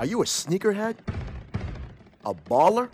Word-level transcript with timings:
Are 0.00 0.06
you 0.06 0.22
a 0.22 0.24
sneakerhead? 0.24 0.96
A 2.24 2.32
baller? 2.32 2.90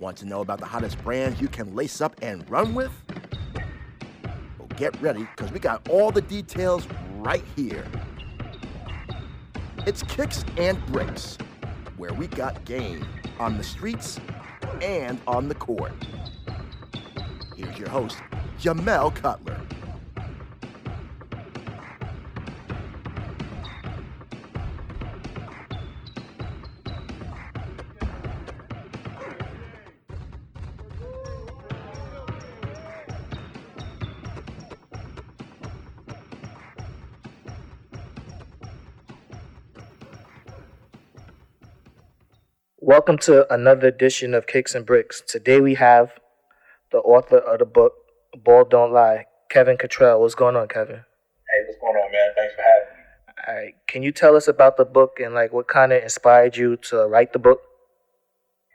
Want 0.00 0.18
to 0.18 0.26
know 0.26 0.42
about 0.42 0.60
the 0.60 0.66
hottest 0.66 1.02
brands 1.02 1.40
you 1.40 1.48
can 1.48 1.74
lace 1.74 2.02
up 2.02 2.14
and 2.20 2.46
run 2.50 2.74
with? 2.74 2.92
Well, 4.58 4.68
get 4.76 5.00
ready 5.00 5.26
because 5.34 5.50
we 5.50 5.60
got 5.60 5.88
all 5.88 6.10
the 6.10 6.20
details 6.20 6.86
right 7.20 7.42
here. 7.56 7.86
It's 9.86 10.02
Kicks 10.02 10.44
and 10.58 10.84
Bricks, 10.92 11.38
where 11.96 12.12
we 12.12 12.26
got 12.26 12.62
game 12.66 13.06
on 13.40 13.56
the 13.56 13.64
streets 13.64 14.20
and 14.82 15.18
on 15.26 15.48
the 15.48 15.54
court. 15.54 15.94
Here's 17.56 17.78
your 17.78 17.88
host, 17.88 18.18
Jamel 18.60 19.14
Cutler. 19.14 19.58
Welcome 42.94 43.18
to 43.26 43.52
another 43.52 43.88
edition 43.88 44.34
of 44.34 44.46
Kicks 44.46 44.72
and 44.72 44.86
Bricks. 44.86 45.20
Today 45.20 45.60
we 45.60 45.74
have 45.74 46.14
the 46.92 46.98
author 46.98 47.38
of 47.38 47.58
the 47.58 47.66
book 47.66 47.92
Ball 48.38 48.62
Don't 48.62 48.92
Lie, 48.92 49.26
Kevin 49.50 49.76
Cottrell. 49.76 50.20
What's 50.20 50.36
going 50.36 50.54
on, 50.54 50.68
Kevin? 50.68 51.02
Hey, 51.02 51.58
what's 51.66 51.80
going 51.82 51.98
on, 51.98 52.12
man? 52.12 52.30
Thanks 52.38 52.54
for 52.54 52.62
having 52.62 52.94
me. 52.94 53.02
All 53.34 53.54
right, 53.58 53.74
can 53.88 54.04
you 54.04 54.12
tell 54.12 54.36
us 54.36 54.46
about 54.46 54.76
the 54.76 54.84
book 54.84 55.18
and 55.18 55.34
like 55.34 55.52
what 55.52 55.66
kind 55.66 55.90
of 55.92 56.04
inspired 56.04 56.56
you 56.56 56.76
to 56.94 57.10
write 57.10 57.32
the 57.32 57.40
book? 57.40 57.66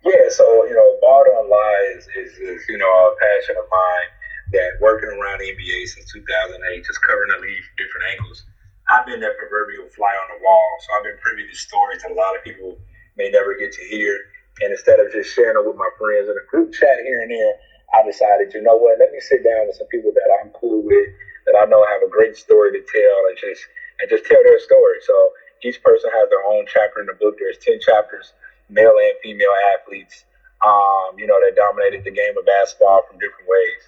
Yeah, 0.04 0.28
so 0.28 0.44
you 0.68 0.76
know, 0.76 0.98
Ball 1.00 1.24
Don't 1.24 1.50
Lie 1.50 1.96
is, 1.96 2.04
is, 2.20 2.36
is 2.44 2.68
you 2.68 2.78
know 2.78 2.92
a 2.92 3.16
passion 3.24 3.56
of 3.56 3.72
mine 3.72 4.10
that 4.52 4.84
working 4.84 5.16
around 5.16 5.40
the 5.40 5.48
NBA 5.48 5.88
since 5.88 6.12
2008, 6.12 6.60
just 6.84 7.02
covering 7.08 7.32
the 7.40 7.40
league 7.40 7.64
from 7.64 7.76
different 7.80 8.06
angles. 8.20 8.44
I've 8.92 9.08
been 9.08 9.24
that 9.24 9.40
proverbial 9.40 9.88
fly 9.96 10.12
on 10.12 10.36
the 10.36 10.44
wall, 10.44 10.68
so 10.84 10.88
I've 11.00 11.08
been 11.08 11.24
privy 11.24 11.48
to 11.48 11.56
stories 11.56 12.04
that 12.04 12.12
a 12.12 12.20
lot 12.20 12.36
of 12.36 12.44
people 12.44 12.76
may 13.20 13.30
never 13.30 13.60
get 13.60 13.76
to 13.76 13.84
hear. 13.92 14.16
And 14.64 14.72
instead 14.72 15.04
of 15.04 15.12
just 15.12 15.36
sharing 15.36 15.60
it 15.60 15.68
with 15.68 15.76
my 15.76 15.92
friends 16.00 16.32
in 16.32 16.36
a 16.40 16.46
group 16.48 16.72
chat 16.72 17.04
here 17.04 17.22
and 17.22 17.32
there, 17.32 17.54
I 17.92 18.08
decided, 18.08 18.56
you 18.56 18.64
know 18.64 18.80
what, 18.80 19.00
let 19.00 19.12
me 19.12 19.20
sit 19.20 19.44
down 19.44 19.68
with 19.68 19.76
some 19.76 19.88
people 19.92 20.16
that 20.16 20.30
I'm 20.40 20.52
cool 20.56 20.84
with, 20.84 21.08
that 21.46 21.60
I 21.60 21.66
know 21.68 21.84
have 21.92 22.08
a 22.08 22.12
great 22.12 22.36
story 22.40 22.72
to 22.72 22.82
tell, 22.82 23.20
and 23.28 23.38
just 23.38 23.62
and 24.00 24.10
just 24.10 24.26
tell 24.26 24.40
their 24.44 24.60
story. 24.60 25.04
So 25.04 25.16
each 25.64 25.84
person 25.84 26.10
has 26.14 26.30
their 26.30 26.46
own 26.48 26.66
chapter 26.72 27.02
in 27.02 27.08
the 27.08 27.18
book. 27.20 27.36
There's 27.40 27.58
ten 27.60 27.80
chapters, 27.84 28.34
male 28.70 28.96
and 28.96 29.16
female 29.24 29.54
athletes, 29.76 30.24
um, 30.66 31.18
you 31.18 31.28
know, 31.28 31.40
that 31.40 31.56
dominated 31.56 32.04
the 32.04 32.12
game 32.12 32.38
of 32.38 32.46
basketball 32.46 33.02
from 33.10 33.20
different 33.20 33.48
ways. 33.48 33.82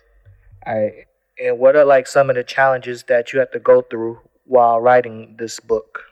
All 0.66 0.76
right. 0.76 1.06
And 1.40 1.60
what 1.60 1.76
are 1.76 1.86
like 1.86 2.08
some 2.08 2.30
of 2.30 2.36
the 2.36 2.44
challenges 2.44 3.04
that 3.08 3.34
you 3.34 3.40
have 3.40 3.52
to 3.52 3.60
go 3.60 3.82
through 3.82 4.20
while 4.46 4.80
writing 4.80 5.36
this 5.38 5.60
book? 5.60 6.11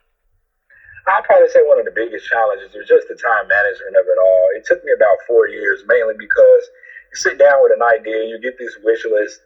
I'd 1.10 1.26
probably 1.26 1.50
say 1.50 1.66
one 1.66 1.80
of 1.82 1.86
the 1.86 1.96
biggest 1.96 2.30
challenges 2.30 2.74
was 2.78 2.86
just 2.86 3.10
the 3.10 3.18
time 3.18 3.50
management 3.50 3.98
of 3.98 4.06
it 4.06 4.20
all. 4.22 4.46
It 4.56 4.66
took 4.66 4.84
me 4.86 4.94
about 4.94 5.18
four 5.26 5.50
years, 5.50 5.82
mainly 5.88 6.14
because 6.18 6.64
you 7.10 7.18
sit 7.18 7.38
down 7.42 7.64
with 7.66 7.74
an 7.74 7.82
idea, 7.82 8.30
you 8.30 8.38
get 8.40 8.58
this 8.62 8.78
wish 8.86 9.06
list 9.10 9.42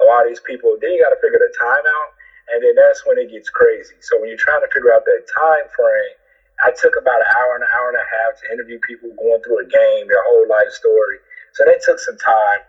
of 0.00 0.08
all 0.12 0.24
these 0.28 0.40
people, 0.44 0.76
then 0.80 0.92
you 0.92 1.00
got 1.00 1.16
to 1.16 1.20
figure 1.24 1.40
the 1.40 1.52
time 1.56 1.84
out, 1.88 2.10
and 2.52 2.60
then 2.60 2.76
that's 2.76 3.00
when 3.08 3.16
it 3.16 3.32
gets 3.32 3.48
crazy. 3.48 3.96
So 4.04 4.20
when 4.20 4.28
you're 4.28 4.40
trying 4.40 4.60
to 4.60 4.68
figure 4.68 4.92
out 4.92 5.08
that 5.08 5.24
time 5.32 5.66
frame, 5.72 6.16
I 6.60 6.72
took 6.76 6.96
about 7.00 7.20
an 7.24 7.30
hour 7.32 7.56
and 7.56 7.64
an 7.64 7.72
hour 7.72 7.88
and 7.88 8.00
a 8.00 8.08
half 8.08 8.32
to 8.40 8.44
interview 8.52 8.78
people 8.84 9.08
going 9.16 9.40
through 9.40 9.64
a 9.64 9.68
game, 9.68 10.08
their 10.08 10.24
whole 10.28 10.46
life 10.48 10.70
story. 10.72 11.18
So 11.56 11.64
that 11.64 11.80
took 11.84 11.98
some 12.00 12.16
time. 12.20 12.60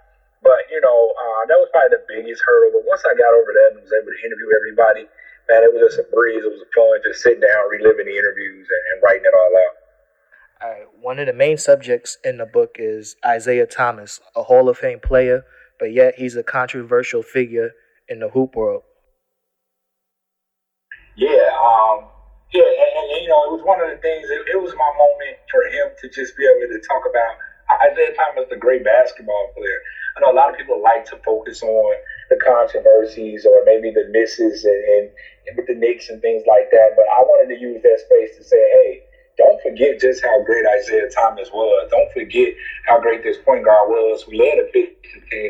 But, 0.43 0.67
you 0.71 0.79
know, 0.79 1.11
uh, 1.19 1.43
that 1.51 1.59
was 1.59 1.67
probably 1.71 1.99
the 1.99 2.03
biggest 2.07 2.43
hurdle. 2.45 2.79
But 2.79 2.87
once 2.87 3.03
I 3.03 3.15
got 3.15 3.35
over 3.35 3.51
that 3.51 3.75
and 3.75 3.83
was 3.83 3.91
able 3.95 4.11
to 4.11 4.21
interview 4.23 4.55
everybody, 4.55 5.07
man, 5.49 5.63
it 5.63 5.73
was 5.73 5.93
just 5.93 5.99
a 5.99 6.07
breeze. 6.13 6.43
It 6.43 6.51
was 6.51 6.63
fun 6.75 6.99
just 7.03 7.23
sitting 7.23 7.41
down, 7.41 7.69
reliving 7.69 8.05
the 8.05 8.17
interviews, 8.17 8.67
and, 8.69 8.83
and 8.93 9.03
writing 9.03 9.23
it 9.25 9.33
all 9.33 9.53
out. 9.55 9.75
All 10.59 10.69
right. 10.71 10.87
One 11.01 11.19
of 11.19 11.27
the 11.27 11.33
main 11.33 11.57
subjects 11.57 12.17
in 12.23 12.37
the 12.37 12.45
book 12.45 12.75
is 12.79 13.15
Isiah 13.23 13.67
Thomas, 13.67 14.19
a 14.35 14.43
Hall 14.43 14.69
of 14.69 14.77
Fame 14.77 14.99
player, 14.99 15.43
but 15.79 15.93
yet 15.93 16.15
he's 16.17 16.35
a 16.35 16.43
controversial 16.43 17.21
figure 17.21 17.71
in 18.09 18.19
the 18.19 18.29
hoop 18.29 18.55
world. 18.55 18.83
Yeah, 21.15 21.49
um, 21.57 22.05
yeah, 22.53 22.61
and, 22.61 22.91
and, 22.93 23.21
you 23.21 23.27
know, 23.27 23.41
it 23.49 23.51
was 23.57 23.63
one 23.65 23.81
of 23.81 23.89
the 23.89 23.97
things. 23.97 24.29
It, 24.29 24.53
it 24.53 24.61
was 24.61 24.73
my 24.77 24.91
moment 24.97 25.37
for 25.49 25.65
him 25.65 25.89
to 26.01 26.09
just 26.09 26.37
be 26.37 26.45
able 26.45 26.73
to 26.73 26.79
talk 26.87 27.03
about 27.09 27.37
Isiah 27.67 28.15
Thomas, 28.15 28.47
the 28.49 28.57
great 28.57 28.83
basketball 28.83 29.51
player. 29.55 29.79
I 30.15 30.21
know 30.21 30.31
a 30.31 30.37
lot 30.37 30.49
of 30.49 30.57
people 30.57 30.81
like 30.81 31.05
to 31.11 31.17
focus 31.23 31.61
on 31.61 31.95
the 32.29 32.37
controversies 32.37 33.45
or 33.45 33.63
maybe 33.65 33.91
the 33.91 34.07
misses 34.09 34.63
and, 34.63 34.83
and, 34.97 35.09
and 35.47 35.57
with 35.57 35.67
the 35.67 35.75
Knicks 35.75 36.09
and 36.09 36.21
things 36.21 36.43
like 36.47 36.71
that. 36.71 36.93
But 36.95 37.05
I 37.11 37.21
wanted 37.21 37.53
to 37.53 37.59
use 37.59 37.81
that 37.83 37.99
space 37.99 38.35
to 38.37 38.43
say, 38.43 38.57
hey, 38.57 39.03
don't 39.37 39.61
forget 39.61 39.99
just 39.99 40.23
how 40.23 40.41
great 40.43 40.65
Isiah 40.79 41.09
Thomas 41.13 41.49
was. 41.51 41.87
Don't 41.91 42.11
forget 42.11 42.53
how 42.87 42.99
great 42.99 43.23
this 43.23 43.37
point 43.37 43.63
guard 43.63 43.89
was 43.89 44.23
who 44.23 44.33
led 44.33 44.57
a 44.57 44.65
15 44.71 44.89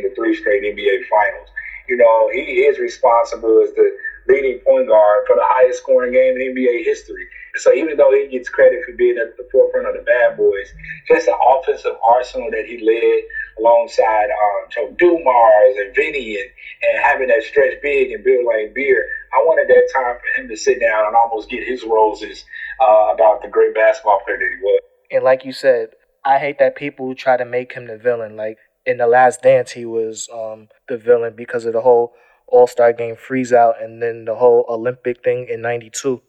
to 0.03 0.15
three 0.15 0.35
straight 0.35 0.63
NBA 0.63 1.07
finals. 1.07 1.47
You 1.87 1.95
know, 1.95 2.29
he 2.33 2.67
is 2.67 2.79
responsible 2.79 3.63
as 3.63 3.71
the 3.73 3.95
leading 4.27 4.59
point 4.59 4.87
guard 4.89 5.23
for 5.25 5.37
the 5.37 5.45
highest 5.47 5.79
scoring 5.79 6.11
game 6.11 6.35
in 6.35 6.53
NBA 6.53 6.83
history. 6.83 7.25
So 7.57 7.73
even 7.73 7.97
though 7.97 8.11
he 8.11 8.27
gets 8.27 8.49
credit 8.49 8.83
for 8.85 8.93
being 8.93 9.17
at 9.17 9.35
the 9.37 9.47
forefront 9.51 9.87
of 9.87 9.95
the 9.95 10.01
bad 10.01 10.37
boys, 10.37 10.73
just 11.07 11.25
the 11.25 11.35
offensive 11.35 11.95
arsenal 12.05 12.49
that 12.51 12.65
he 12.65 12.79
led 12.83 13.23
alongside 13.59 14.29
um, 14.29 14.69
Joe 14.69 14.95
Dumars 14.97 15.75
and 15.77 15.95
Vinnie 15.95 16.37
and, 16.37 16.49
and 16.83 17.03
having 17.03 17.27
that 17.29 17.43
stretch 17.43 17.81
big 17.81 18.11
and 18.11 18.23
Bill 18.23 18.43
Laimbeer, 18.45 19.01
I 19.33 19.43
wanted 19.45 19.67
that 19.67 19.89
time 19.93 20.17
for 20.17 20.41
him 20.41 20.47
to 20.49 20.55
sit 20.55 20.79
down 20.79 21.07
and 21.07 21.15
almost 21.15 21.49
get 21.49 21.67
his 21.67 21.83
roses 21.83 22.45
uh, 22.81 23.13
about 23.13 23.41
the 23.41 23.47
great 23.47 23.73
basketball 23.73 24.21
player 24.25 24.37
that 24.37 24.49
he 24.57 24.63
was. 24.63 24.81
And 25.11 25.23
like 25.23 25.45
you 25.45 25.51
said, 25.51 25.89
I 26.23 26.39
hate 26.39 26.59
that 26.59 26.75
people 26.75 27.15
try 27.15 27.37
to 27.37 27.45
make 27.45 27.73
him 27.73 27.87
the 27.87 27.97
villain. 27.97 28.35
Like 28.35 28.57
in 28.85 28.97
the 28.97 29.07
last 29.07 29.41
dance, 29.41 29.71
he 29.71 29.85
was 29.85 30.29
um, 30.33 30.67
the 30.87 30.97
villain 30.97 31.33
because 31.35 31.65
of 31.65 31.73
the 31.73 31.81
whole 31.81 32.13
All 32.47 32.67
Star 32.67 32.93
game 32.93 33.15
freeze 33.15 33.53
out 33.53 33.81
and 33.81 34.01
then 34.01 34.25
the 34.25 34.35
whole 34.35 34.65
Olympic 34.69 35.23
thing 35.23 35.47
in 35.49 35.61
'92. 35.61 36.21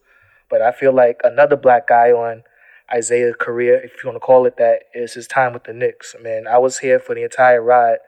But 0.51 0.63
I 0.63 0.73
feel 0.73 0.93
like 0.93 1.21
another 1.25 1.57
black 1.57 1.87
guy 1.89 2.11
on 2.11 2.43
Isiah's 2.95 3.37
career, 3.39 3.81
if 3.81 4.03
you 4.03 4.09
want 4.09 4.17
to 4.17 4.21
call 4.21 4.47
it 4.47 4.57
that, 4.57 4.85
is 4.95 5.15
his 5.15 5.27
time 5.27 5.53
with 5.53 5.65
the 5.65 5.75
Knicks. 5.75 6.15
Man, 6.21 6.47
I 6.47 6.59
was 6.59 6.79
here 6.79 6.99
for 6.99 7.15
the 7.15 7.23
entire 7.23 7.63
ride, 7.63 7.99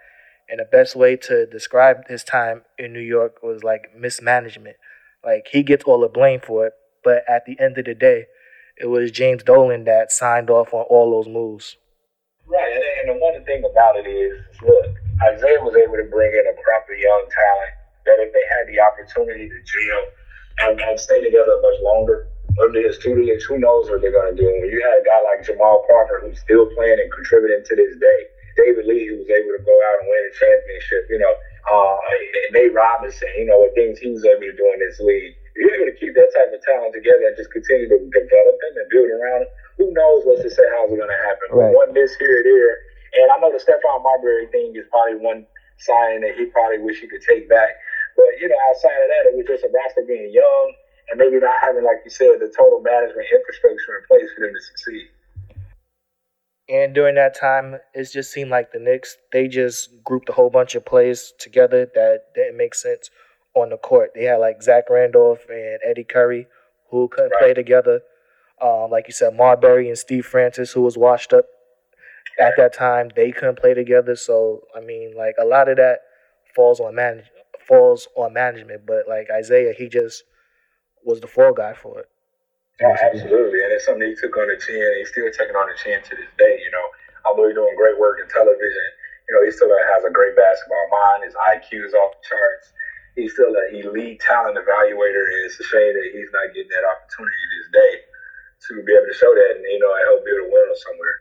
and 0.49 0.59
the 0.59 0.65
best 0.65 0.97
way 0.97 1.17
to 1.17 1.47
describe 1.47 2.09
his 2.09 2.25
time 2.25 2.62
in 2.78 2.93
New 2.93 3.01
York 3.01 3.43
was 3.43 3.62
like 3.62 3.95
mismanagement. 3.97 4.77
Like 5.25 5.49
he 5.53 5.62
gets 5.62 5.84
all 5.84 6.01
the 6.01 6.09
blame 6.09 6.41
for 6.41 6.67
it, 6.67 6.73
but 7.05 7.25
at 7.28 7.45
the 7.45 7.61
end 7.61 7.77
of 7.77 7.84
the 7.84 7.95
day, 7.95 8.27
it 8.77 8.87
was 8.87 9.11
James 9.11 9.43
Dolan 9.43 9.84
that 9.84 10.11
signed 10.11 10.49
off 10.49 10.72
on 10.72 10.87
all 10.89 11.11
those 11.11 11.31
moves. 11.31 11.77
Right, 12.47 12.72
and, 12.72 12.83
and 12.83 13.17
the 13.17 13.22
one 13.22 13.45
thing 13.45 13.62
about 13.71 13.97
it 13.97 14.09
is, 14.09 14.41
look, 14.62 14.97
Isiah 15.28 15.61
was 15.61 15.77
able 15.77 16.01
to 16.01 16.09
bring 16.11 16.33
in 16.33 16.45
a 16.49 16.57
crop 16.57 16.89
of 16.89 16.99
young 16.99 17.28
talent 17.28 17.72
that 18.07 18.17
if 18.25 18.33
they 18.33 18.47
had 18.49 18.67
the 18.67 18.81
opportunity 18.81 19.49
to 19.49 19.59
gel 19.69 20.03
and, 20.59 20.81
and 20.81 20.99
stay 20.99 21.22
together 21.22 21.55
much 21.62 21.78
longer, 21.81 22.27
under 22.59 22.83
his 22.83 22.99
tutelage, 22.99 23.44
who 23.47 23.59
knows 23.59 23.88
what 23.88 24.03
they're 24.03 24.12
going 24.12 24.34
to 24.34 24.38
do. 24.38 24.47
When 24.47 24.71
you 24.71 24.83
had 24.83 24.99
a 25.00 25.05
guy 25.06 25.21
like 25.22 25.47
Jamal 25.47 25.87
Parker 25.87 26.21
who's 26.22 26.38
still 26.41 26.66
playing 26.75 26.99
and 26.99 27.11
contributing 27.12 27.62
to 27.65 27.75
this 27.77 27.94
day, 27.97 28.21
David 28.59 28.87
Lee 28.87 29.06
who 29.06 29.22
was 29.22 29.31
able 29.31 29.55
to 29.55 29.62
go 29.62 29.72
out 29.72 29.97
and 30.03 30.06
win 30.10 30.22
a 30.27 30.33
championship, 30.34 31.03
you 31.09 31.19
know, 31.22 31.34
uh, 31.71 31.97
Nate 32.50 32.75
Robinson, 32.75 33.31
you 33.39 33.47
know, 33.47 33.62
what 33.62 33.72
things 33.78 33.99
he 34.03 34.10
was 34.10 34.25
able 34.27 34.43
to 34.43 34.56
do 34.56 34.66
in 34.75 34.81
this 34.83 34.99
league. 34.99 35.33
If 35.55 35.62
You're 35.62 35.77
able 35.81 35.91
to 35.93 35.97
keep 35.97 36.12
that 36.19 36.31
type 36.34 36.50
of 36.50 36.60
talent 36.66 36.93
together 36.93 37.31
and 37.31 37.37
just 37.39 37.53
continue 37.55 37.87
to 37.87 37.99
develop 38.10 38.55
them 38.59 38.75
and 38.81 38.89
build 38.91 39.10
around 39.10 39.47
them. 39.47 39.50
Who 39.78 39.87
knows 39.95 40.27
what 40.27 40.42
to 40.42 40.51
say? 40.51 40.66
How's 40.77 40.92
it 40.92 40.98
going 40.98 41.09
to 41.09 41.22
happen? 41.25 41.47
Right. 41.54 41.72
One 41.72 41.95
miss 41.95 42.13
here 42.19 42.41
or 42.41 42.45
there, 42.45 42.75
and 43.22 43.33
I 43.33 43.39
know 43.41 43.51
the 43.51 43.63
Stephon 43.63 44.03
Marbury 44.03 44.47
thing 44.53 44.75
is 44.77 44.84
probably 44.91 45.19
one 45.19 45.47
sign 45.78 46.21
that 46.21 46.36
he 46.36 46.47
probably 46.53 46.78
wish 46.84 47.01
he 47.01 47.09
could 47.09 47.25
take 47.25 47.48
back. 47.48 47.80
But 48.21 48.37
you 48.37 48.49
know, 48.49 48.61
outside 48.69 49.01
of 49.01 49.09
that, 49.09 49.33
it 49.33 49.37
was 49.37 49.49
just 49.49 49.65
a 49.65 49.72
roster 49.72 50.05
being 50.07 50.28
young 50.28 50.67
and 51.09 51.17
maybe 51.17 51.41
not 51.41 51.57
having, 51.63 51.84
like 51.84 52.05
you 52.05 52.11
said, 52.11 52.37
the 52.37 52.53
total 52.53 52.81
management 52.84 53.27
infrastructure 53.33 53.97
in 53.97 54.05
place 54.05 54.28
for 54.37 54.45
them 54.45 54.53
to 54.53 54.61
succeed. 54.61 55.09
And 56.69 56.95
during 56.95 57.17
that 57.17 57.34
time, 57.34 57.78
it 57.95 58.13
just 58.13 58.31
seemed 58.31 58.51
like 58.51 58.72
the 58.72 58.78
Knicks, 58.78 59.17
they 59.33 59.49
just 59.49 60.05
grouped 60.05 60.28
a 60.28 60.33
whole 60.33 60.51
bunch 60.51 60.75
of 60.75 60.84
players 60.84 61.33
together 61.39 61.89
that 61.95 62.34
didn't 62.34 62.59
make 62.59 62.75
sense 62.75 63.11
on 63.55 63.71
the 63.71 63.78
court. 63.78 64.11
They 64.15 64.25
had 64.25 64.37
like 64.37 64.63
Zach 64.63 64.84
Randolph 64.91 65.41
and 65.49 65.81
Eddie 65.84 66.05
Curry 66.05 66.47
who 66.91 67.09
couldn't 67.09 67.31
right. 67.31 67.41
play 67.41 67.55
together. 67.55 68.03
Um, 68.63 68.91
like 68.91 69.09
you 69.09 69.15
said, 69.15 69.34
Marbury 69.34 69.89
and 69.89 69.99
Steve 69.99 70.27
Francis, 70.27 70.73
who 70.73 70.83
was 70.83 70.99
washed 70.99 71.33
up 71.33 71.47
at 72.39 72.53
that 72.59 72.75
time, 72.75 73.11
they 73.16 73.33
couldn't 73.33 73.59
play 73.59 73.73
together. 73.73 74.15
So 74.15 74.61
I 74.77 74.81
mean, 74.81 75.15
like 75.16 75.37
a 75.41 75.47
lot 75.47 75.69
of 75.69 75.77
that 75.78 76.01
falls 76.55 76.78
on 76.78 76.95
manage 76.95 77.25
falls 77.71 78.11
on 78.19 78.34
management. 78.34 78.83
But 78.84 79.07
like 79.07 79.31
Isiah, 79.31 79.72
he 79.78 79.87
just 79.87 80.27
was 81.07 81.22
the 81.22 81.31
fall 81.31 81.55
guy 81.55 81.72
for 81.72 82.03
it. 82.03 82.11
Oh, 82.83 82.97
absolutely, 82.99 83.63
and 83.63 83.71
it's 83.71 83.84
something 83.84 84.09
he 84.09 84.17
took 84.19 84.34
on 84.34 84.51
the 84.51 84.59
chin. 84.59 84.83
And 84.83 84.99
he's 84.99 85.15
still 85.15 85.31
taking 85.31 85.55
on 85.55 85.71
the 85.71 85.78
chin 85.78 86.03
to 86.03 86.13
this 86.19 86.33
day. 86.34 86.59
You 86.59 86.72
know, 86.75 86.87
although 87.22 87.47
he's 87.47 87.55
doing 87.55 87.78
great 87.78 87.95
work 87.95 88.19
in 88.19 88.27
television, 88.27 88.89
you 89.28 89.33
know, 89.39 89.47
he 89.47 89.55
still 89.55 89.71
has 89.71 90.03
a 90.03 90.11
great 90.11 90.34
basketball 90.34 90.89
mind. 90.91 91.31
His 91.31 91.37
IQ 91.55 91.87
is 91.87 91.95
off 91.95 92.19
the 92.19 92.25
charts. 92.27 92.75
He's 93.15 93.33
still 93.37 93.53
an 93.55 93.78
elite 93.78 94.19
talent 94.19 94.59
evaluator, 94.59 95.25
and 95.31 95.41
it's 95.47 95.61
a 95.61 95.66
shame 95.71 95.95
that 95.95 96.09
he's 96.11 96.33
not 96.34 96.51
getting 96.51 96.73
that 96.75 96.87
opportunity 96.89 97.45
this 97.55 97.69
day 97.71 97.93
to 98.69 98.83
be 98.83 98.93
able 98.93 99.09
to 99.09 99.16
show 99.16 99.33
that 99.33 99.57
and 99.57 99.65
you 99.65 99.81
know, 99.81 99.89
I 99.89 100.03
hope 100.05 100.25
be 100.25 100.31
able 100.31 100.49
to 100.49 100.53
win 100.53 100.69
somewhere. 100.77 101.16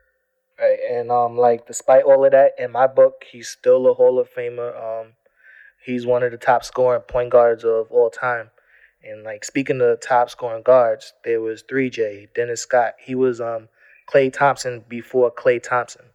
Right, 0.60 0.80
and 0.92 1.12
um, 1.12 1.38
like 1.38 1.68
despite 1.68 2.04
all 2.04 2.26
of 2.26 2.32
that, 2.32 2.52
in 2.58 2.72
my 2.72 2.88
book, 2.88 3.24
he's 3.32 3.48
still 3.48 3.88
a 3.88 3.94
Hall 3.94 4.20
of 4.20 4.28
Famer. 4.32 4.76
Um, 4.76 5.14
he's 5.84 6.06
one 6.06 6.24
of 6.24 6.32
the 6.32 6.38
top 6.38 6.64
scoring 6.64 7.02
point 7.02 7.32
guards 7.32 7.64
of 7.64 7.92
all 7.92 8.10
time. 8.10 8.52
And 9.04 9.24
like 9.24 9.46
speaking 9.46 9.82
of 9.82 10.02
top 10.02 10.30
scoring 10.30 10.64
guards, 10.64 11.14
there 11.24 11.42
was 11.42 11.64
3D, 11.64 12.34
Dennis 12.36 12.62
Scott. 12.62 12.96
He 13.00 13.16
was 13.16 13.40
um 13.40 13.70
Klay 14.10 14.34
Thompson 14.34 14.84
before 14.90 15.32
Klay 15.32 15.62
Thompson. 15.62 16.06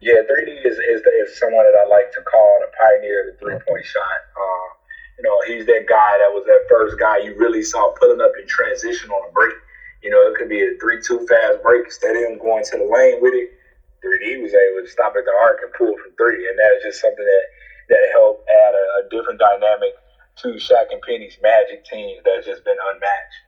Yeah, 0.00 0.20
3D 0.28 0.60
is, 0.66 0.76
is, 0.76 1.00
is 1.00 1.38
someone 1.38 1.64
that 1.64 1.78
I 1.80 1.88
like 1.88 2.12
to 2.12 2.20
call 2.20 2.58
the 2.60 2.68
pioneer 2.76 3.24
of 3.24 3.26
the 3.32 3.38
three 3.40 3.58
point 3.66 3.84
shot. 3.84 4.20
Uh, 4.36 4.68
you 5.16 5.24
know, 5.24 5.36
he's 5.46 5.64
that 5.64 5.88
guy 5.88 6.18
that 6.20 6.32
was 6.36 6.44
that 6.44 6.68
first 6.68 6.98
guy 7.00 7.18
you 7.18 7.34
really 7.38 7.62
saw 7.62 7.94
pulling 7.96 8.20
up 8.20 8.32
in 8.36 8.46
transition 8.46 9.10
on 9.10 9.28
a 9.28 9.32
break. 9.32 9.54
You 10.02 10.10
know, 10.10 10.20
it 10.28 10.36
could 10.36 10.50
be 10.50 10.60
a 10.60 10.76
3 10.78 11.00
2 11.00 11.26
fast 11.26 11.62
break 11.62 11.86
instead 11.86 12.14
of 12.14 12.22
him 12.22 12.38
going 12.38 12.64
to 12.64 12.76
the 12.76 12.84
lane 12.84 13.22
with 13.22 13.32
it. 13.32 13.56
3D 14.04 14.42
was 14.42 14.52
able 14.52 14.84
to 14.84 14.90
stop 14.92 15.16
at 15.16 15.24
the 15.24 15.32
arc 15.40 15.64
and 15.64 15.72
pull 15.72 15.96
from 15.96 16.12
three. 16.20 16.44
And 16.46 16.58
that 16.58 16.70
is 16.76 16.92
just 16.92 17.00
something 17.00 17.24
that, 17.24 17.46
that 17.88 18.08
helped 18.12 18.48
add 18.48 18.74
a, 18.74 19.06
a 19.06 19.08
different 19.10 19.40
dynamic 19.40 19.92
to 20.36 20.48
Shaq 20.54 20.92
and 20.92 21.00
Penny's 21.02 21.38
Magic 21.42 21.84
teams 21.84 22.20
that's 22.24 22.46
just 22.46 22.64
been 22.64 22.76
unmatched. 22.92 23.46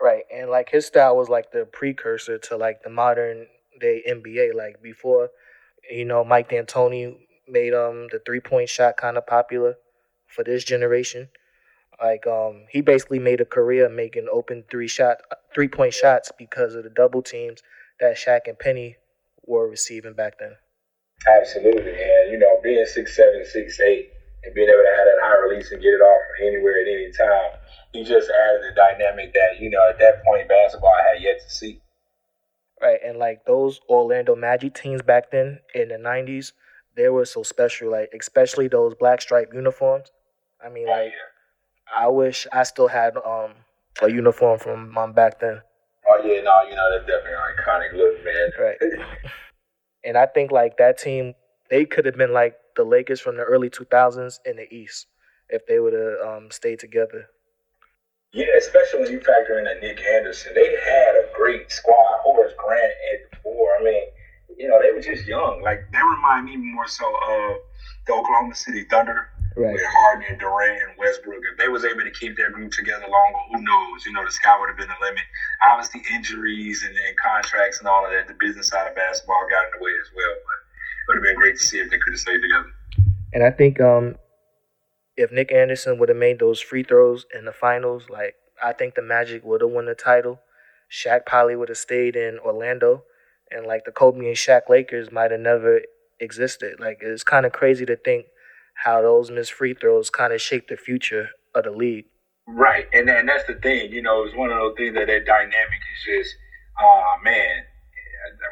Right, 0.00 0.24
and 0.32 0.48
like 0.48 0.70
his 0.70 0.86
style 0.86 1.16
was 1.16 1.28
like 1.28 1.50
the 1.50 1.64
precursor 1.64 2.38
to 2.38 2.56
like 2.56 2.82
the 2.82 2.90
modern 2.90 3.46
day 3.80 4.02
NBA. 4.08 4.54
Like 4.54 4.80
before, 4.80 5.30
you 5.90 6.04
know, 6.04 6.24
Mike 6.24 6.50
D'Antoni 6.50 7.16
made 7.48 7.74
um 7.74 8.06
the 8.12 8.20
three 8.24 8.40
point 8.40 8.68
shot 8.68 8.96
kind 8.96 9.16
of 9.16 9.26
popular 9.26 9.74
for 10.28 10.44
this 10.44 10.62
generation. 10.62 11.28
Like 12.00 12.28
um 12.28 12.66
he 12.70 12.80
basically 12.80 13.18
made 13.18 13.40
a 13.40 13.44
career 13.44 13.88
making 13.88 14.28
open 14.30 14.64
three 14.70 14.88
shot 14.88 15.18
three 15.52 15.68
point 15.68 15.94
shots 15.94 16.30
because 16.38 16.76
of 16.76 16.84
the 16.84 16.90
double 16.90 17.22
teams 17.22 17.60
that 17.98 18.16
Shaq 18.16 18.42
and 18.46 18.58
Penny 18.58 18.96
were 19.44 19.68
receiving 19.68 20.14
back 20.14 20.38
then. 20.38 20.56
Absolutely, 21.26 21.92
and 21.92 22.30
you 22.30 22.38
know, 22.38 22.60
being 22.62 22.84
six 22.86 23.16
seven, 23.16 23.44
six 23.44 23.80
eight 23.80 24.12
and 24.44 24.54
being 24.54 24.68
able 24.68 24.82
to 24.82 24.96
have 24.96 25.06
that 25.06 25.18
high 25.22 25.36
release 25.48 25.70
and 25.72 25.82
get 25.82 25.88
it 25.88 26.00
off 26.00 26.22
from 26.30 26.46
anywhere 26.46 26.80
at 26.80 26.86
any 26.86 27.10
time, 27.12 27.58
he 27.92 28.04
just 28.04 28.30
added 28.30 28.62
a 28.70 28.74
dynamic 28.74 29.32
that, 29.34 29.60
you 29.60 29.70
know, 29.70 29.88
at 29.88 29.98
that 29.98 30.24
point 30.24 30.48
basketball 30.48 30.92
I 30.92 31.14
had 31.14 31.22
yet 31.22 31.40
to 31.40 31.50
see. 31.50 31.80
Right, 32.80 33.00
and 33.04 33.18
like 33.18 33.44
those 33.44 33.80
Orlando 33.88 34.36
Magic 34.36 34.74
teams 34.74 35.02
back 35.02 35.32
then 35.32 35.58
in 35.74 35.88
the 35.88 35.98
nineties, 35.98 36.52
they 36.96 37.08
were 37.08 37.24
so 37.24 37.42
special, 37.42 37.90
like 37.90 38.10
especially 38.18 38.68
those 38.68 38.94
black 38.94 39.20
stripe 39.20 39.52
uniforms. 39.52 40.12
I 40.64 40.68
mean 40.68 40.86
like 40.86 41.12
I 41.94 42.08
wish 42.08 42.46
I 42.52 42.62
still 42.62 42.88
had 42.88 43.16
um 43.16 43.52
a 44.00 44.08
uniform 44.08 44.60
from 44.60 44.96
um, 44.96 45.12
back 45.12 45.40
then. 45.40 45.60
Oh 46.08 46.20
yeah, 46.24 46.40
no, 46.42 46.62
you 46.68 46.76
know 46.76 46.88
that's 46.92 47.06
definitely 47.06 47.32
an 47.32 47.56
iconic 47.58 47.96
look, 47.96 48.24
man. 48.24 48.50
Right. 48.60 49.30
and 50.08 50.16
I 50.16 50.24
think 50.24 50.50
like 50.50 50.78
that 50.78 50.96
team, 50.96 51.34
they 51.68 51.84
could 51.84 52.06
have 52.06 52.16
been 52.16 52.32
like 52.32 52.56
the 52.76 52.82
Lakers 52.82 53.20
from 53.20 53.36
the 53.36 53.42
early 53.42 53.68
2000s 53.68 54.38
in 54.46 54.56
the 54.56 54.72
East 54.74 55.06
if 55.50 55.66
they 55.66 55.80
would 55.80 55.92
have 55.92 56.26
um, 56.26 56.50
stayed 56.50 56.78
together. 56.78 57.26
Yeah, 58.32 58.46
especially 58.56 59.00
when 59.00 59.12
you 59.12 59.20
factor 59.20 59.58
in 59.58 59.66
that 59.66 59.82
Nick 59.82 60.00
Anderson. 60.00 60.52
They 60.54 60.66
had 60.66 61.12
a 61.14 61.28
great 61.36 61.70
squad. 61.70 62.20
Horace 62.22 62.54
Grant 62.56 62.92
and 63.12 63.30
before. 63.30 63.68
I 63.78 63.84
mean, 63.84 64.04
you 64.56 64.66
know, 64.68 64.80
they 64.82 64.92
were 64.92 65.02
just 65.02 65.26
young. 65.26 65.60
Like 65.62 65.80
they 65.92 65.98
remind 65.98 66.46
me 66.46 66.56
more 66.56 66.88
so 66.88 67.04
of 67.06 67.56
the 68.06 68.14
Oklahoma 68.14 68.54
City 68.54 68.84
Thunder 68.90 69.28
right. 69.58 69.74
with 69.74 69.82
Harden 69.84 70.24
and 70.30 70.38
Durant 70.38 70.78
and 70.82 70.92
Westbrook. 70.98 71.42
If 71.52 71.58
they 71.58 71.68
was 71.68 71.84
able 71.84 72.02
to 72.02 72.10
keep 72.10 72.36
that 72.36 72.52
group 72.52 72.72
together 72.72 73.06
longer, 73.06 73.38
who 73.52 73.62
knows? 73.62 74.06
You 74.06 74.12
know, 74.12 74.24
the 74.24 74.30
sky 74.30 74.56
would 74.58 74.68
have 74.68 74.78
been 74.78 74.88
the 74.88 75.00
limit. 75.04 75.24
Obviously, 75.68 76.02
injuries 76.14 76.82
and, 76.86 76.94
and 76.96 77.16
contracts 77.16 77.78
and 77.78 77.88
all 77.88 78.04
of 78.04 78.12
that, 78.12 78.28
the 78.28 78.38
business 78.38 78.68
side 78.68 78.86
of 78.88 78.94
basketball 78.94 79.46
got 79.50 79.66
in 79.66 79.78
the 79.78 79.84
way 79.84 79.92
as 80.00 80.10
well. 80.14 80.34
But 80.38 80.58
it 80.58 81.06
would 81.08 81.16
have 81.16 81.24
been 81.24 81.36
great 81.36 81.56
to 81.58 81.64
see 81.66 81.78
if 81.78 81.90
they 81.90 81.98
could 81.98 82.12
have 82.12 82.20
stayed 82.20 82.40
together. 82.40 82.70
And 83.32 83.42
I 83.42 83.50
think 83.50 83.80
um, 83.80 84.16
if 85.16 85.32
Nick 85.32 85.52
Anderson 85.52 85.98
would 85.98 86.08
have 86.08 86.18
made 86.18 86.38
those 86.38 86.60
free 86.60 86.82
throws 86.82 87.26
in 87.34 87.44
the 87.44 87.52
finals, 87.52 88.04
like 88.08 88.36
I 88.62 88.72
think 88.72 88.94
the 88.94 89.02
Magic 89.02 89.44
would 89.44 89.60
have 89.60 89.70
won 89.70 89.86
the 89.86 89.94
title. 89.94 90.40
Shaq 90.90 91.26
probably 91.26 91.56
would 91.56 91.68
have 91.68 91.78
stayed 91.78 92.16
in 92.16 92.38
Orlando, 92.38 93.04
and 93.50 93.66
like 93.66 93.84
the 93.84 93.92
Kobe 93.92 94.26
and 94.26 94.36
Shaq 94.36 94.68
Lakers 94.68 95.12
might 95.12 95.30
have 95.30 95.40
never 95.40 95.82
existed. 96.20 96.80
Like 96.80 96.98
it's 97.02 97.24
kind 97.24 97.44
of 97.44 97.52
crazy 97.52 97.84
to 97.86 97.96
think 97.96 98.26
how 98.84 99.02
those 99.02 99.30
missed 99.30 99.52
free 99.52 99.74
throws 99.74 100.10
kind 100.10 100.32
of 100.32 100.40
shaped 100.40 100.70
the 100.70 100.76
future 100.76 101.28
of 101.54 101.64
the 101.64 101.70
league. 101.70 102.06
Right, 102.46 102.86
and 102.92 103.10
and 103.10 103.28
that's 103.28 103.46
the 103.46 103.54
thing. 103.54 103.92
You 103.92 104.02
know, 104.02 104.24
it's 104.24 104.34
one 104.34 104.50
of 104.50 104.56
those 104.56 104.74
things 104.76 104.94
that 104.94 105.06
that 105.06 105.26
dynamic 105.26 105.80
is 105.92 106.04
just, 106.06 106.36
uh, 106.80 107.22
man, 107.22 107.64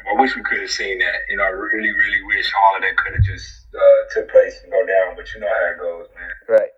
I 0.09 0.19
wish 0.19 0.35
we 0.35 0.43
could 0.43 0.59
have 0.59 0.69
seen 0.69 0.99
that. 0.99 1.15
You 1.29 1.37
know, 1.37 1.43
I 1.43 1.49
really, 1.49 1.89
really 1.89 2.23
wish 2.27 2.51
all 2.63 2.75
of 2.75 2.81
that 2.83 2.95
could 2.97 3.13
have 3.13 3.23
just 3.23 3.67
uh, 3.73 4.13
took 4.13 4.29
place 4.29 4.59
and 4.63 4.71
go 4.71 4.85
down. 4.85 5.15
But 5.15 5.33
you 5.33 5.41
know 5.41 5.47
how 5.47 5.71
it 5.71 5.79
goes, 5.79 6.07
man. 6.15 6.59
Right. 6.59 6.69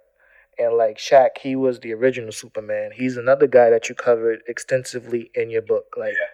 And 0.57 0.75
like 0.75 0.97
Shaq, 0.97 1.37
he 1.41 1.55
was 1.55 1.79
the 1.79 1.93
original 1.93 2.31
Superman. 2.31 2.91
He's 2.93 3.17
another 3.17 3.47
guy 3.47 3.69
that 3.69 3.89
you 3.89 3.95
covered 3.95 4.39
extensively 4.47 5.31
in 5.33 5.49
your 5.49 5.61
book. 5.61 5.95
Like 5.97 6.13
yeah. 6.13 6.27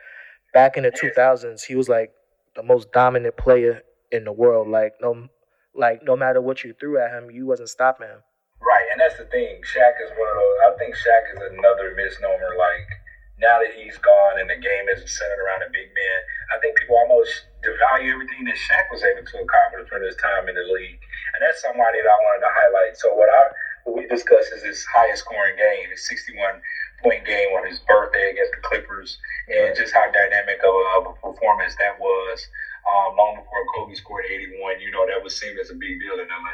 back 0.53 0.77
in 0.77 0.83
the 0.83 0.91
two 0.91 1.11
thousands, 1.15 1.63
he 1.63 1.75
was 1.75 1.87
like 1.89 2.11
the 2.55 2.63
most 2.63 2.91
dominant 2.91 3.37
player 3.37 3.83
in 4.11 4.23
the 4.23 4.31
world. 4.31 4.67
Like 4.67 4.93
no, 5.01 5.29
like 5.75 6.03
no 6.03 6.15
matter 6.15 6.41
what 6.41 6.63
you 6.63 6.73
threw 6.73 6.97
at 6.97 7.11
him, 7.11 7.29
you 7.29 7.45
wasn't 7.45 7.69
stopping 7.69 8.07
him. 8.07 8.23
Right, 8.63 8.87
and 8.91 8.99
that's 8.99 9.19
the 9.19 9.27
thing. 9.27 9.61
Shaq 9.67 9.99
is 10.01 10.09
one 10.15 10.29
of 10.31 10.37
those. 10.39 10.57
I 10.65 10.69
think 10.79 10.95
Shaq 10.95 11.23
is 11.35 11.41
another 11.53 11.93
misnomer. 11.93 12.55
Like 12.57 12.87
now 13.37 13.59
that 13.59 13.75
he's 13.75 13.99
gone 13.99 14.39
and 14.39 14.49
the 14.49 14.55
game 14.55 14.87
isn't 14.95 15.11
centered 15.11 15.43
around 15.43 15.67
a 15.67 15.71
big 15.75 15.91
man, 15.91 16.19
I 16.55 16.57
think 16.63 16.79
people 16.79 16.95
almost 16.95 17.51
devalue 17.59 18.15
everything 18.15 18.47
that 18.47 18.55
Shaq 18.55 18.87
was 18.89 19.03
able 19.03 19.27
to 19.27 19.37
accomplish 19.43 19.91
during 19.91 20.07
his 20.07 20.15
time 20.17 20.47
in 20.47 20.55
the 20.55 20.67
league. 20.71 21.03
And 21.35 21.43
that's 21.43 21.59
somebody 21.59 21.99
that 21.99 22.07
I 22.07 22.19
wanted 22.23 22.43
to 22.47 22.53
highlight. 22.55 22.95
So 22.95 23.11
what 23.11 23.27
I 23.27 23.51
what 23.85 23.99
we 24.01 24.07
discussed 24.09 24.49
is 24.55 24.63
his 24.63 24.81
highest 24.89 25.27
scoring 25.27 25.55
game, 25.59 25.91
his 25.91 26.07
61 26.09 26.57
point 27.03 27.21
game 27.27 27.53
on 27.53 27.69
his 27.69 27.79
birthday 27.85 28.33
against 28.33 28.55
the 28.57 28.63
Clippers, 28.65 29.19
and 29.47 29.75
just 29.77 29.93
how 29.93 30.09
dynamic 30.09 30.57
of 30.65 30.73
a, 30.73 30.85
of 30.97 31.03
a 31.11 31.13
performance 31.21 31.75
that 31.77 31.99
was. 31.99 32.47
Um, 32.85 33.17
long 33.17 33.35
before 33.37 33.65
Kobe 33.75 33.95
scored 33.95 34.25
81, 34.29 34.79
you 34.79 34.91
know, 34.91 35.05
that 35.07 35.23
was 35.23 35.35
seen 35.35 35.57
as 35.59 35.71
a 35.71 35.73
big 35.73 35.99
deal 35.99 36.13
in 36.13 36.27
LA. 36.27 36.53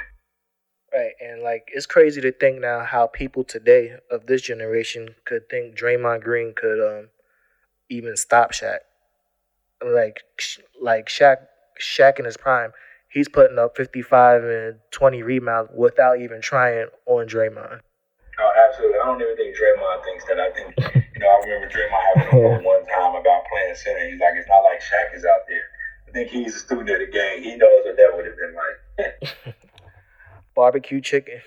Right, 0.94 1.14
and 1.22 1.42
like 1.42 1.70
it's 1.74 1.86
crazy 1.86 2.20
to 2.20 2.32
think 2.34 2.60
now 2.60 2.84
how 2.84 3.08
people 3.08 3.44
today 3.46 3.96
of 4.10 4.26
this 4.26 4.42
generation 4.42 5.16
could 5.24 5.50
think 5.50 5.76
Draymond 5.76 6.22
Green 6.22 6.54
could 6.54 6.80
um 6.82 7.10
even 7.90 8.18
stop 8.18 8.52
Shaq. 8.52 8.80
Like 9.82 10.22
like 10.82 11.08
Shaq 11.08 11.38
Shaq 11.80 12.20
in 12.20 12.26
his 12.26 12.36
prime, 12.36 12.72
he's 13.08 13.30
putting 13.30 13.58
up 13.58 13.78
55 13.78 14.44
and 14.44 14.80
20 14.92 15.24
rebounds 15.24 15.72
without 15.74 16.20
even 16.20 16.42
trying 16.42 16.88
on 17.06 17.28
Draymond. 17.28 17.80
Oh, 18.40 18.52
absolutely. 18.68 19.00
I 19.00 19.06
don't 19.06 19.22
even 19.22 19.36
think 19.38 19.56
Draymond 19.56 20.04
thinks 20.04 20.26
that. 20.26 20.40
I 20.40 20.52
think, 20.52 20.76
you 21.14 21.20
know, 21.20 21.28
I 21.28 21.40
remember 21.46 21.70
Draymond 21.70 22.04
having 22.16 22.28
a 22.28 22.30
quote 22.32 22.64
one 22.64 22.86
time 22.88 23.16
about 23.16 23.44
playing 23.48 23.76
center. 23.76 24.10
He's 24.10 24.20
like, 24.20 24.34
it's 24.36 24.50
not 24.50 24.64
like 24.64 24.82
Shaq 24.82 25.16
is 25.16 25.24
out 25.26 25.48
there. 25.48 25.68
I 26.12 26.14
think 26.14 26.30
he's 26.30 26.56
a 26.56 26.60
student 26.60 26.90
of 26.90 27.00
the 27.00 27.08
game. 27.08 27.42
He 27.42 27.56
knows 27.56 27.86
what 27.86 27.96
that 27.96 28.12
would 28.14 28.26
have 28.26 28.36
been 28.36 28.56
like. 29.48 29.56
barbecue 30.56 31.00
chicken. 31.00 31.42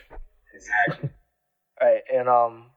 Exactly. 0.54 1.10
right, 1.80 2.00
and 2.10 2.30
um, 2.30 2.70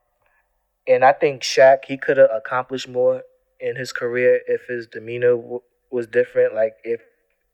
and 0.86 1.02
I 1.02 1.12
think 1.12 1.40
Shaq 1.40 1.86
he 1.86 1.96
could 1.96 2.18
have 2.18 2.28
accomplished 2.30 2.88
more 2.88 3.22
in 3.58 3.76
his 3.76 3.92
career 3.92 4.40
if 4.46 4.66
his 4.68 4.86
demeanor 4.86 5.36
w- 5.36 5.62
was 5.90 6.06
different. 6.06 6.54
Like 6.54 6.74
if 6.84 7.00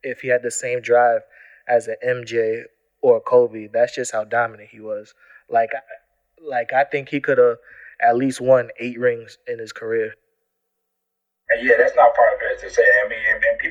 if 0.03 0.21
he 0.21 0.29
had 0.29 0.43
the 0.43 0.51
same 0.51 0.81
drive 0.81 1.21
as 1.69 1.87
an 1.87 1.97
MJ 2.05 2.65
or 3.03 3.19
a 3.19 3.21
Kobe. 3.21 3.69
That's 3.73 3.95
just 3.95 4.11
how 4.11 4.25
dominant 4.25 4.71
he 4.73 4.81
was. 4.81 5.15
Like 5.49 5.71
like 6.43 6.73
I 6.73 6.83
think 6.83 7.09
he 7.09 7.21
could 7.21 7.39
have 7.39 7.59
at 8.01 8.17
least 8.17 8.41
won 8.41 8.71
eight 8.81 8.99
rings 8.99 9.39
in 9.47 9.61
his 9.61 9.73
career. 9.73 10.15
And 11.51 11.65
yeah, 11.65 11.75
that's 11.79 11.95
not 11.95 12.17
far 12.17 12.27
fetched 12.41 12.63
to 12.63 12.71
say. 12.71 12.83
I 12.83 13.09
mean, 13.09 13.19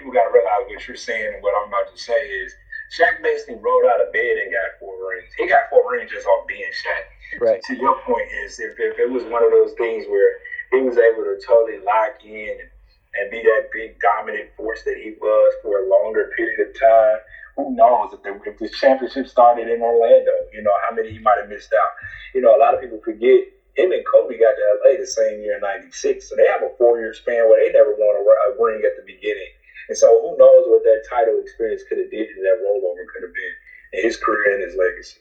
people 0.04 0.12
got 0.20 0.28
to 0.28 0.36
realize 0.36 0.68
what 0.68 0.84
you're 0.84 1.00
saying 1.00 1.32
and 1.32 1.42
what 1.42 1.56
I'm 1.56 1.72
about 1.72 1.88
to 1.88 1.96
say 1.96 2.28
is 2.28 2.52
Shaq 2.92 3.24
basically 3.24 3.56
rolled 3.56 3.88
out 3.88 4.04
of 4.04 4.12
bed 4.12 4.36
and 4.36 4.52
got 4.52 4.76
four 4.84 5.00
rings. 5.00 5.32
He 5.40 5.48
got 5.48 5.72
four 5.72 5.80
rings 5.88 6.12
just 6.12 6.28
off 6.28 6.46
being 6.46 6.68
Shaq. 6.76 7.40
Right. 7.40 7.64
To 7.64 7.74
your 7.80 7.96
point 8.04 8.28
is 8.44 8.60
if, 8.60 8.76
if 8.78 9.00
it 9.00 9.10
was 9.10 9.24
one 9.32 9.44
of 9.44 9.50
those 9.50 9.72
things 9.80 10.04
where 10.12 10.44
he 10.76 10.84
was 10.84 11.00
able 11.00 11.24
to 11.24 11.40
totally 11.40 11.80
lock 11.80 12.20
in 12.20 12.52
and, 12.60 12.70
and 13.16 13.32
be 13.32 13.42
that 13.42 13.72
big 13.72 13.96
dominant 14.04 14.52
force 14.60 14.84
that 14.84 15.00
he 15.00 15.16
was 15.22 15.54
for 15.64 15.80
a 15.80 15.90
longer 15.90 16.30
period 16.36 16.68
of 16.68 16.76
time, 16.78 17.18
who 17.56 17.72
knows 17.72 18.12
if 18.12 18.22
the, 18.28 18.36
if 18.60 18.74
championship 18.74 19.28
started 19.28 19.70
in 19.72 19.82
Orlando, 19.82 20.34
you 20.52 20.62
know, 20.62 20.74
how 20.84 20.94
many 20.94 21.16
he 21.16 21.20
might 21.20 21.40
have 21.40 21.48
missed 21.48 21.72
out. 21.72 21.92
You 22.36 22.42
know, 22.42 22.58
a 22.58 22.60
lot 22.60 22.74
of 22.74 22.82
people 22.82 23.00
forget 23.00 23.48
him 23.78 23.90
and 23.92 24.04
Kobe 24.06 24.38
got 24.38 24.54
to 24.54 24.64
LA 24.84 25.00
the 25.00 25.06
same 25.06 25.42
year 25.42 25.56
in 25.56 25.62
'96, 25.62 26.30
so 26.30 26.36
they 26.36 26.46
have 26.46 26.62
a 26.62 26.70
four-year 26.78 27.14
span 27.14 27.50
where 27.50 27.58
they 27.58 27.72
never 27.72 27.94
won 27.94 28.18
a 28.18 28.62
ring 28.62 28.82
at 28.86 28.98
the 28.98 29.06
beginning. 29.06 29.50
And 29.90 29.98
so, 29.98 30.08
who 30.22 30.38
knows 30.38 30.66
what 30.68 30.84
that 30.84 31.04
title 31.10 31.40
experience 31.42 31.84
could 31.88 31.98
have 31.98 32.12
did 32.12 32.28
to 32.28 32.42
that 32.42 32.64
rollover 32.64 33.06
could 33.14 33.24
have 33.24 33.34
been 33.34 34.00
in 34.00 34.06
his 34.06 34.18
career 34.18 34.56
and 34.56 34.64
his 34.64 34.76
legacy. 34.76 35.20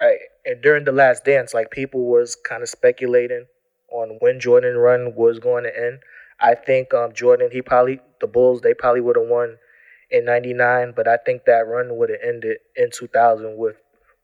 Right, 0.00 0.18
and 0.44 0.62
during 0.62 0.84
the 0.84 0.92
Last 0.92 1.24
Dance, 1.24 1.54
like 1.54 1.70
people 1.70 2.06
was 2.06 2.36
kind 2.36 2.62
of 2.62 2.68
speculating 2.68 3.46
on 3.92 4.16
when 4.20 4.40
Jordan 4.40 4.76
run 4.76 5.14
was 5.14 5.38
going 5.38 5.64
to 5.64 5.76
end. 5.76 6.00
I 6.40 6.54
think 6.54 6.92
um, 6.92 7.12
Jordan, 7.12 7.50
he 7.52 7.62
probably 7.62 8.00
the 8.20 8.26
Bulls, 8.26 8.60
they 8.60 8.74
probably 8.74 9.00
would 9.00 9.16
have 9.16 9.28
won 9.28 9.56
in 10.10 10.24
'99, 10.24 10.92
but 10.96 11.06
I 11.06 11.16
think 11.24 11.44
that 11.44 11.66
run 11.66 11.96
would 11.96 12.10
have 12.10 12.20
ended 12.22 12.58
in 12.76 12.90
2000 12.90 13.56
with 13.56 13.76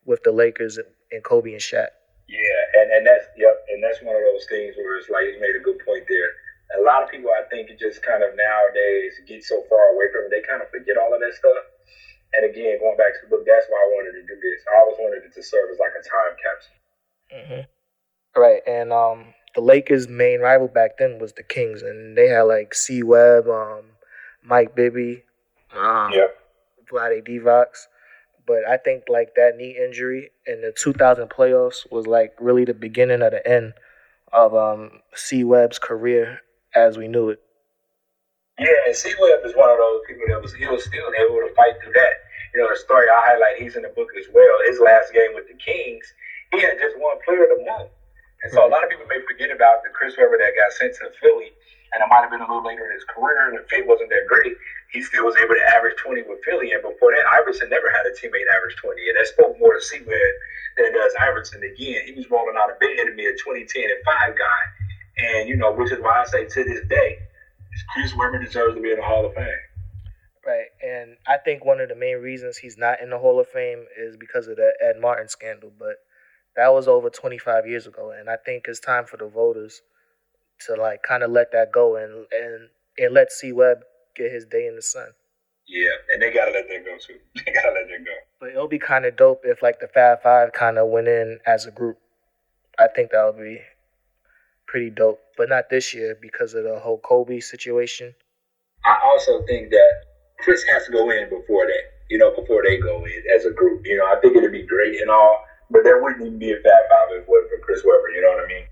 with 0.04 0.22
the 0.24 0.32
Lakers 0.32 0.78
and 0.78 1.22
Kobe 1.24 1.52
and 1.52 1.60
Shaq. 1.60 1.88
Yeah, 2.28 2.82
and, 2.82 2.92
and 2.92 3.06
that's 3.06 3.26
yep, 3.36 3.58
and 3.70 3.82
that's 3.82 4.02
one 4.02 4.16
of 4.16 4.22
those 4.22 4.46
things 4.48 4.74
where 4.76 4.98
it's 4.98 5.10
like 5.10 5.24
you 5.24 5.40
made 5.40 5.58
a 5.58 5.64
good 5.64 5.78
point 5.86 6.04
there. 6.08 6.30
A 6.78 6.82
lot 6.82 7.02
of 7.02 7.10
people, 7.10 7.30
I 7.30 7.48
think, 7.50 7.70
just 7.78 8.02
kind 8.02 8.22
of 8.22 8.30
nowadays 8.36 9.18
get 9.26 9.42
so 9.42 9.64
far 9.68 9.94
away 9.94 10.06
from 10.12 10.26
it, 10.26 10.30
they 10.30 10.42
kind 10.46 10.62
of 10.62 10.70
forget 10.70 10.96
all 10.96 11.12
of 11.12 11.20
that 11.20 11.34
stuff. 11.34 11.64
And 12.32 12.46
again, 12.46 12.78
going 12.78 12.96
back 12.96 13.14
to 13.14 13.20
the 13.26 13.30
book, 13.30 13.44
that's 13.44 13.66
why 13.68 13.78
I 13.78 13.88
wanted 13.90 14.14
to 14.20 14.22
do 14.22 14.38
this. 14.38 14.62
I 14.70 14.80
always 14.80 14.96
wanted 14.98 15.26
it 15.26 15.34
to 15.34 15.42
serve 15.42 15.66
as 15.72 15.78
like 15.82 15.94
a 15.98 16.04
time 16.06 16.34
capsule. 16.38 16.78
Mm-hmm. 17.34 18.40
Right, 18.40 18.62
and 18.66 18.92
um, 18.92 19.34
the 19.56 19.60
Lakers' 19.60 20.06
main 20.06 20.40
rival 20.40 20.68
back 20.68 20.98
then 20.98 21.18
was 21.18 21.32
the 21.32 21.42
Kings, 21.42 21.82
and 21.82 22.16
they 22.16 22.28
had 22.28 22.42
like 22.42 22.74
C. 22.74 23.02
Webb, 23.02 23.48
um, 23.48 23.82
Mike 24.44 24.76
Bibby, 24.76 25.24
um, 25.76 26.12
yeah, 26.12 26.30
Vlade 26.90 27.26
Divac 27.26 27.74
but 28.50 28.66
I 28.68 28.78
think 28.78 29.04
like 29.08 29.36
that 29.36 29.56
knee 29.56 29.78
injury 29.80 30.30
in 30.44 30.60
the 30.60 30.72
2000 30.72 31.28
playoffs 31.28 31.88
was 31.92 32.08
like 32.08 32.34
really 32.40 32.64
the 32.64 32.74
beginning 32.74 33.22
of 33.22 33.30
the 33.30 33.46
end 33.46 33.74
of 34.32 34.56
um, 34.56 35.02
C 35.14 35.44
Webb's 35.44 35.78
career 35.78 36.40
as 36.74 36.98
we 36.98 37.08
knew 37.08 37.30
it. 37.30 37.40
Yeah, 38.58 38.86
and 38.86 38.94
C 38.94 39.14
Webb 39.20 39.40
is 39.44 39.56
one 39.56 39.70
of 39.70 39.78
those 39.78 40.00
people 40.06 40.24
that 40.28 40.42
was 40.42 40.52
he 40.52 40.68
was 40.68 40.84
still 40.84 41.08
able 41.16 41.40
to 41.40 41.52
fight 41.56 41.80
through 41.82 41.96
that. 41.96 42.14
You 42.52 42.60
know, 42.60 42.68
the 42.68 42.76
story 42.76 43.08
I 43.08 43.32
highlight, 43.32 43.62
he's 43.62 43.76
in 43.76 43.82
the 43.82 43.94
book 43.94 44.10
as 44.18 44.26
well. 44.34 44.56
His 44.66 44.80
last 44.80 45.14
game 45.14 45.32
with 45.32 45.48
the 45.48 45.56
Kings, 45.56 46.04
he 46.52 46.60
had 46.60 46.76
just 46.76 46.98
one 46.98 47.16
player 47.24 47.46
of 47.46 47.56
the 47.56 47.64
month. 47.64 47.90
And 48.42 48.52
so 48.52 48.60
a 48.60 48.68
mm-hmm. 48.68 48.74
lot 48.74 48.84
of 48.84 48.90
people 48.90 49.06
may 49.06 49.22
forget 49.24 49.54
about 49.54 49.80
the 49.82 49.90
Chris 49.94 50.16
Webber 50.18 50.36
that 50.36 50.52
got 50.58 50.72
sent 50.76 50.92
to 50.98 51.08
Philly, 51.22 51.54
and 51.94 52.04
it 52.04 52.08
might 52.10 52.26
have 52.26 52.32
been 52.32 52.44
a 52.44 52.48
little 52.48 52.64
later 52.64 52.84
in 52.84 52.92
his 52.92 53.06
career, 53.08 53.48
and 53.48 53.56
the 53.56 53.64
fit 53.70 53.86
wasn't 53.86 54.10
that 54.10 54.28
great 54.28 54.56
he 54.90 55.02
still 55.02 55.24
was 55.24 55.38
able 55.38 55.54
to 55.54 55.66
average 55.70 55.96
20 56.02 56.22
with 56.26 56.42
Philly. 56.42 56.74
And 56.74 56.82
before 56.82 57.14
that, 57.14 57.26
Iverson 57.30 57.70
never 57.70 57.90
had 57.90 58.06
a 58.06 58.12
teammate 58.14 58.50
average 58.50 58.74
20. 58.82 58.98
And 59.08 59.16
that 59.18 59.26
spoke 59.30 59.54
more 59.58 59.74
to 59.74 59.82
C 59.82 60.02
Webb 60.02 60.34
than 60.76 60.90
it 60.90 60.94
does 60.94 61.14
Iverson. 61.18 61.62
Again, 61.62 62.02
he 62.06 62.12
was 62.18 62.26
rolling 62.30 62.58
out 62.58 62.70
of 62.70 62.78
bed 62.82 63.06
to 63.06 63.14
be 63.14 63.26
a 63.26 63.34
2010 63.38 63.70
and 63.86 64.02
5 64.02 64.34
guy. 64.34 64.62
And, 65.22 65.48
you 65.48 65.56
know, 65.56 65.72
which 65.72 65.92
is 65.92 65.98
why 66.00 66.22
I 66.22 66.24
say 66.24 66.46
to 66.46 66.64
this 66.64 66.86
day, 66.88 67.18
Chris 67.92 68.14
Webber 68.14 68.42
deserves 68.42 68.74
to 68.74 68.80
be 68.80 68.90
in 68.90 68.96
the 68.96 69.02
Hall 69.02 69.26
of 69.26 69.34
Fame. 69.34 69.46
Right. 70.46 70.66
And 70.82 71.16
I 71.26 71.36
think 71.36 71.64
one 71.64 71.80
of 71.80 71.88
the 71.88 71.94
main 71.94 72.16
reasons 72.16 72.56
he's 72.56 72.78
not 72.78 73.00
in 73.00 73.10
the 73.10 73.18
Hall 73.18 73.38
of 73.38 73.48
Fame 73.48 73.84
is 73.98 74.16
because 74.16 74.48
of 74.48 74.56
the 74.56 74.72
Ed 74.82 75.00
Martin 75.00 75.28
scandal. 75.28 75.70
But 75.78 75.96
that 76.56 76.72
was 76.72 76.88
over 76.88 77.10
25 77.10 77.66
years 77.66 77.86
ago. 77.86 78.12
And 78.18 78.28
I 78.28 78.36
think 78.36 78.64
it's 78.66 78.80
time 78.80 79.04
for 79.04 79.16
the 79.16 79.28
voters 79.28 79.82
to, 80.66 80.74
like, 80.74 81.02
kind 81.02 81.22
of 81.22 81.30
let 81.30 81.52
that 81.52 81.72
go 81.72 81.96
and, 81.96 82.26
and, 82.32 82.68
and 82.98 83.14
let 83.14 83.32
C 83.32 83.52
Webb 83.52 83.78
get 84.16 84.32
his 84.32 84.44
day 84.46 84.66
in 84.66 84.76
the 84.76 84.82
sun. 84.82 85.08
Yeah, 85.70 85.90
and 86.12 86.20
they 86.20 86.32
gotta 86.32 86.50
let 86.50 86.68
that 86.68 86.84
go 86.84 86.96
too. 86.98 87.18
They 87.46 87.52
gotta 87.52 87.70
let 87.70 87.86
that 87.86 88.04
go. 88.04 88.12
But 88.40 88.48
it'll 88.50 88.66
be 88.66 88.80
kind 88.80 89.04
of 89.04 89.16
dope 89.16 89.42
if 89.44 89.62
like 89.62 89.78
the 89.78 89.86
Fab 89.86 90.20
Five 90.20 90.52
kind 90.52 90.78
of 90.78 90.88
went 90.88 91.06
in 91.06 91.38
as 91.46 91.64
a 91.64 91.70
group. 91.70 91.98
I 92.76 92.88
think 92.88 93.12
that 93.12 93.24
would 93.24 93.40
be 93.40 93.60
pretty 94.70 94.90
dope, 94.90 95.20
but 95.36 95.48
not 95.48 95.68
this 95.68 95.92
year 95.92 96.16
because 96.22 96.54
of 96.54 96.62
the 96.62 96.78
whole 96.78 96.98
Kobe 96.98 97.40
situation. 97.40 98.14
I 98.84 98.98
also 99.04 99.44
think 99.46 99.70
that 99.70 99.92
Chris 100.38 100.62
has 100.72 100.86
to 100.86 100.92
go 100.92 101.10
in 101.10 101.28
before 101.28 101.66
that. 101.66 101.82
You 102.08 102.18
know, 102.18 102.34
before 102.34 102.62
they 102.66 102.78
go 102.78 103.04
in 103.04 103.22
as 103.34 103.44
a 103.44 103.50
group. 103.50 103.82
You 103.84 103.98
know, 103.98 104.06
I 104.06 104.18
think 104.20 104.36
it'd 104.36 104.52
be 104.52 104.66
great 104.66 105.00
and 105.00 105.10
all, 105.10 105.44
but 105.70 105.82
there 105.84 106.02
wouldn't 106.02 106.22
even 106.26 106.38
be 106.38 106.52
a 106.52 106.56
Fab 106.56 106.64
Five 106.64 107.16
if 107.16 107.22
it 107.22 107.28
wasn't 107.28 107.50
for 107.50 107.64
Chris 107.64 107.82
Webber. 107.84 108.10
You 108.14 108.22
know 108.22 108.28
what 108.28 108.44
I 108.44 108.48
mean? 108.48 108.64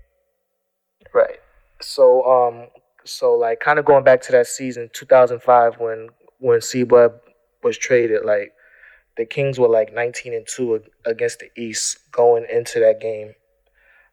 Right. 1.13 1.39
So, 1.81 2.23
um, 2.25 2.67
so 3.05 3.35
like 3.35 3.59
kind 3.59 3.79
of 3.79 3.85
going 3.85 4.03
back 4.03 4.21
to 4.23 4.31
that 4.33 4.47
season 4.47 4.89
2005 4.93 5.79
when 5.79 6.09
when 6.39 6.61
C 6.61 6.83
Webb 6.83 7.13
was 7.63 7.77
traded, 7.77 8.25
like 8.25 8.53
the 9.17 9.25
Kings 9.25 9.59
were 9.59 9.69
like 9.69 9.93
19 9.93 10.33
and 10.33 10.47
2 10.47 10.81
against 11.05 11.39
the 11.39 11.49
East 11.61 12.11
going 12.11 12.45
into 12.51 12.79
that 12.79 12.99
game. 13.01 13.33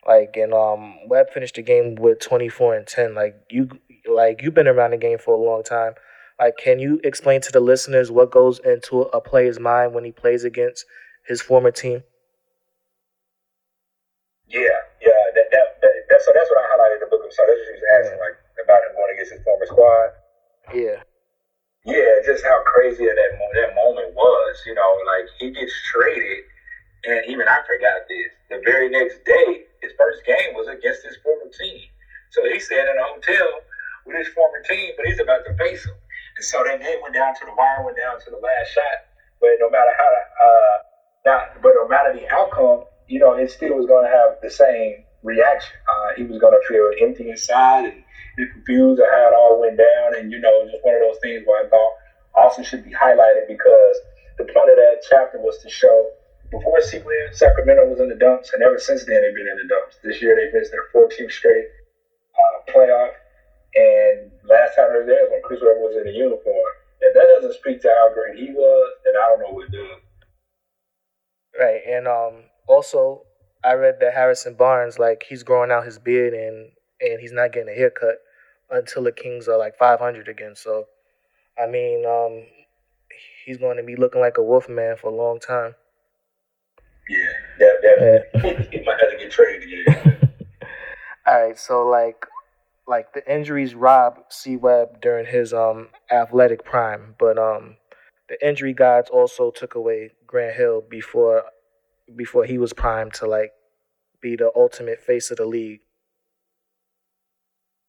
Like 0.06 0.36
and 0.36 0.52
um 0.54 0.96
Webb 1.08 1.30
finished 1.30 1.56
the 1.56 1.62
game 1.62 1.96
with 1.96 2.20
24 2.20 2.76
and 2.76 2.86
10. 2.86 3.14
Like 3.14 3.34
you 3.50 3.68
like 4.08 4.40
you've 4.42 4.54
been 4.54 4.68
around 4.68 4.92
the 4.92 4.96
game 4.96 5.18
for 5.18 5.34
a 5.34 5.40
long 5.40 5.62
time. 5.64 5.94
Like 6.38 6.54
can 6.62 6.78
you 6.78 7.00
explain 7.02 7.40
to 7.42 7.52
the 7.52 7.60
listeners 7.60 8.10
what 8.10 8.30
goes 8.30 8.60
into 8.60 9.02
a 9.02 9.20
player's 9.20 9.58
mind 9.58 9.94
when 9.94 10.04
he 10.04 10.12
plays 10.12 10.44
against 10.44 10.84
his 11.26 11.42
former 11.42 11.72
team? 11.72 12.04
Yeah, 14.46 14.78
yeah, 15.02 15.22
that, 15.34 15.50
that, 15.50 15.66
that, 15.82 15.94
that 16.08 16.20
so 16.22 16.30
that's 16.32 16.48
what 16.50 16.62
I 16.62 16.66
highlighted 16.70 16.94
in 16.94 17.00
the 17.02 17.10
book. 17.10 17.26
So 17.34 17.42
that's 17.42 17.58
what 17.58 17.66
you 17.66 17.82
was 17.82 17.90
asking, 17.98 18.20
like 18.22 18.38
about 18.62 18.78
him 18.86 18.94
going 18.94 19.10
against 19.14 19.32
his 19.34 19.42
former 19.42 19.66
squad. 19.66 20.08
Yeah. 20.70 21.02
Yeah, 21.82 22.18
just 22.26 22.42
how 22.42 22.62
crazy 22.66 23.06
that 23.06 23.14
that 23.14 23.74
moment 23.74 24.14
was. 24.14 24.54
You 24.66 24.74
know, 24.74 24.90
like 25.06 25.26
he 25.38 25.50
gets 25.50 25.74
traded, 25.90 26.42
and 27.06 27.22
even 27.26 27.46
I 27.46 27.62
forgot 27.66 28.06
this. 28.10 28.30
The 28.50 28.62
very 28.66 28.90
next 28.90 29.24
day, 29.24 29.66
his 29.86 29.94
first 29.94 30.26
game 30.26 30.50
was 30.58 30.66
against 30.66 31.06
his 31.06 31.16
former 31.22 31.46
team. 31.54 31.86
So 32.34 32.42
he 32.42 32.58
staying 32.58 32.90
in 32.90 32.98
a 32.98 33.06
hotel 33.06 33.62
with 34.04 34.18
his 34.18 34.28
former 34.34 34.60
team, 34.66 34.92
but 34.98 35.06
he's 35.06 35.22
about 35.22 35.46
to 35.46 35.54
face 35.54 35.86
him. 35.86 35.94
And 36.36 36.44
so 36.44 36.62
that 36.66 36.82
game 36.82 36.98
went 37.02 37.14
down 37.14 37.34
to 37.38 37.44
the 37.46 37.54
wire, 37.54 37.86
went 37.86 37.96
down 37.96 38.18
to 38.18 38.30
the 38.30 38.42
last 38.42 38.74
shot. 38.74 39.06
But 39.40 39.62
no 39.62 39.70
matter 39.70 39.94
how, 39.94 40.10
uh, 40.10 40.76
not, 41.24 41.62
but 41.62 41.72
no 41.78 41.86
matter 41.86 42.12
the 42.12 42.26
outcome, 42.34 42.84
you 43.06 43.18
know, 43.22 43.34
it 43.34 43.50
still 43.50 43.78
was 43.78 43.86
going 43.86 44.04
to 44.04 44.10
have 44.10 44.42
the 44.42 44.50
same 44.50 45.06
reaction. 45.22 45.76
Uh, 45.86 46.08
he 46.16 46.24
was 46.24 46.38
going 46.38 46.52
to 46.52 46.66
feel 46.66 46.90
empty 47.00 47.30
inside 47.30 47.84
and 47.86 48.02
bit 48.36 48.50
confused 48.52 49.00
at 49.00 49.06
how 49.10 49.28
it 49.28 49.34
all 49.34 49.60
went 49.60 49.78
down, 49.78 50.14
and 50.14 50.30
you 50.30 50.38
know, 50.38 50.64
just 50.70 50.84
one 50.84 50.94
of 50.94 51.00
those 51.00 51.18
things 51.22 51.42
where 51.46 51.64
I 51.64 51.68
thought 51.68 51.92
also 52.34 52.62
should 52.62 52.84
be 52.84 52.92
highlighted 52.92 53.48
because 53.48 53.96
the 54.36 54.44
point 54.44 54.70
of 54.70 54.76
that 54.76 55.00
chapter 55.08 55.38
was 55.38 55.56
to 55.62 55.70
show 55.70 56.10
before 56.50 56.80
Sequin, 56.80 57.32
Sacramento 57.32 57.88
was 57.88 58.00
in 58.00 58.08
the 58.08 58.14
dumps, 58.14 58.52
and 58.52 58.62
ever 58.62 58.78
since 58.78 59.04
then 59.04 59.22
they've 59.22 59.34
been 59.34 59.48
in 59.48 59.56
the 59.56 59.68
dumps. 59.68 59.96
This 60.02 60.20
year 60.22 60.36
they've 60.36 60.52
missed 60.52 60.72
their 60.72 60.88
14th 60.94 61.32
straight 61.32 61.66
uh, 62.34 62.72
playoff, 62.72 63.12
and 63.74 64.30
last 64.48 64.76
time 64.76 64.92
they 64.92 65.00
were 65.00 65.06
there 65.06 65.30
when 65.30 65.42
Chris 65.42 65.60
Webber 65.60 65.80
was 65.80 65.96
in 66.00 66.08
a 66.08 66.16
uniform. 66.16 66.72
If 67.00 67.14
that 67.14 67.28
doesn't 67.36 67.58
speak 67.60 67.82
to 67.82 67.88
how 67.88 68.12
great 68.14 68.38
he 68.38 68.52
was, 68.52 68.92
then 69.04 69.14
I 69.16 69.28
don't 69.28 69.40
know 69.40 69.54
what 69.54 69.70
does. 69.70 70.00
Right, 71.58 71.80
and 71.86 72.06
um, 72.06 72.44
also 72.68 73.22
I 73.64 73.74
read 73.74 73.98
that 74.00 74.14
Harrison 74.14 74.54
Barnes, 74.54 74.98
like 74.98 75.24
he's 75.28 75.42
growing 75.42 75.70
out 75.70 75.84
his 75.84 75.98
beard 75.98 76.34
and 76.34 76.70
and 77.00 77.20
he's 77.20 77.32
not 77.32 77.52
getting 77.52 77.68
a 77.68 77.76
haircut 77.76 78.16
until 78.70 79.02
the 79.04 79.12
Kings 79.12 79.48
are 79.48 79.58
like 79.58 79.76
500 79.76 80.28
again. 80.28 80.54
So, 80.54 80.86
I 81.58 81.66
mean, 81.66 82.06
um, 82.06 82.44
he's 83.44 83.58
going 83.58 83.76
to 83.76 83.82
be 83.82 83.96
looking 83.96 84.20
like 84.20 84.38
a 84.38 84.42
wolf 84.42 84.68
man 84.68 84.96
for 84.96 85.10
a 85.10 85.14
long 85.14 85.38
time. 85.40 85.74
Yeah, 87.08 87.18
that, 87.58 88.26
that, 88.34 88.68
he 88.72 88.82
might 88.84 89.00
have 89.00 89.10
to 89.10 89.16
get 89.18 89.30
traded 89.30 89.62
again. 89.62 90.30
All 91.26 91.46
right, 91.46 91.58
so 91.58 91.86
like, 91.86 92.26
like 92.86 93.12
the 93.12 93.32
injuries 93.32 93.74
robbed 93.74 94.32
C 94.32 94.56
Webb 94.56 95.00
during 95.00 95.26
his 95.26 95.52
um 95.52 95.88
athletic 96.10 96.64
prime, 96.64 97.14
but 97.18 97.38
um, 97.38 97.76
the 98.28 98.46
injury 98.46 98.72
gods 98.72 99.10
also 99.10 99.50
took 99.50 99.74
away 99.74 100.12
Grant 100.26 100.56
Hill 100.56 100.82
before 100.88 101.44
before 102.14 102.44
he 102.44 102.58
was 102.58 102.72
primed 102.72 103.14
to 103.14 103.26
like 103.26 103.52
be 104.20 104.36
the 104.36 104.50
ultimate 104.56 105.02
face 105.02 105.30
of 105.30 105.38
the 105.38 105.46
league. 105.46 105.80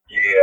Yeah. 0.10 0.37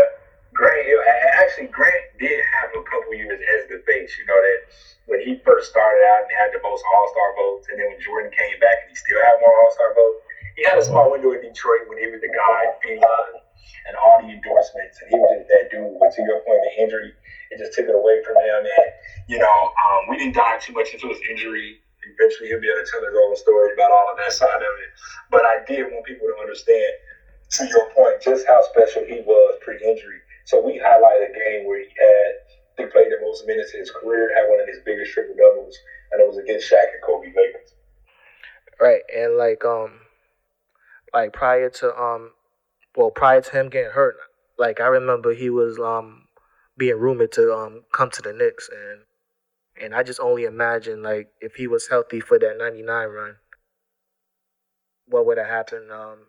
Actually, 1.55 1.71
Grant 1.71 2.19
did 2.19 2.43
have 2.51 2.75
a 2.75 2.83
couple 2.83 3.15
years 3.15 3.39
as 3.39 3.71
the 3.71 3.79
face. 3.87 4.11
You 4.19 4.27
know 4.27 4.35
that 4.35 4.59
when 5.07 5.23
he 5.23 5.39
first 5.47 5.71
started 5.71 6.03
out 6.03 6.27
and 6.27 6.35
had 6.35 6.51
the 6.51 6.59
most 6.67 6.83
All 6.83 7.07
Star 7.15 7.31
votes, 7.39 7.71
and 7.71 7.79
then 7.79 7.95
when 7.95 8.03
Jordan 8.03 8.35
came 8.35 8.59
back 8.59 8.83
and 8.83 8.91
he 8.91 8.99
still 8.99 9.23
had 9.23 9.39
more 9.39 9.55
All 9.55 9.71
Star 9.71 9.95
votes, 9.95 10.19
he 10.59 10.67
had 10.67 10.83
a 10.83 10.85
small 10.85 11.15
window 11.15 11.31
in 11.31 11.47
Detroit 11.47 11.87
when 11.87 12.03
he 12.03 12.11
was 12.11 12.19
the 12.19 12.35
guy, 12.35 12.75
Fila, 12.83 13.39
and 13.87 13.95
all 14.03 14.19
the 14.19 14.35
endorsements, 14.35 14.99
and 14.99 15.15
he 15.15 15.17
was 15.23 15.31
just 15.31 15.47
that 15.47 15.71
dude. 15.71 15.95
But 16.03 16.11
to 16.19 16.27
your 16.27 16.43
point, 16.43 16.59
the 16.59 16.75
injury 16.83 17.15
it 17.55 17.63
just 17.63 17.71
took 17.79 17.87
it 17.87 17.95
away 17.95 18.19
from 18.27 18.35
him, 18.35 18.67
and 18.67 18.89
you 19.31 19.39
know 19.39 19.59
um, 19.79 20.11
we 20.11 20.19
didn't 20.19 20.35
dive 20.35 20.59
too 20.59 20.75
much 20.75 20.91
into 20.91 21.07
his 21.07 21.23
injury. 21.31 21.79
Eventually, 22.03 22.51
he'll 22.51 22.59
be 22.59 22.67
able 22.67 22.83
to 22.83 22.91
tell 22.91 22.99
his 22.99 23.15
own 23.15 23.39
story 23.39 23.79
about 23.79 23.95
all 23.95 24.11
of 24.11 24.19
that 24.19 24.35
side 24.35 24.59
of 24.59 24.75
it. 24.83 24.91
But 25.31 25.47
I 25.47 25.63
did 25.71 25.87
want 25.87 26.03
people 26.03 26.27
to 26.27 26.35
understand 26.43 26.99
to 27.55 27.63
your 27.71 27.87
point, 27.95 28.19
just 28.19 28.43
how 28.51 28.59
special 28.75 29.07
he 29.07 29.23
was 29.23 29.63
pre-injury. 29.63 30.19
So 30.45 30.61
we 30.61 30.79
highlighted 30.79 31.31
a 31.31 31.33
game 31.33 31.67
where 31.67 31.81
he 31.81 31.89
had 31.89 32.35
he 32.77 32.87
played 32.87 33.11
the 33.11 33.21
most 33.23 33.47
minutes 33.47 33.73
in 33.73 33.81
his 33.81 33.91
career, 33.91 34.31
had 34.35 34.49
one 34.49 34.61
of 34.61 34.67
his 34.69 34.81
biggest 34.85 35.13
triple 35.13 35.37
doubles, 35.37 35.77
and 36.13 36.21
it 36.21 36.27
was 36.27 36.39
against 36.39 36.71
Shaq 36.71 36.93
and 36.93 37.03
Kobe 37.03 37.29
Lakers. 37.29 37.75
Right, 38.81 39.03
and 39.15 39.37
like 39.37 39.65
um, 39.65 40.01
like 41.13 41.33
prior 41.33 41.71
to 41.71 41.97
um, 41.97 42.33
well 42.97 43.11
prior 43.11 43.41
to 43.41 43.51
him 43.51 43.69
getting 43.69 43.93
hurt, 43.93 44.17
like 44.59 44.81
I 44.81 44.87
remember 44.87 45.33
he 45.35 45.51
was 45.51 45.79
um 45.79 46.29
being 46.77 46.99
rumored 46.99 47.33
to 47.33 47.55
um 47.55 47.85
come 47.93 48.11
to 48.11 48.23
the 48.23 48.33
Knicks 48.33 48.69
and 48.69 49.03
and 49.81 49.95
I 49.95 50.03
just 50.03 50.21
only 50.21 50.45
imagine 50.45 51.03
like 51.03 51.29
if 51.41 51.55
he 51.55 51.67
was 51.67 51.89
healthy 51.89 52.21
for 52.21 52.39
that 52.39 52.59
'99 52.59 53.09
run, 53.09 53.37
what 55.07 55.27
would 55.27 55.39
have 55.39 55.47
happened? 55.47 55.91
Um, 55.91 56.27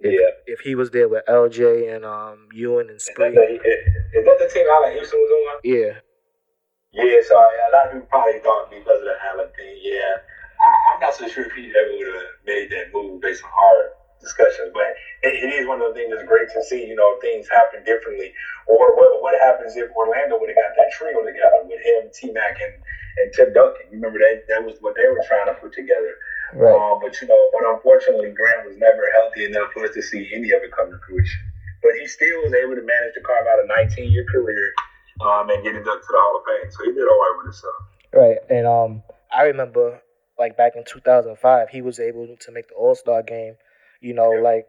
if, 0.00 0.12
Yeah. 0.12 0.30
if 0.46 0.60
he 0.60 0.74
was 0.74 0.90
there 0.90 1.08
with 1.08 1.24
LJ 1.26 1.94
and 1.94 2.04
um 2.04 2.48
Ewing 2.52 2.88
and 2.88 2.96
Is 2.96 3.06
that, 3.16 3.32
the, 3.34 4.18
is 4.18 4.24
that 4.24 4.38
the 4.38 4.48
team 4.52 4.66
Allan 4.70 4.92
Houston 4.92 5.18
was 5.20 5.30
on? 5.54 5.60
yeah, 5.64 5.92
Yeah, 6.92 7.20
so 7.26 7.36
a 7.36 7.70
lot 7.72 7.86
of 7.86 7.92
people 7.92 8.08
probably 8.10 8.40
thought 8.40 8.70
because 8.70 8.98
of 9.00 9.04
the 9.04 9.16
Allen 9.30 9.48
thing, 9.56 9.78
yeah. 9.82 10.16
I, 10.60 10.94
I'm 10.94 11.00
not 11.00 11.14
so 11.14 11.28
sure 11.28 11.44
if 11.44 11.52
he 11.52 11.68
ever 11.70 11.92
would 11.98 12.14
have 12.14 12.30
made 12.46 12.70
that 12.70 12.92
move 12.94 13.20
based 13.20 13.42
on 13.44 13.50
hard 13.52 13.90
discussions, 14.20 14.70
but 14.72 14.88
it, 15.22 15.36
it 15.44 15.50
is 15.60 15.68
one 15.68 15.82
of 15.82 15.92
the 15.92 15.94
things 15.94 16.08
that's 16.14 16.24
great 16.24 16.48
to 16.54 16.62
see, 16.64 16.86
you 16.86 16.94
know, 16.96 17.18
things 17.20 17.44
happen 17.50 17.84
differently. 17.84 18.32
Or 18.66 18.96
what, 18.96 19.20
what 19.20 19.36
happens 19.40 19.76
if 19.76 19.90
Orlando 19.92 20.40
would 20.40 20.48
have 20.48 20.56
got 20.56 20.72
that 20.80 20.88
trio 20.96 21.20
together 21.20 21.60
with 21.68 21.82
him, 21.84 22.08
T 22.14 22.32
Mac, 22.32 22.56
and, 22.56 22.72
and 23.20 23.28
Tim 23.36 23.52
Duncan? 23.52 23.92
You 23.92 24.00
remember 24.00 24.18
that 24.24 24.48
that 24.48 24.64
was 24.64 24.80
what 24.80 24.96
they 24.96 25.04
were 25.04 25.20
trying 25.28 25.52
to 25.52 25.60
put 25.60 25.74
together. 25.76 26.16
Right, 26.54 26.74
Um, 26.74 26.98
but 27.02 27.20
you 27.20 27.28
know, 27.28 27.50
but 27.52 27.62
unfortunately, 27.68 28.30
Grant 28.32 28.66
was 28.66 28.76
never 28.76 29.02
healthy 29.18 29.44
enough 29.46 29.72
for 29.72 29.84
us 29.84 29.94
to 29.94 30.02
see 30.02 30.30
any 30.34 30.50
of 30.52 30.62
it 30.62 30.72
come 30.72 30.90
to 30.90 30.98
fruition. 31.06 31.40
But 31.82 31.92
he 32.00 32.06
still 32.06 32.42
was 32.42 32.54
able 32.54 32.74
to 32.76 32.82
manage 32.82 33.14
to 33.14 33.20
carve 33.20 33.46
out 33.46 33.60
a 33.60 33.68
19-year 33.68 34.24
career 34.32 34.72
um, 35.20 35.50
and 35.50 35.62
get 35.62 35.74
inducted 35.76 36.02
to 36.02 36.12
the 36.12 36.18
Hall 36.18 36.36
of 36.38 36.44
Fame. 36.46 36.70
So 36.70 36.84
he 36.84 36.92
did 36.92 37.02
all 37.02 37.18
right 37.18 37.34
with 37.38 37.46
himself. 37.46 37.74
right. 38.14 38.38
And 38.48 38.66
um, 38.66 39.02
I 39.32 39.42
remember 39.44 40.00
like 40.38 40.56
back 40.56 40.72
in 40.76 40.84
2005, 40.84 41.68
he 41.68 41.82
was 41.82 42.00
able 42.00 42.26
to 42.40 42.52
make 42.52 42.68
the 42.68 42.74
All 42.74 42.94
Star 42.94 43.22
game. 43.22 43.54
You 44.00 44.14
know, 44.14 44.32
Yeah. 44.34 44.40
like 44.42 44.66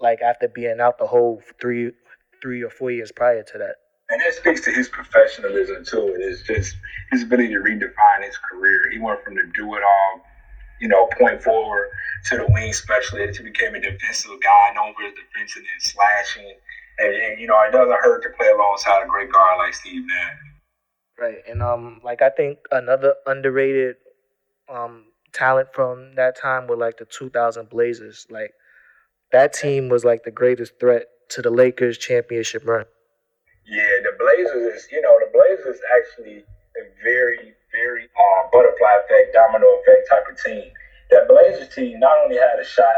like 0.00 0.20
after 0.22 0.48
being 0.48 0.80
out 0.80 0.98
the 0.98 1.06
whole 1.06 1.42
three 1.60 1.92
three 2.42 2.62
or 2.62 2.70
four 2.70 2.90
years 2.90 3.12
prior 3.12 3.42
to 3.42 3.58
that. 3.58 3.76
And 4.08 4.20
that 4.22 4.34
speaks 4.34 4.60
to 4.62 4.70
his 4.72 4.88
professionalism 4.88 5.84
too, 5.84 6.14
and 6.14 6.22
it's 6.22 6.42
just 6.42 6.74
his 7.12 7.22
ability 7.22 7.48
to 7.54 7.60
redefine 7.60 8.24
his 8.24 8.36
career. 8.38 8.90
He 8.90 8.98
went 8.98 9.22
from 9.22 9.34
the 9.34 9.42
do 9.54 9.74
it 9.76 9.82
all, 9.82 10.22
you 10.80 10.88
know, 10.88 11.08
point 11.18 11.42
forward 11.42 11.90
to 12.30 12.36
the 12.36 12.46
wing 12.48 12.72
specialist. 12.72 13.38
He 13.38 13.44
became 13.44 13.74
a 13.74 13.80
defensive 13.80 14.30
guy 14.42 14.74
known 14.74 14.94
for 14.94 15.02
his 15.02 15.14
defensive 15.14 15.62
and 15.62 15.82
slashing. 15.82 16.52
And, 16.98 17.14
and 17.14 17.40
you 17.40 17.46
know, 17.46 17.60
it 17.62 17.72
doesn't 17.72 17.90
hurt 17.90 18.22
to 18.22 18.30
play 18.36 18.48
alongside 18.48 19.02
a 19.02 19.06
great 19.06 19.32
guard 19.32 19.58
like 19.58 19.74
Steve 19.74 20.02
Nash. 20.06 20.38
Right, 21.18 21.38
and 21.48 21.62
um, 21.62 22.00
like 22.02 22.22
I 22.22 22.30
think 22.30 22.58
another 22.70 23.14
underrated 23.26 23.96
um 24.72 25.04
talent 25.32 25.68
from 25.72 26.14
that 26.16 26.40
time 26.40 26.66
were 26.66 26.76
like 26.76 26.96
the 26.96 27.04
2000 27.04 27.68
Blazers. 27.68 28.26
Like 28.30 28.52
that 29.32 29.52
team 29.52 29.88
was 29.88 30.04
like 30.04 30.24
the 30.24 30.30
greatest 30.30 30.78
threat 30.80 31.06
to 31.30 31.42
the 31.42 31.50
Lakers 31.50 31.98
championship 31.98 32.66
run. 32.66 32.86
Yeah, 33.66 34.02
the 34.02 34.12
Blazers 34.18 34.74
is, 34.74 34.88
you 34.90 35.00
know, 35.00 35.16
the 35.20 35.30
Blazers 35.32 35.80
actually 35.96 36.38
a 36.38 37.04
very, 37.04 37.54
very 37.80 38.04
uh, 38.04 38.42
butterfly 38.52 38.94
effect, 39.04 39.32
domino 39.32 39.66
effect 39.80 40.08
type 40.10 40.26
of 40.30 40.36
team. 40.42 40.70
That 41.10 41.28
Blazers 41.28 41.74
team 41.74 41.98
not 42.00 42.18
only 42.22 42.36
had 42.36 42.58
a 42.60 42.64
shot 42.64 42.94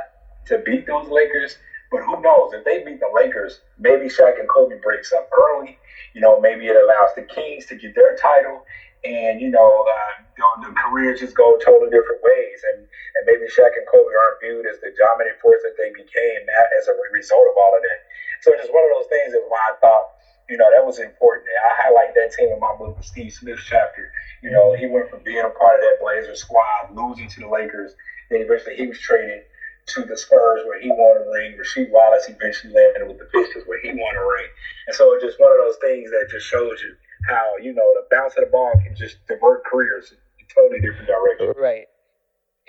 to 0.46 0.58
beat 0.58 0.86
those 0.86 1.08
Lakers, 1.08 1.56
but 1.90 2.02
who 2.02 2.20
knows 2.20 2.52
if 2.52 2.64
they 2.64 2.82
beat 2.82 3.00
the 3.00 3.10
Lakers, 3.14 3.60
maybe 3.78 4.06
Shaq 4.08 4.38
and 4.38 4.48
Kobe 4.48 4.80
breaks 4.82 5.12
up 5.12 5.28
early. 5.32 5.78
You 6.14 6.20
know, 6.20 6.40
maybe 6.40 6.66
it 6.66 6.76
allows 6.76 7.14
the 7.16 7.22
Kings 7.22 7.66
to 7.66 7.76
get 7.76 7.94
their 7.94 8.16
title, 8.16 8.64
and 9.04 9.40
you 9.40 9.50
know, 9.50 9.84
uh, 9.88 10.22
know, 10.42 10.68
the 10.68 10.74
careers 10.74 11.20
just 11.20 11.36
go 11.36 11.56
totally 11.62 11.90
different 11.90 12.20
ways, 12.22 12.60
and 12.74 12.82
and 12.82 13.22
maybe 13.24 13.46
Shaq 13.46 13.72
and 13.78 13.86
Kobe 13.86 14.10
aren't 14.12 14.40
viewed 14.42 14.66
as 14.66 14.80
the 14.82 14.90
dominant 14.98 15.38
force 15.38 15.62
that 15.62 15.78
they 15.78 15.94
became 15.94 16.42
as 16.78 16.88
a 16.90 16.94
result 17.14 17.46
of 17.48 17.56
all 17.56 17.72
of 17.76 17.82
that. 17.82 18.00
So 18.42 18.50
it's 18.52 18.66
just 18.66 18.74
one 18.74 18.82
of 18.82 18.92
those 18.98 19.08
things 19.08 19.32
is 19.32 19.44
why 19.46 19.62
I 19.70 19.74
thought 19.78 20.06
you 20.52 20.58
know, 20.60 20.68
that 20.68 20.84
was 20.84 21.00
important. 21.00 21.48
I 21.48 21.72
highlight 21.88 22.12
that 22.12 22.36
team 22.36 22.52
in 22.52 22.60
my 22.60 22.76
book, 22.76 23.00
the 23.00 23.02
Steve 23.02 23.32
Smith 23.32 23.58
chapter. 23.64 24.12
You 24.42 24.50
know, 24.50 24.76
he 24.76 24.84
went 24.84 25.08
from 25.08 25.24
being 25.24 25.40
a 25.40 25.48
part 25.48 25.76
of 25.76 25.80
that 25.80 25.96
Blazers 26.04 26.44
squad, 26.44 26.92
losing 26.92 27.26
to 27.26 27.40
the 27.40 27.48
Lakers, 27.48 27.96
then 28.28 28.42
eventually 28.42 28.76
he 28.76 28.86
was 28.86 29.00
traded 29.00 29.48
to 29.96 30.04
the 30.04 30.16
Spurs 30.16 30.60
where 30.68 30.78
he 30.78 30.92
won 30.92 31.16
a 31.16 31.30
ring. 31.32 31.56
Rasheed 31.56 31.90
Wallace 31.90 32.28
eventually 32.28 32.74
landed 32.74 33.08
with 33.08 33.16
the 33.16 33.24
Pistons 33.32 33.64
where 33.66 33.80
he 33.80 33.96
won 33.96 34.14
a 34.14 34.20
ring. 34.20 34.46
And 34.88 34.94
so 34.94 35.14
it's 35.14 35.24
just 35.24 35.40
one 35.40 35.52
of 35.52 35.58
those 35.64 35.80
things 35.80 36.10
that 36.10 36.28
just 36.30 36.46
shows 36.46 36.84
you 36.84 36.94
how, 37.26 37.56
you 37.56 37.72
know, 37.72 37.88
the 37.96 38.04
bounce 38.10 38.34
of 38.36 38.44
the 38.44 38.50
ball 38.50 38.72
can 38.84 38.94
just 38.94 39.24
divert 39.26 39.64
careers 39.64 40.12
in 40.12 40.46
totally 40.54 40.80
different 40.84 41.08
directions. 41.08 41.56
Right, 41.56 41.86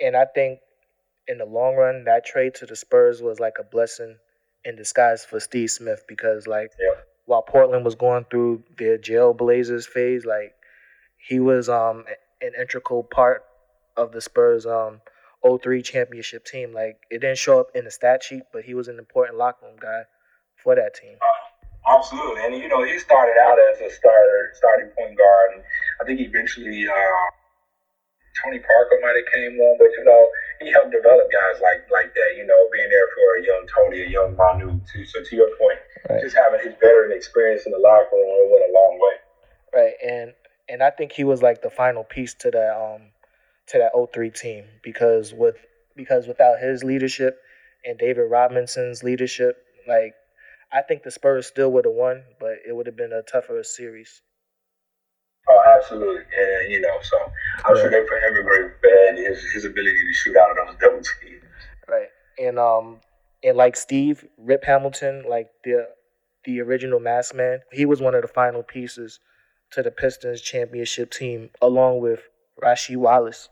and 0.00 0.16
I 0.16 0.24
think 0.24 0.60
in 1.28 1.36
the 1.36 1.44
long 1.44 1.76
run, 1.76 2.04
that 2.04 2.24
trade 2.24 2.54
to 2.56 2.66
the 2.66 2.76
Spurs 2.76 3.20
was 3.20 3.40
like 3.40 3.56
a 3.60 3.64
blessing 3.64 4.16
in 4.64 4.76
disguise 4.76 5.24
for 5.24 5.38
Steve 5.40 5.70
Smith 5.70 6.04
because 6.08 6.46
like 6.46 6.70
Yeah. 6.80 7.00
While 7.34 7.42
Portland 7.42 7.84
was 7.84 7.96
going 7.96 8.24
through 8.30 8.62
their 8.78 8.96
jail 8.96 9.34
blazers 9.34 9.88
phase, 9.88 10.24
like 10.24 10.54
he 11.18 11.40
was 11.40 11.68
um 11.68 12.04
an 12.40 12.52
integral 12.56 13.02
part 13.02 13.44
of 13.96 14.12
the 14.12 14.20
Spurs 14.20 14.66
um 14.66 15.00
03 15.44 15.82
championship 15.82 16.44
team. 16.44 16.72
Like 16.72 16.98
it 17.10 17.20
didn't 17.20 17.38
show 17.38 17.58
up 17.58 17.70
in 17.74 17.84
the 17.84 17.90
stat 17.90 18.22
sheet, 18.22 18.44
but 18.52 18.62
he 18.62 18.74
was 18.74 18.86
an 18.86 19.00
important 19.00 19.36
locker 19.36 19.66
room 19.66 19.76
guy 19.82 20.02
for 20.62 20.76
that 20.76 20.94
team. 20.94 21.16
Absolutely. 21.86 22.40
And, 22.44 22.54
you 22.54 22.68
know, 22.68 22.82
he 22.84 22.98
started 22.98 23.34
out 23.42 23.58
as 23.72 23.80
a 23.80 23.90
starter, 23.92 24.52
starting 24.54 24.88
point 24.96 25.18
guard. 25.18 25.50
And 25.54 25.62
I 26.00 26.04
think 26.06 26.20
eventually 26.20 26.86
uh, 26.88 27.30
Tony 28.42 28.58
Parker 28.58 28.98
might 29.00 29.14
have 29.16 29.28
came 29.32 29.58
on, 29.60 29.78
but, 29.78 29.90
you 29.96 30.04
know, 30.04 30.28
he 30.60 30.70
helped 30.72 30.90
develop 30.90 31.30
guys 31.30 31.60
like 31.62 31.86
like 31.90 32.14
that, 32.14 32.30
you 32.36 32.46
know, 32.46 32.60
being 32.72 32.90
there 32.90 33.08
for 33.14 33.38
a 33.38 33.42
young 33.44 33.64
Tony, 33.70 34.02
a 34.02 34.08
young 34.08 34.36
Manu. 34.36 34.80
Too. 34.90 35.04
So 35.06 35.22
to 35.22 35.36
your 35.36 35.50
point, 35.56 35.78
Right. 36.10 36.20
just 36.22 36.36
having 36.36 36.60
his 36.60 36.74
veteran 36.80 37.12
experience 37.12 37.66
in 37.66 37.72
the 37.72 37.78
locker 37.78 38.14
room 38.14 38.50
went 38.50 38.64
a 38.68 38.72
long 38.72 38.98
way. 39.00 39.16
Right, 39.72 39.94
and 40.04 40.34
and 40.68 40.82
I 40.82 40.90
think 40.90 41.12
he 41.12 41.24
was 41.24 41.42
like 41.42 41.62
the 41.62 41.70
final 41.70 42.04
piece 42.04 42.34
to 42.34 42.50
that 42.50 42.76
um 42.76 43.12
to 43.68 43.78
that 43.78 43.92
03 44.12 44.30
team 44.30 44.64
because 44.82 45.32
with 45.32 45.56
because 45.96 46.26
without 46.26 46.58
his 46.58 46.84
leadership 46.84 47.38
and 47.84 47.98
David 47.98 48.30
Robinson's 48.30 49.02
leadership, 49.02 49.56
like 49.88 50.14
I 50.72 50.82
think 50.82 51.02
the 51.02 51.10
Spurs 51.10 51.46
still 51.46 51.70
would 51.72 51.84
have 51.84 51.94
won, 51.94 52.24
but 52.40 52.56
it 52.66 52.74
would 52.74 52.86
have 52.86 52.96
been 52.96 53.12
a 53.12 53.22
tougher 53.22 53.62
series. 53.62 54.22
Oh, 55.48 55.62
absolutely. 55.76 56.22
And, 56.22 56.72
you 56.72 56.80
know, 56.80 56.96
so 57.02 57.16
I'm 57.64 57.76
sure 57.76 57.90
they 57.90 58.06
forever 58.06 58.42
great 58.42 58.80
bad 58.80 59.18
his, 59.18 59.42
his 59.52 59.64
ability 59.64 59.98
to 59.98 60.12
shoot 60.14 60.36
out 60.36 60.50
of 60.50 60.66
those 60.66 60.76
double 60.80 61.02
teams. 61.20 61.42
Right. 61.88 62.08
And 62.38 62.58
um 62.58 63.00
and 63.42 63.56
like 63.56 63.76
Steve 63.76 64.24
Rip 64.38 64.64
Hamilton, 64.64 65.24
like 65.28 65.50
the 65.64 65.88
the 66.44 66.60
original 66.60 67.00
mask 67.00 67.34
man, 67.34 67.60
he 67.72 67.84
was 67.84 68.00
one 68.00 68.14
of 68.14 68.22
the 68.22 68.28
final 68.28 68.62
pieces 68.62 69.20
to 69.72 69.82
the 69.82 69.90
Pistons 69.90 70.40
championship 70.40 71.10
team 71.10 71.50
along 71.60 72.00
with 72.00 72.20
Rasheed 72.62 72.96
Wallace. 72.96 73.48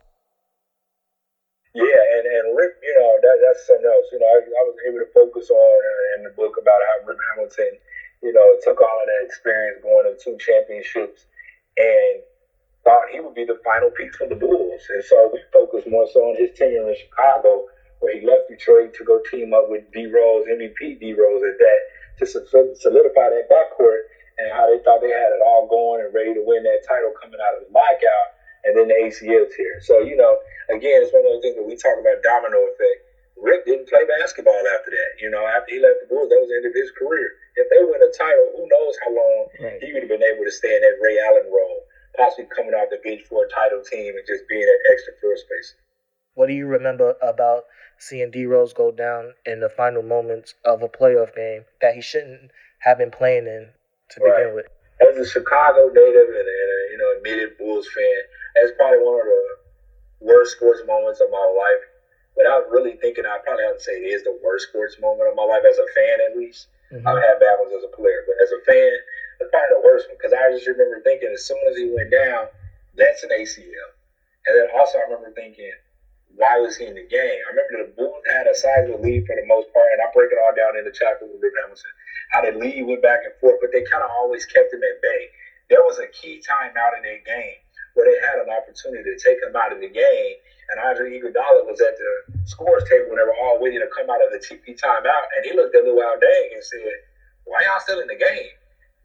Yeah, 1.74 1.84
and, 1.84 2.26
and 2.26 2.56
Rip, 2.56 2.76
you 2.82 2.94
know, 3.00 3.16
that, 3.22 3.36
that's 3.44 3.66
something 3.66 3.86
else. 3.86 4.06
You 4.12 4.20
know, 4.20 4.28
I, 4.28 4.38
I 4.44 4.62
was 4.68 4.76
able 4.88 5.00
to 5.00 5.10
focus 5.12 5.48
on 5.48 5.56
uh, 5.56 6.16
in 6.16 6.24
the 6.24 6.30
book 6.36 6.56
about 6.60 6.80
how 6.88 7.08
Rip 7.08 7.18
Hamilton, 7.32 7.80
you 8.22 8.32
know, 8.32 8.44
took 8.62 8.80
all 8.80 8.98
of 9.00 9.06
that 9.08 9.24
experience 9.24 9.80
going 9.82 10.04
to 10.04 10.14
two 10.20 10.36
championships 10.36 11.24
and 11.76 12.22
thought 12.84 13.08
he 13.10 13.20
would 13.20 13.34
be 13.34 13.44
the 13.44 13.58
final 13.64 13.90
piece 13.90 14.14
for 14.16 14.26
the 14.26 14.34
Bulls. 14.34 14.82
And 14.90 15.04
so 15.04 15.30
we 15.32 15.40
focused 15.52 15.86
more 15.86 16.06
so 16.10 16.20
on 16.30 16.36
his 16.36 16.50
tenure 16.56 16.88
in 16.88 16.96
Chicago, 16.96 17.64
where 18.00 18.18
he 18.18 18.26
left 18.26 18.48
Detroit 18.48 18.94
to 18.94 19.04
go 19.04 19.20
team 19.30 19.54
up 19.54 19.68
with 19.68 19.82
D 19.92 20.06
Rose, 20.06 20.44
MVP 20.50 20.98
D 20.98 21.14
Rose 21.14 21.42
at 21.46 21.58
that, 21.58 21.80
to 22.18 22.26
solidify 22.26 23.30
that 23.30 23.48
backcourt 23.48 24.02
and 24.38 24.50
how 24.50 24.66
they 24.66 24.82
thought 24.82 25.00
they 25.00 25.12
had 25.12 25.32
it 25.32 25.40
all 25.44 25.68
going 25.68 26.00
and 26.02 26.12
ready 26.12 26.34
to 26.34 26.42
win 26.42 26.62
that 26.64 26.82
title 26.86 27.12
coming 27.20 27.38
out 27.38 27.60
of 27.60 27.68
the 27.68 27.72
lockout 27.72 28.28
and 28.64 28.76
then 28.76 28.88
the 28.88 28.94
ACL 28.94 29.46
tear. 29.54 29.80
So, 29.80 30.00
you 30.00 30.16
know, 30.16 30.36
again, 30.70 31.02
it's 31.02 31.12
one 31.12 31.24
of 31.24 31.30
those 31.32 31.42
things 31.42 31.56
that 31.56 31.66
we 31.66 31.76
talk 31.76 31.98
about 32.00 32.22
domino 32.22 32.58
effect. 32.72 33.00
Rick 33.42 33.66
didn't 33.66 33.90
play 33.90 34.06
basketball 34.06 34.62
after 34.78 34.90
that. 34.94 35.10
You 35.18 35.28
know, 35.28 35.42
after 35.44 35.74
he 35.74 35.82
left 35.82 35.98
the 36.00 36.06
Bulls, 36.06 36.30
that 36.30 36.38
was 36.38 36.48
the 36.48 36.62
end 36.62 36.66
of 36.70 36.74
his 36.74 36.94
career. 36.94 37.34
If 37.58 37.66
they 37.74 37.82
win 37.82 37.98
a 37.98 38.12
title, 38.14 38.54
who 38.54 38.64
knows 38.70 38.94
how 39.02 39.10
long 39.10 39.40
Right. 39.60 39.82
he 39.82 39.92
would 39.92 40.02
have 40.06 40.08
been 40.14 40.22
able 40.22 40.44
to 40.46 40.50
stay 40.54 40.74
in 40.74 40.80
that 40.80 40.96
Ray 41.02 41.18
Allen 41.18 41.50
role, 41.50 41.82
possibly 42.16 42.46
coming 42.54 42.72
off 42.72 42.88
the 42.90 43.02
bench 43.02 43.26
for 43.26 43.44
a 43.44 43.48
title 43.50 43.82
team 43.82 44.14
and 44.14 44.24
just 44.26 44.46
being 44.48 44.62
that 44.62 44.80
extra 44.94 45.12
floor 45.20 45.36
space. 45.36 45.74
What 46.34 46.46
do 46.46 46.54
you 46.54 46.66
remember 46.66 47.14
about 47.20 47.66
seeing 47.98 48.30
D 48.30 48.46
Rose 48.46 48.72
go 48.72 48.90
down 48.90 49.34
in 49.44 49.60
the 49.60 49.68
final 49.68 50.02
moments 50.02 50.54
of 50.64 50.82
a 50.82 50.88
playoff 50.88 51.34
game 51.34 51.66
that 51.82 51.94
he 51.94 52.00
shouldn't 52.00 52.50
have 52.78 52.96
been 52.96 53.10
playing 53.10 53.46
in 53.46 53.68
to 54.10 54.20
begin 54.20 54.54
with? 54.54 54.66
As 55.02 55.18
a 55.18 55.28
Chicago 55.28 55.90
native 55.92 56.28
and, 56.30 56.46
and 56.46 56.70
a 56.72 56.90
you 56.92 56.96
know 56.96 57.16
admitted 57.18 57.58
Bulls 57.58 57.88
fan, 57.94 58.20
that's 58.54 58.72
probably 58.78 59.02
one 59.04 59.20
of 59.20 59.26
the 59.26 59.56
worst 60.20 60.56
sports 60.56 60.80
moments 60.86 61.20
of 61.20 61.28
my 61.30 61.42
life. 61.58 61.84
Without 62.36 62.68
really 62.70 62.96
thinking, 63.00 63.26
I 63.26 63.38
probably 63.44 63.64
have 63.64 63.76
to 63.76 63.82
say 63.82 63.92
it 64.00 64.08
is 64.08 64.22
the 64.22 64.38
worst 64.42 64.68
sports 64.68 64.96
moment 64.98 65.28
of 65.28 65.34
my 65.34 65.44
life 65.44 65.64
as 65.68 65.78
a 65.78 65.86
fan, 65.94 66.20
at 66.20 66.36
least. 66.36 66.68
Mhm. 66.90 67.04
I've 67.06 67.22
had 67.22 67.38
bad 67.38 67.58
ones 67.58 67.72
as 67.72 67.82
a 67.84 67.88
player, 67.88 68.24
but 68.26 68.36
as 68.42 68.52
a 68.52 68.60
fan, 68.60 68.92
that's 69.38 69.50
probably 69.50 69.68
the 69.74 69.80
worst 69.80 70.08
one 70.08 70.16
because 70.16 70.32
I 70.32 70.50
just 70.50 70.66
remember 70.66 71.00
thinking 71.00 71.30
as 71.32 71.44
soon 71.44 71.60
as 71.68 71.76
he 71.76 71.90
went 71.90 72.10
down, 72.10 72.48
that's 72.94 73.22
an 73.22 73.30
ACL. 73.32 73.92
And 74.46 74.56
then 74.56 74.68
also 74.74 74.98
I 74.98 75.02
remember 75.02 75.30
thinking, 75.32 75.72
why 76.36 76.56
was 76.58 76.76
he 76.76 76.86
in 76.86 76.94
the 76.94 77.04
game? 77.04 77.40
I 77.44 77.50
remember 77.52 77.84
the 77.84 77.92
Bulls 77.92 78.24
had 78.26 78.46
a 78.46 78.54
sizable 78.54 79.00
lead 79.00 79.26
for 79.26 79.36
the 79.36 79.44
most 79.44 79.72
part, 79.72 79.92
and 79.92 80.00
I 80.00 80.06
break 80.12 80.32
it 80.32 80.38
all 80.40 80.54
down 80.54 80.76
in 80.76 80.84
the 80.84 80.90
chapter 80.90 81.26
with 81.26 81.40
Rip 81.42 81.52
Hamilton. 81.60 81.92
How 82.30 82.40
the 82.40 82.52
lead 82.52 82.84
went 82.86 83.02
back 83.02 83.20
and 83.24 83.34
forth, 83.36 83.60
but 83.60 83.70
they 83.72 83.82
kind 83.82 84.02
of 84.02 84.10
always 84.10 84.44
kept 84.44 84.72
him 84.72 84.82
at 84.82 85.00
bay. 85.02 85.28
There 85.68 85.82
was 85.84 85.98
a 85.98 86.06
key 86.08 86.40
time 86.40 86.72
out 86.76 86.96
in 86.96 87.02
their 87.02 87.20
game 87.20 87.60
where 87.94 88.08
they 88.08 88.16
had 88.24 88.38
an 88.40 88.48
opportunity 88.48 89.04
to 89.04 89.16
take 89.20 89.42
him 89.42 89.54
out 89.54 89.72
of 89.72 89.80
the 89.80 89.88
game, 89.88 90.36
and 90.72 90.80
Andre 90.80 91.12
Iguodala 91.20 91.64
was 91.68 91.80
at 91.80 91.96
the 91.96 92.10
scores 92.46 92.84
table 92.90 93.08
when 93.10 93.18
they 93.18 93.24
were 93.28 93.36
all 93.36 93.60
waiting 93.60 93.80
to 93.80 93.88
come 93.94 94.10
out 94.10 94.24
of 94.24 94.32
the 94.32 94.40
TP 94.40 94.74
timeout, 94.80 95.28
and 95.36 95.44
he 95.44 95.52
looked 95.54 95.76
at 95.76 95.84
Luol 95.84 96.16
Deng 96.18 96.48
and 96.54 96.64
said, 96.64 96.96
"Why 97.44 97.62
y'all 97.64 97.80
still 97.80 98.00
in 98.00 98.08
the 98.08 98.16
game? 98.16 98.50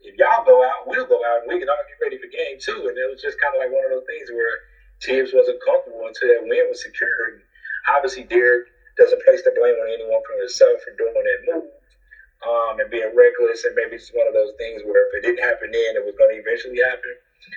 If 0.00 0.16
y'all 0.16 0.42
go 0.44 0.64
out, 0.64 0.86
we'll 0.86 1.06
go 1.06 1.20
out, 1.26 1.42
and 1.42 1.48
we 1.48 1.58
can 1.60 1.68
all 1.70 1.84
get 1.88 2.02
ready 2.02 2.18
for 2.18 2.28
game 2.28 2.58
two." 2.58 2.88
And 2.88 2.98
it 2.98 3.08
was 3.10 3.20
just 3.22 3.38
kind 3.38 3.54
of 3.54 3.60
like 3.60 3.70
one 3.72 3.84
of 3.84 3.92
those 3.92 4.08
things 4.08 4.32
where 4.32 4.56
Thibs 5.04 5.32
wasn't 5.34 5.60
comfortable 5.62 6.06
until 6.08 6.28
that 6.28 6.42
win 6.42 6.66
was 6.68 6.82
secured. 6.82 7.34
And 7.36 7.42
obviously, 7.88 8.24
Derrick 8.24 8.64
doesn't 8.98 9.22
place 9.22 9.42
the 9.44 9.52
blame 9.52 9.76
on 9.76 9.92
anyone 9.92 10.22
from 10.26 10.40
himself 10.40 10.80
for 10.82 10.92
doing 10.98 11.14
that 11.14 11.40
move 11.46 11.68
um, 12.46 12.78
and 12.78 12.90
being 12.90 13.10
reckless. 13.14 13.64
And 13.64 13.74
maybe 13.74 13.96
it's 13.96 14.10
one 14.12 14.26
of 14.28 14.34
those 14.34 14.52
things 14.58 14.82
where 14.84 15.04
if 15.08 15.14
it 15.14 15.22
didn't 15.26 15.44
happen 15.44 15.70
then, 15.72 15.96
it 15.96 16.04
was 16.04 16.14
going 16.18 16.30
to 16.30 16.38
eventually 16.40 16.78
happen. 16.80 17.14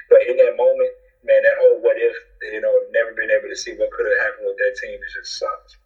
But 0.10 0.24
in 0.28 0.38
that 0.38 0.56
moment, 0.56 0.92
man, 1.24 1.42
that 1.44 1.58
whole 1.60 1.82
what 1.82 1.98
if, 1.98 2.16
you 2.42 2.62
know, 2.62 2.74
never 2.92 3.14
been 3.14 3.30
able 3.32 3.50
to 3.50 3.56
see 3.56 3.74
what 3.74 3.92
could 3.92 4.06
have 4.06 4.26
happened 4.26 4.48
with 4.48 4.58
that 4.58 4.78
team, 4.82 4.96
it 4.96 5.12
just 5.14 5.38
sucks. 5.40 5.78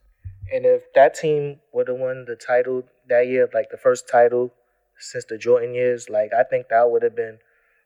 And 0.53 0.65
if 0.65 0.93
that 0.93 1.15
team 1.15 1.59
would 1.73 1.87
have 1.87 1.97
won 1.97 2.25
the 2.25 2.35
title 2.35 2.83
that 3.09 3.27
year, 3.27 3.49
like 3.53 3.69
the 3.71 3.77
first 3.77 4.07
title 4.07 4.53
since 4.99 5.25
the 5.25 5.37
Jordan 5.37 5.73
years, 5.73 6.09
like 6.09 6.31
I 6.33 6.43
think 6.43 6.69
that 6.69 6.89
would 6.89 7.03
have 7.03 7.15
been 7.15 7.39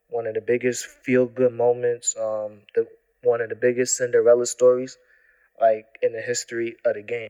one 0.09 0.27
of 0.27 0.33
the 0.33 0.41
biggest 0.41 0.85
feel 0.85 1.25
good 1.25 1.53
moments. 1.53 2.15
Um, 2.17 2.61
the 2.75 2.87
one 3.23 3.41
of 3.41 3.49
the 3.49 3.55
biggest 3.55 3.97
Cinderella 3.97 4.45
stories, 4.45 4.97
like 5.59 5.85
in 6.01 6.13
the 6.13 6.21
history 6.21 6.75
of 6.85 6.95
the 6.95 7.03
game. 7.03 7.29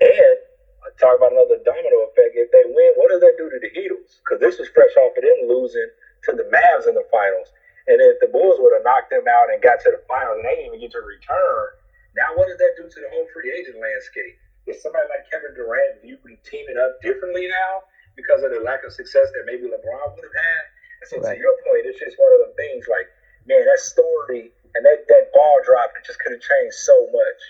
And 0.00 0.38
I 0.86 0.94
talk 0.98 1.18
about 1.18 1.32
another 1.32 1.58
domino 1.64 2.06
effect. 2.10 2.34
If 2.34 2.50
they 2.52 2.62
win, 2.66 2.92
what 2.96 3.10
does 3.10 3.20
that 3.20 3.34
do 3.38 3.50
to 3.50 3.58
the 3.58 3.70
Heatles? 3.74 4.22
Because 4.22 4.40
this 4.40 4.58
was 4.58 4.68
fresh 4.70 4.94
off 5.02 5.16
of 5.16 5.22
them 5.22 5.48
losing 5.48 5.90
to 6.24 6.32
the 6.32 6.46
Mavs 6.50 6.88
in 6.88 6.94
the 6.94 7.06
finals. 7.10 7.50
And 7.88 7.96
if 8.04 8.20
the 8.20 8.28
Bulls 8.28 8.60
would 8.60 8.76
have 8.76 8.84
knocked 8.84 9.08
them 9.08 9.24
out 9.24 9.48
and 9.48 9.64
got 9.64 9.80
to 9.80 9.90
the 9.90 10.04
finals 10.04 10.38
and 10.38 10.44
they 10.44 10.60
didn't 10.60 10.76
even 10.76 10.80
get 10.84 10.92
to 10.92 11.00
return, 11.00 11.64
now 12.12 12.36
what 12.36 12.52
does 12.52 12.60
that 12.60 12.76
do 12.76 12.84
to 12.84 12.98
the 13.00 13.08
whole 13.08 13.24
free 13.32 13.48
agent 13.48 13.80
landscape? 13.80 14.36
Is 14.68 14.84
somebody 14.84 15.08
like 15.08 15.24
Kevin 15.32 15.56
Durant 15.56 16.04
viewing 16.04 16.36
teaming 16.44 16.76
up 16.76 17.00
differently 17.00 17.48
now 17.48 17.88
because 18.12 18.44
of 18.44 18.52
the 18.52 18.60
lack 18.60 18.84
of 18.84 18.92
success 18.92 19.32
that 19.32 19.48
maybe 19.48 19.64
LeBron 19.64 20.04
would 20.12 20.26
have 20.28 20.36
had? 20.36 20.62
And 21.00 21.06
so 21.08 21.14
right. 21.24 21.32
to 21.32 21.40
your 21.40 21.56
point, 21.64 21.88
it's 21.88 21.96
just 21.96 22.20
one 22.20 22.28
of 22.36 22.40
the 22.44 22.52
things 22.60 22.84
like, 22.92 23.08
man, 23.48 23.64
that 23.64 23.80
story 23.80 24.52
and 24.76 24.84
that, 24.84 25.08
that 25.08 25.32
ball 25.32 25.56
drop, 25.64 25.96
it 25.96 26.04
just 26.04 26.20
could 26.20 26.36
have 26.36 26.44
changed 26.44 26.76
so 26.76 27.08
much. 27.08 27.40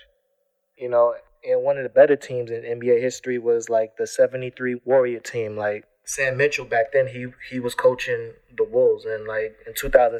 You 0.79 0.87
know, 0.87 1.19
and 1.43 1.63
one 1.63 1.75
of 1.75 1.83
the 1.83 1.91
better 1.91 2.15
teams 2.15 2.51
in 2.51 2.63
NBA 2.63 3.01
history 3.01 3.37
was 3.37 3.67
like 3.69 3.97
the 3.97 4.07
73 4.07 4.79
Warrior 4.85 5.19
team. 5.19 5.57
Like 5.57 5.85
Sam 6.09 6.41
Mitchell 6.41 6.65
back 6.65 6.89
then, 6.89 7.13
he 7.13 7.29
he 7.53 7.61
was 7.61 7.77
coaching 7.77 8.33
the 8.49 8.65
Wolves. 8.65 9.05
And 9.05 9.29
like 9.29 9.61
in 9.69 9.77
2016, 9.77 10.17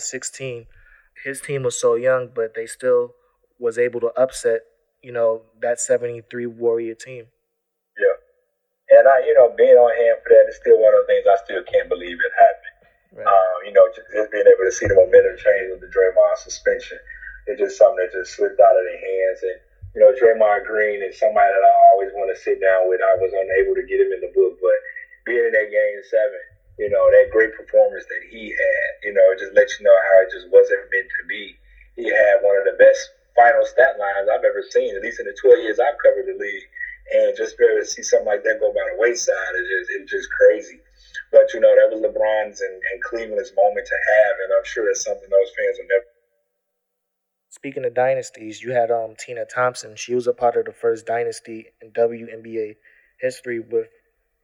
his 1.25 1.41
team 1.41 1.65
was 1.65 1.82
so 1.82 1.97
young, 1.97 2.30
but 2.30 2.54
they 2.54 2.69
still 2.69 3.17
was 3.58 3.82
able 3.82 3.97
to 4.06 4.13
upset, 4.13 4.69
you 5.02 5.10
know, 5.12 5.49
that 5.65 5.82
73 5.82 6.45
Warrior 6.45 6.93
team. 6.93 7.34
Yeah. 7.97 9.02
And 9.02 9.10
I, 9.10 9.25
you 9.25 9.34
know, 9.34 9.49
being 9.58 9.82
on 9.82 9.89
hand 9.97 10.21
for 10.21 10.30
that 10.30 10.45
is 10.45 10.62
still 10.62 10.78
one 10.78 10.93
of 10.93 11.02
the 11.02 11.10
things 11.10 11.25
I 11.25 11.41
still 11.41 11.65
can't 11.65 11.89
believe 11.89 12.21
it 12.21 12.34
happened. 12.38 12.78
Right. 13.10 13.25
Um, 13.25 13.58
you 13.65 13.73
know, 13.73 13.89
just, 13.89 14.06
just, 14.13 14.30
being 14.30 14.45
able 14.45 14.69
to 14.69 14.75
see 14.78 14.86
the 14.86 14.93
momentum 14.93 15.41
change 15.41 15.73
with 15.73 15.82
the 15.82 15.89
Draymond 15.89 16.38
suspension, 16.38 17.02
it's 17.49 17.58
just 17.58 17.82
something 17.82 17.97
that 17.97 18.13
just 18.13 18.38
slipped 18.38 18.62
out 18.62 18.78
of 18.78 18.86
their 18.86 19.02
hands. 19.02 19.41
And 19.41 19.58
you 19.97 20.06
know, 20.06 20.13
Draymond 20.13 20.69
Green 20.69 21.02
is 21.02 21.17
somebody 21.17 21.49
that 21.49 21.65
I 21.65 21.73
always 21.89 22.13
want 22.13 22.30
to 22.30 22.38
sit 22.38 22.62
down 22.62 22.86
with. 22.86 23.02
I 23.02 23.17
was 23.17 23.34
unable 23.34 23.73
to 23.73 23.89
get 23.89 24.06
him 24.06 24.13
in 24.13 24.21
the 24.21 24.30
book, 24.38 24.62
but 24.62 24.78
being 25.30 25.46
in 25.46 25.54
that 25.54 25.70
game 25.70 26.02
seven, 26.10 26.42
you 26.82 26.89
know, 26.89 27.06
that 27.13 27.30
great 27.30 27.54
performance 27.54 28.10
that 28.10 28.24
he 28.34 28.50
had, 28.50 28.89
you 29.06 29.13
know, 29.13 29.28
just 29.38 29.54
let 29.54 29.70
you 29.78 29.86
know 29.86 29.94
how 29.94 30.15
it 30.26 30.34
just 30.34 30.50
wasn't 30.50 30.89
meant 30.89 31.06
to 31.06 31.24
be. 31.30 31.54
He 31.94 32.10
had 32.10 32.42
one 32.42 32.58
of 32.58 32.65
the 32.65 32.82
best 32.82 33.13
final 33.38 33.62
stat 33.70 34.02
lines 34.02 34.26
I've 34.26 34.48
ever 34.48 34.65
seen, 34.65 34.98
at 34.98 35.06
least 35.06 35.22
in 35.22 35.30
the 35.30 35.38
12 35.38 35.62
years 35.62 35.78
I've 35.78 36.02
covered 36.02 36.26
the 36.26 36.34
league. 36.34 36.68
And 37.10 37.34
just 37.38 37.58
be 37.58 37.65
able 37.65 37.82
to 37.82 37.86
see 37.86 38.02
something 38.02 38.30
like 38.30 38.46
that 38.46 38.62
go 38.62 38.74
by 38.74 38.86
the 38.89 38.98
wayside 38.98 39.54
is 39.58 39.70
just, 39.70 39.89
it's 39.94 40.12
just 40.12 40.30
crazy. 40.30 40.82
But 41.32 41.54
you 41.54 41.60
know, 41.60 41.74
that 41.74 41.89
was 41.94 42.02
LeBron's 42.02 42.62
and, 42.62 42.74
and 42.74 43.04
Cleveland's 43.06 43.54
moment 43.56 43.86
to 43.86 43.98
have, 43.98 44.34
and 44.46 44.54
I'm 44.54 44.65
sure 44.65 44.89
it's 44.89 45.06
something 45.06 45.30
those 45.30 45.52
fans 45.58 45.78
will 45.78 45.89
never. 45.89 46.06
Speaking 47.50 47.86
of 47.86 47.94
dynasties, 47.94 48.62
you 48.62 48.72
had 48.72 48.92
um 48.92 49.15
Tina 49.18 49.46
Thompson. 49.46 49.96
She 49.96 50.13
was 50.13 50.28
a 50.28 50.34
part 50.34 50.56
of 50.56 50.65
the 50.65 50.72
first 50.72 51.06
dynasty 51.06 51.68
in 51.82 51.92
WNBA 51.92 52.76
history 53.20 53.60
with 53.60 53.89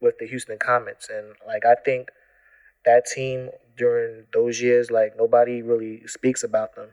with 0.02 0.18
the 0.20 0.28
Houston 0.28 0.58
Comets, 0.58 1.10
and 1.10 1.36
like 1.48 1.66
I 1.66 1.76
think 1.76 2.10
that 2.86 3.06
team 3.06 3.50
during 3.78 4.26
those 4.34 4.62
years, 4.62 4.92
like 4.92 5.16
nobody 5.18 5.62
really 5.62 6.06
speaks 6.08 6.44
about 6.44 6.76
them. 6.76 6.90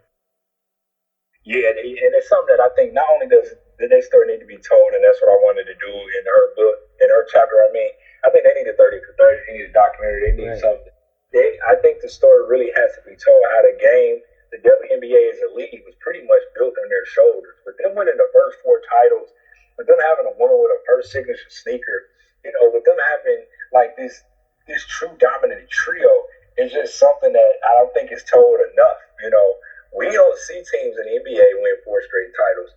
Yeah, 1.45 1.75
and, 1.75 1.79
and 1.79 2.12
it's 2.15 2.31
something 2.31 2.55
that 2.55 2.62
I 2.62 2.71
think 2.79 2.95
not 2.95 3.07
only 3.11 3.27
does 3.27 3.51
the 3.83 3.91
next 3.91 4.15
story 4.15 4.31
need 4.31 4.38
to 4.38 4.47
be 4.47 4.62
told, 4.62 4.95
and 4.95 5.03
that's 5.03 5.19
what 5.19 5.35
I 5.35 5.38
wanted 5.43 5.67
to 5.67 5.75
do 5.75 5.91
in 5.91 6.23
her 6.23 6.45
book, 6.55 6.77
in 7.03 7.11
her 7.11 7.27
chapter. 7.35 7.59
I 7.67 7.71
mean, 7.75 7.91
I 8.23 8.31
think 8.31 8.47
they 8.47 8.55
need 8.55 8.71
a 8.71 8.79
30 8.79 9.03
for 9.03 9.12
30. 9.19 9.43
They 9.51 9.53
need 9.59 9.69
a 9.71 9.75
documentary. 9.75 10.21
They 10.23 10.35
need 10.38 10.55
right. 10.55 10.62
something. 10.62 10.95
They, 11.35 11.59
I 11.67 11.75
think 11.83 11.99
the 11.99 12.12
story 12.12 12.47
really 12.47 12.71
has 12.79 12.95
to 12.95 13.03
be 13.03 13.19
told 13.19 13.43
how 13.51 13.61
the 13.67 13.75
game, 13.75 14.23
the 14.55 14.62
WNBA 14.62 15.19
as 15.35 15.41
a 15.43 15.51
league, 15.59 15.83
was 15.83 15.99
pretty 15.99 16.23
much 16.23 16.45
built 16.55 16.79
on 16.79 16.87
their 16.87 17.07
shoulders. 17.11 17.59
But 17.67 17.75
them 17.83 17.99
winning 17.99 18.21
the 18.21 18.31
first 18.31 18.62
four 18.62 18.79
titles, 18.87 19.35
but 19.75 19.91
them 19.91 19.99
having 19.99 20.31
a 20.31 20.35
woman 20.38 20.62
with 20.62 20.79
a 20.79 20.81
first 20.87 21.11
signature 21.11 21.51
sneaker, 21.51 22.12
you 22.45 22.53
know, 22.55 22.71
with 22.73 22.85
them 22.85 22.99
having 22.99 23.45
like 23.73 23.97
this 23.97 24.23
this 24.69 24.85
true 24.87 25.15
dominant 25.19 25.69
trio, 25.71 26.11
is 26.59 26.73
just 26.73 26.99
something 26.99 27.33
that 27.33 27.53
I 27.69 27.73
don't 27.79 27.93
think 27.95 28.13
is 28.13 28.25
told 28.25 28.61
enough. 28.73 29.01
You 29.23 29.31
know, 29.31 29.49
we 29.97 30.11
don't 30.11 30.39
see 30.47 30.59
teams 30.59 30.97
in 30.99 31.05
the 31.07 31.15
NBA 31.23 31.47
win 31.63 31.77
four 31.85 32.03
straight 32.07 32.33
titles 32.35 32.71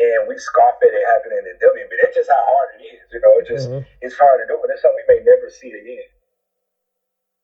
and 0.00 0.28
we 0.28 0.38
scoff 0.38 0.74
at 0.82 0.88
it 0.88 1.04
happening 1.06 1.38
in 1.38 1.44
the 1.44 1.56
WNBA. 1.60 1.96
That's 2.02 2.16
just 2.16 2.30
how 2.30 2.40
hard 2.40 2.80
it 2.80 2.84
is. 2.84 3.00
You 3.12 3.20
know, 3.20 3.32
it's 3.36 3.48
just 3.48 3.68
mm-hmm. 3.68 3.84
it's 4.00 4.16
hard 4.16 4.40
to 4.40 4.46
do, 4.48 4.58
and 4.62 4.72
it's 4.72 4.82
something 4.82 5.04
we 5.08 5.16
may 5.16 5.24
never 5.24 5.50
see 5.50 5.68
again. 5.68 6.08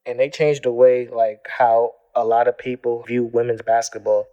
And 0.07 0.21
they 0.21 0.31
changed 0.31 0.65
the 0.65 0.73
way 0.73 1.09
like 1.09 1.47
how 1.47 1.93
a 2.15 2.25
lot 2.25 2.49
of 2.49 2.57
people 2.57 3.03
view 3.03 3.25
women's 3.25 3.63
basketball, 3.63 4.27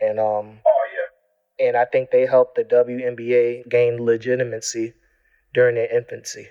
and 0.00 0.18
um. 0.18 0.58
Oh 0.66 0.84
yeah. 0.92 1.66
And 1.66 1.76
I 1.76 1.84
think 1.84 2.10
they 2.10 2.26
helped 2.26 2.56
the 2.56 2.64
WNBA 2.64 3.68
gain 3.68 4.04
legitimacy 4.04 4.94
during 5.54 5.76
their 5.76 5.94
infancy. 5.94 6.48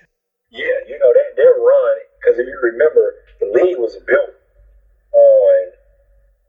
Because 2.21 2.37
if 2.37 2.45
you 2.45 2.57
remember, 2.61 3.17
the 3.41 3.49
league 3.49 3.81
was 3.81 3.97
built 4.05 4.37
on 5.11 5.57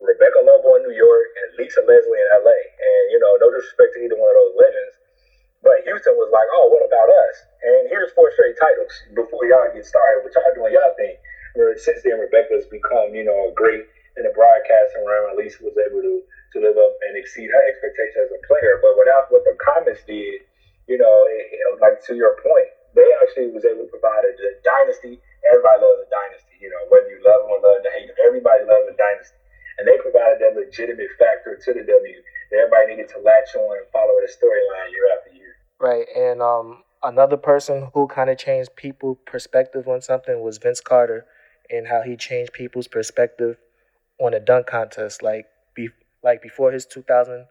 Rebecca 0.05 0.45
Lobo 0.45 0.77
in 0.77 0.85
New 0.85 0.93
York 0.93 1.29
and 1.41 1.57
Lisa 1.57 1.81
Leslie 1.89 2.21
in 2.21 2.29
LA. 2.45 2.53
And, 2.53 3.03
you 3.09 3.19
know, 3.19 3.41
no 3.41 3.49
disrespect 3.49 3.97
to 3.97 4.05
either 4.05 4.21
one 4.21 4.29
of 4.29 4.37
those 4.37 4.55
legends, 4.61 4.95
but 5.65 5.81
Houston 5.89 6.19
was 6.19 6.29
like, 6.35 6.49
oh, 6.59 6.69
what 6.69 6.83
about 6.85 7.09
us? 7.09 7.37
And 7.63 7.89
here's 7.89 8.13
four 8.13 8.29
straight 8.35 8.59
titles 8.59 8.93
before 9.15 9.47
y'all 9.47 9.71
get 9.73 9.87
started, 9.87 10.27
which 10.27 10.35
y'all 10.35 10.53
doing 10.53 10.75
y'all 10.75 10.93
thing. 10.99 11.17
Since 11.79 12.03
then, 12.03 12.19
Rebecca's 12.19 12.67
become, 12.67 13.15
you 13.15 13.25
know, 13.25 13.49
a 13.49 13.53
great 13.55 13.87
in 14.19 14.27
the 14.27 14.35
broadcasting 14.35 15.07
realm. 15.07 15.31
At 15.31 15.39
least 15.39 15.63
was 15.63 15.77
able 15.79 16.03
to, 16.03 16.21
to 16.21 16.57
live 16.59 16.77
up 16.77 16.93
and 17.09 17.17
exceed 17.17 17.49
her 17.49 17.63
expectations 17.71 18.29
as 18.29 18.35
a 18.35 18.41
player. 18.45 18.83
But 18.83 18.99
without 18.99 19.31
what 19.31 19.47
the 19.47 19.55
Comets 19.63 20.03
did, 20.05 20.43
you 20.91 20.99
know, 20.99 21.15
it, 21.31 21.55
it, 21.55 21.63
like 21.79 22.03
to 22.11 22.19
your 22.19 22.35
point, 22.43 22.69
they 22.99 23.07
actually 23.23 23.55
was 23.55 23.65
able 23.65 23.87
to 23.87 23.93
provide 23.93 24.27
a, 24.27 24.33
a 24.35 24.53
dynasty. 24.67 25.23
Everybody 25.49 25.79
loves 25.83 26.01
a 26.05 26.09
dynasty, 26.09 26.57
you 26.63 26.71
know, 26.71 26.83
whether 26.91 27.11
you 27.11 27.19
love 27.23 27.47
them 27.47 27.55
or 27.55 27.61
love 27.63 27.83
to 27.83 27.91
hate 27.95 28.07
them. 28.07 28.19
Everybody 28.23 28.63
loves 28.67 28.87
a 28.91 28.95
dynasty 28.95 29.43
and 29.79 29.89
they 29.89 29.99
provided 29.99 30.39
that 30.41 30.55
legitimate 30.55 31.11
factor 31.19 31.57
to 31.57 31.71
the 31.73 31.81
W. 31.81 32.19
That 32.51 32.57
everybody 32.59 32.95
needed 32.95 33.09
to 33.11 33.19
latch 33.21 33.55
on 33.57 33.79
and 33.79 33.87
follow 33.93 34.15
the 34.21 34.31
storyline 34.31 34.91
year 34.93 35.09
after 35.17 35.33
year. 35.35 35.57
Right, 35.81 36.07
and 36.15 36.43
um, 36.43 36.85
another 37.03 37.37
person 37.37 37.91
who 37.95 38.07
kind 38.07 38.31
of 38.31 38.39
changed 38.39 38.77
people's 38.77 39.19
perspective 39.27 39.89
on 39.89 40.03
something 40.03 40.41
was 40.41 40.59
Vince 40.59 40.81
Carter, 40.81 41.27
and 41.71 41.89
how 41.89 42.03
he 42.03 42.17
changed 42.17 42.53
people's 42.53 42.89
perspective 42.89 43.57
on 44.21 44.35
a 44.35 44.41
dunk 44.41 44.67
contest. 44.67 45.23
Like, 45.23 45.47
be 45.75 45.89
like 46.23 46.43
before 46.43 46.71
his 46.73 46.87
2000 46.87 47.47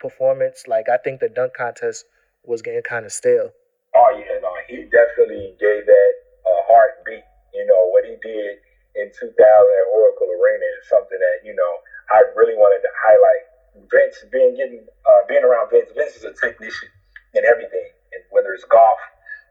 performance, 0.00 0.64
like 0.66 0.88
I 0.88 0.96
think 0.96 1.20
the 1.20 1.28
dunk 1.28 1.52
contest 1.54 2.06
was 2.44 2.62
getting 2.62 2.82
kind 2.82 3.04
of 3.04 3.12
stale. 3.12 3.50
Oh 3.94 4.10
yeah, 4.18 4.40
no, 4.40 4.50
he 4.68 4.88
definitely 4.88 5.54
gave 5.60 5.84
that 5.84 6.12
a 6.46 6.54
heartbeat. 6.66 7.24
You 7.56 7.64
know 7.66 7.88
what 7.88 8.04
he 8.04 8.16
did 8.20 8.60
in 8.96 9.08
2000 9.08 9.32
at 9.32 9.86
Oracle 9.92 10.28
Arena 10.28 10.66
is 10.78 10.88
something 10.88 11.18
that 11.18 11.40
you 11.42 11.56
know 11.56 11.72
I 12.12 12.22
really 12.36 12.56
wanted 12.56 12.84
to 12.84 12.92
highlight. 13.00 13.44
Vince 13.92 14.24
being 14.32 14.54
getting 14.56 14.84
uh, 15.08 15.22
being 15.28 15.44
around 15.44 15.70
Vince. 15.72 15.90
Vince 15.96 16.16
is 16.16 16.24
a 16.24 16.32
technician 16.36 16.90
in 17.34 17.44
everything, 17.46 17.88
and 18.12 18.22
whether 18.30 18.52
it's 18.54 18.64
golf 18.68 18.98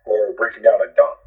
or 0.06 0.34
breaking 0.38 0.64
down 0.64 0.82
a 0.82 0.88
dunk. 0.96 1.20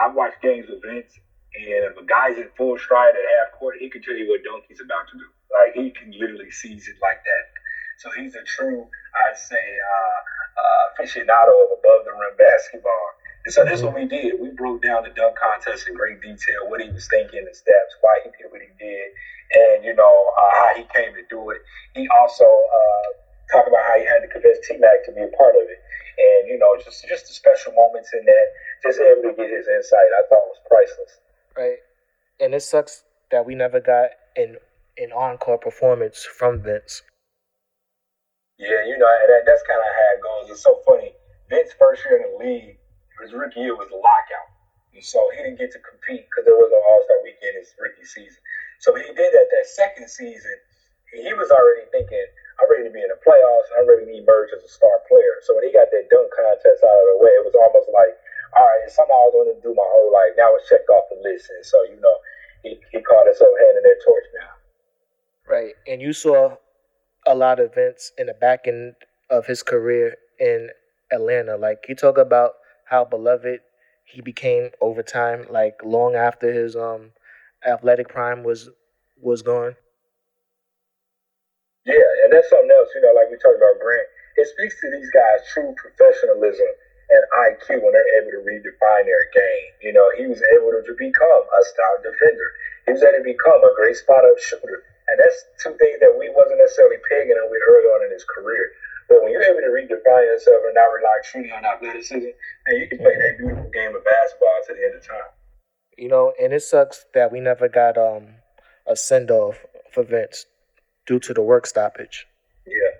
I've 0.00 0.14
watched 0.14 0.42
games 0.42 0.66
with 0.68 0.82
Vince, 0.82 1.12
and 1.54 1.84
if 1.86 1.96
a 1.96 2.04
guy's 2.06 2.38
in 2.38 2.48
full 2.58 2.78
stride 2.78 3.14
at 3.16 3.24
half 3.38 3.52
court, 3.58 3.76
he 3.80 3.90
can 3.90 4.02
tell 4.02 4.16
you 4.16 4.28
what 4.28 4.42
dunk 4.44 4.64
he's 4.68 4.80
about 4.82 5.06
to 5.12 5.18
do. 5.18 5.28
Like 5.54 5.74
he 5.74 5.92
can 5.92 6.12
literally 6.12 6.50
seize 6.50 6.88
it 6.88 6.96
like 7.02 7.20
that. 7.24 7.44
So 7.98 8.10
he's 8.16 8.34
a 8.34 8.42
true, 8.44 8.88
I'd 9.26 9.38
say, 9.38 9.60
uh, 9.60 10.18
uh, 10.58 10.84
aficionado 10.98 11.54
of 11.66 11.70
above 11.78 12.04
the 12.04 12.12
rim 12.12 12.36
basketball. 12.38 13.06
And 13.44 13.52
so 13.52 13.64
that's 13.64 13.82
what 13.82 13.94
we 13.94 14.08
did. 14.08 14.40
We 14.40 14.48
broke 14.56 14.80
down 14.80 15.04
the 15.04 15.12
dunk 15.12 15.36
contest 15.36 15.86
in 15.86 15.94
great 15.94 16.20
detail, 16.22 16.64
what 16.68 16.80
he 16.80 16.88
was 16.88 17.06
thinking, 17.08 17.44
the 17.44 17.52
steps, 17.52 17.92
why 18.00 18.16
he 18.24 18.32
did 18.40 18.48
what 18.48 18.64
he 18.64 18.72
did, 18.80 19.08
and 19.52 19.84
you 19.84 19.94
know 19.94 20.32
uh, 20.40 20.52
how 20.56 20.72
he 20.76 20.84
came 20.96 21.12
to 21.12 21.24
do 21.28 21.50
it. 21.50 21.60
He 21.94 22.08
also 22.08 22.48
uh, 22.48 23.06
talked 23.52 23.68
about 23.68 23.84
how 23.84 24.00
he 24.00 24.06
had 24.08 24.24
to 24.24 24.28
convince 24.32 24.64
T 24.64 24.80
Mac 24.80 25.04
to 25.04 25.12
be 25.12 25.20
a 25.20 25.32
part 25.36 25.54
of 25.60 25.68
it, 25.68 25.80
and 26.16 26.48
you 26.48 26.56
know 26.56 26.72
just 26.80 27.04
just 27.04 27.28
the 27.28 27.34
special 27.36 27.76
moments 27.76 28.10
in 28.16 28.24
that, 28.24 28.46
just 28.82 28.96
able 28.96 29.28
to 29.28 29.36
get 29.36 29.52
his 29.52 29.68
insight, 29.68 30.08
I 30.16 30.24
thought 30.32 30.48
was 30.48 30.64
priceless. 30.64 31.12
Right, 31.52 31.84
and 32.40 32.54
it 32.54 32.64
sucks 32.64 33.04
that 33.30 33.44
we 33.44 33.54
never 33.54 33.78
got 33.78 34.16
an 34.36 34.56
an 34.96 35.12
encore 35.12 35.58
performance 35.58 36.24
from 36.24 36.62
Vince. 36.62 37.02
Yeah, 38.56 38.86
you 38.86 38.96
know, 38.96 39.10
and 39.10 39.28
that, 39.28 39.42
that's 39.44 39.62
kind 39.68 39.80
of 39.80 39.90
how 39.92 40.08
it 40.16 40.22
goes. 40.22 40.50
It's 40.50 40.62
so 40.62 40.80
funny. 40.86 41.12
Vince 41.50 41.74
first 41.78 42.02
year 42.06 42.22
in 42.22 42.32
the 42.32 42.38
league, 42.38 42.78
his 43.22 43.32
rookie 43.32 43.60
year 43.60 43.76
was 43.76 43.90
a 43.92 43.98
lockout, 43.98 44.48
so 45.02 45.18
he 45.36 45.42
didn't 45.42 45.58
get 45.58 45.70
to 45.72 45.80
compete 45.82 46.26
because 46.26 46.44
there 46.48 46.58
was 46.58 46.70
no 46.70 46.80
All 46.80 47.00
Star 47.06 47.18
weekend 47.22 47.58
his 47.60 47.70
rookie 47.78 48.06
season. 48.06 48.40
So 48.80 48.92
when 48.92 49.02
he 49.06 49.12
did 49.14 49.30
that 49.32 49.48
that 49.52 49.66
second 49.66 50.08
season. 50.10 50.56
He 51.14 51.30
was 51.30 51.50
already 51.54 51.86
thinking, 51.94 52.26
I'm 52.58 52.66
ready 52.66 52.90
to 52.90 52.94
be 52.94 52.98
in 52.98 53.06
the 53.06 53.20
playoffs. 53.22 53.70
And 53.70 53.86
I'm 53.86 53.88
ready 53.88 54.06
to 54.10 54.14
emerge 54.18 54.50
as 54.50 54.66
a 54.66 54.68
star 54.68 54.98
player. 55.06 55.38
So 55.46 55.54
when 55.54 55.62
he 55.62 55.70
got 55.70 55.86
that 55.94 56.10
dunk 56.10 56.26
contest 56.34 56.82
out 56.82 56.90
of 56.90 57.06
the 57.14 57.18
way, 57.22 57.30
it 57.38 57.44
was 57.46 57.54
almost 57.54 57.86
like, 57.94 58.18
all 58.58 58.66
right, 58.66 58.90
something 58.90 59.14
I 59.14 59.22
was 59.30 59.34
going 59.34 59.50
to 59.54 59.60
do 59.62 59.74
my 59.78 59.86
whole 59.86 60.10
life. 60.10 60.34
Now 60.34 60.50
it's 60.58 60.66
checked 60.66 60.90
off 60.90 61.06
the 61.10 61.22
list. 61.22 61.46
And 61.54 61.62
so, 61.62 61.78
you 61.86 62.02
know, 62.02 62.16
he, 62.66 62.82
he 62.90 62.98
caught 63.02 63.30
himself 63.30 63.54
handing 63.54 63.86
that 63.86 63.98
torch 64.02 64.26
now. 64.34 64.52
Right. 65.46 65.74
And 65.86 66.02
you 66.02 66.12
saw 66.12 66.58
a 67.26 67.34
lot 67.34 67.60
of 67.60 67.70
events 67.70 68.12
in 68.18 68.26
the 68.26 68.34
back 68.34 68.66
end 68.66 68.94
of 69.30 69.46
his 69.46 69.62
career 69.62 70.18
in 70.40 70.70
Atlanta. 71.12 71.56
Like 71.56 71.86
you 71.88 71.94
talk 71.94 72.18
about 72.18 72.58
how 72.86 73.04
beloved 73.04 73.60
he 74.04 74.20
became 74.20 74.70
over 74.80 75.02
time, 75.02 75.46
like 75.50 75.80
long 75.84 76.14
after 76.14 76.52
his 76.52 76.76
um 76.76 77.12
athletic 77.66 78.08
prime 78.08 78.42
was 78.42 78.70
was 79.20 79.42
gone. 79.42 79.76
Yeah, 81.84 82.08
and 82.24 82.32
that's 82.32 82.48
something 82.48 82.70
else, 82.72 82.88
you 82.96 83.02
know, 83.04 83.12
like 83.12 83.28
we 83.28 83.36
talked 83.40 83.60
about 83.60 83.76
Grant. 83.80 84.08
It 84.36 84.48
speaks 84.48 84.80
to 84.80 84.88
these 84.90 85.10
guys' 85.12 85.44
true 85.52 85.74
professionalism 85.76 86.70
and 87.10 87.22
IQ 87.52 87.84
when 87.84 87.92
they're 87.92 88.12
able 88.22 88.32
to 88.38 88.42
redefine 88.46 89.04
their 89.04 89.26
game. 89.36 89.70
You 89.84 89.92
know, 89.92 90.08
he 90.16 90.26
was 90.26 90.40
able 90.56 90.72
to 90.72 90.94
become 90.96 91.42
a 91.44 91.62
star 91.68 91.92
defender. 92.02 92.48
He 92.88 92.92
was 92.96 93.04
able 93.04 93.20
to 93.20 93.28
become 93.28 93.60
a 93.64 93.72
great 93.76 93.96
spot 93.96 94.24
up 94.24 94.38
shooter. 94.40 94.82
And 95.12 95.20
that's 95.20 95.44
two 95.60 95.76
things 95.76 96.00
that 96.00 96.16
we 96.16 96.32
wasn't 96.32 96.64
necessarily 96.64 96.96
pegging 97.04 97.36
him 97.36 97.48
with 97.52 97.60
early 97.68 97.88
on 97.92 98.08
in 98.08 98.12
his 98.16 98.24
career. 98.24 98.64
But 99.08 99.22
when 99.22 99.32
you're 99.32 99.42
able 99.42 99.60
to 99.60 99.72
redefine 99.72 100.24
yourself 100.24 100.62
and 100.64 100.74
not 100.74 100.86
rely 100.86 101.18
truly 101.24 101.50
on 101.52 101.64
athleticism, 101.64 102.30
then 102.66 102.76
you 102.76 102.88
can 102.88 102.98
play 102.98 103.14
that 103.14 103.38
beautiful 103.38 103.70
game 103.70 103.94
of 103.94 104.04
basketball 104.04 104.58
to 104.66 104.74
the 104.74 104.84
end 104.84 104.94
of 104.96 105.06
time. 105.06 105.30
You 105.98 106.08
know, 106.08 106.32
and 106.40 106.52
it 106.52 106.62
sucks 106.62 107.04
that 107.14 107.30
we 107.30 107.40
never 107.40 107.68
got 107.68 107.96
um 107.98 108.40
a 108.86 108.96
send 108.96 109.30
off 109.30 109.64
for 109.92 110.02
Vince 110.02 110.46
due 111.06 111.18
to 111.20 111.34
the 111.34 111.42
work 111.42 111.66
stoppage. 111.66 112.26
Yeah, 112.66 112.94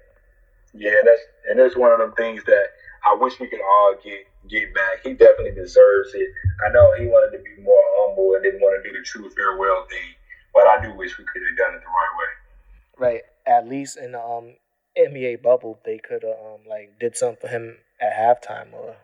yeah, 0.74 1.00
that's 1.04 1.22
and 1.48 1.58
that's 1.58 1.76
one 1.76 1.92
of 1.92 1.98
them 1.98 2.12
things 2.16 2.44
that 2.44 2.66
I 3.06 3.14
wish 3.14 3.38
we 3.40 3.48
could 3.48 3.60
all 3.60 3.96
get 4.02 4.26
get 4.48 4.74
back. 4.74 5.02
He 5.02 5.14
definitely 5.14 5.52
deserves 5.52 6.14
it. 6.14 6.28
I 6.66 6.72
know 6.72 6.92
he 6.98 7.06
wanted 7.06 7.36
to 7.36 7.42
be 7.42 7.62
more 7.62 7.82
humble 7.98 8.34
and 8.34 8.42
didn't 8.42 8.60
want 8.60 8.82
to 8.82 8.88
do 8.88 8.96
the 8.96 9.04
true 9.04 9.28
farewell 9.30 9.86
thing, 9.90 10.14
but 10.52 10.66
I 10.66 10.82
do 10.82 10.94
wish 10.94 11.18
we 11.18 11.24
could 11.24 11.42
have 11.48 11.56
done 11.56 11.74
it 11.74 11.80
the 11.80 11.86
right 11.86 12.14
way. 12.18 12.32
Right, 12.96 13.22
at 13.46 13.68
least 13.68 13.96
in 13.96 14.14
um 14.14 14.56
NBA 14.98 15.42
bubble, 15.42 15.80
they 15.84 15.98
could 15.98 16.22
have 16.22 16.38
um 16.44 16.60
like 16.68 16.98
did 17.00 17.16
something 17.16 17.40
for 17.40 17.48
him 17.48 17.76
at 18.00 18.12
halftime 18.12 18.72
or 18.72 18.96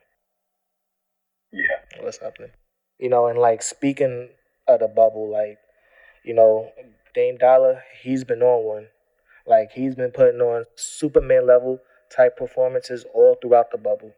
yeah 1.53 2.03
or 2.03 2.13
something. 2.13 2.51
You 2.99 3.09
know, 3.09 3.27
and 3.27 3.39
like 3.39 3.63
speaking 3.63 4.29
of 4.69 4.81
the 4.81 4.89
bubble, 4.89 5.31
like, 5.31 5.59
you 6.25 6.35
know, 6.35 6.71
Dame 7.15 7.39
Dolla, 7.39 7.81
he's 8.03 8.25
been 8.25 8.43
on 8.43 8.65
one. 8.65 8.87
Like 9.47 9.73
he's 9.73 9.95
been 9.95 10.11
putting 10.11 10.41
on 10.41 10.67
Superman 10.77 11.47
level 11.47 11.81
type 12.15 12.37
performances 12.37 13.05
all 13.15 13.37
throughout 13.41 13.71
the 13.71 13.79
bubble. 13.79 14.13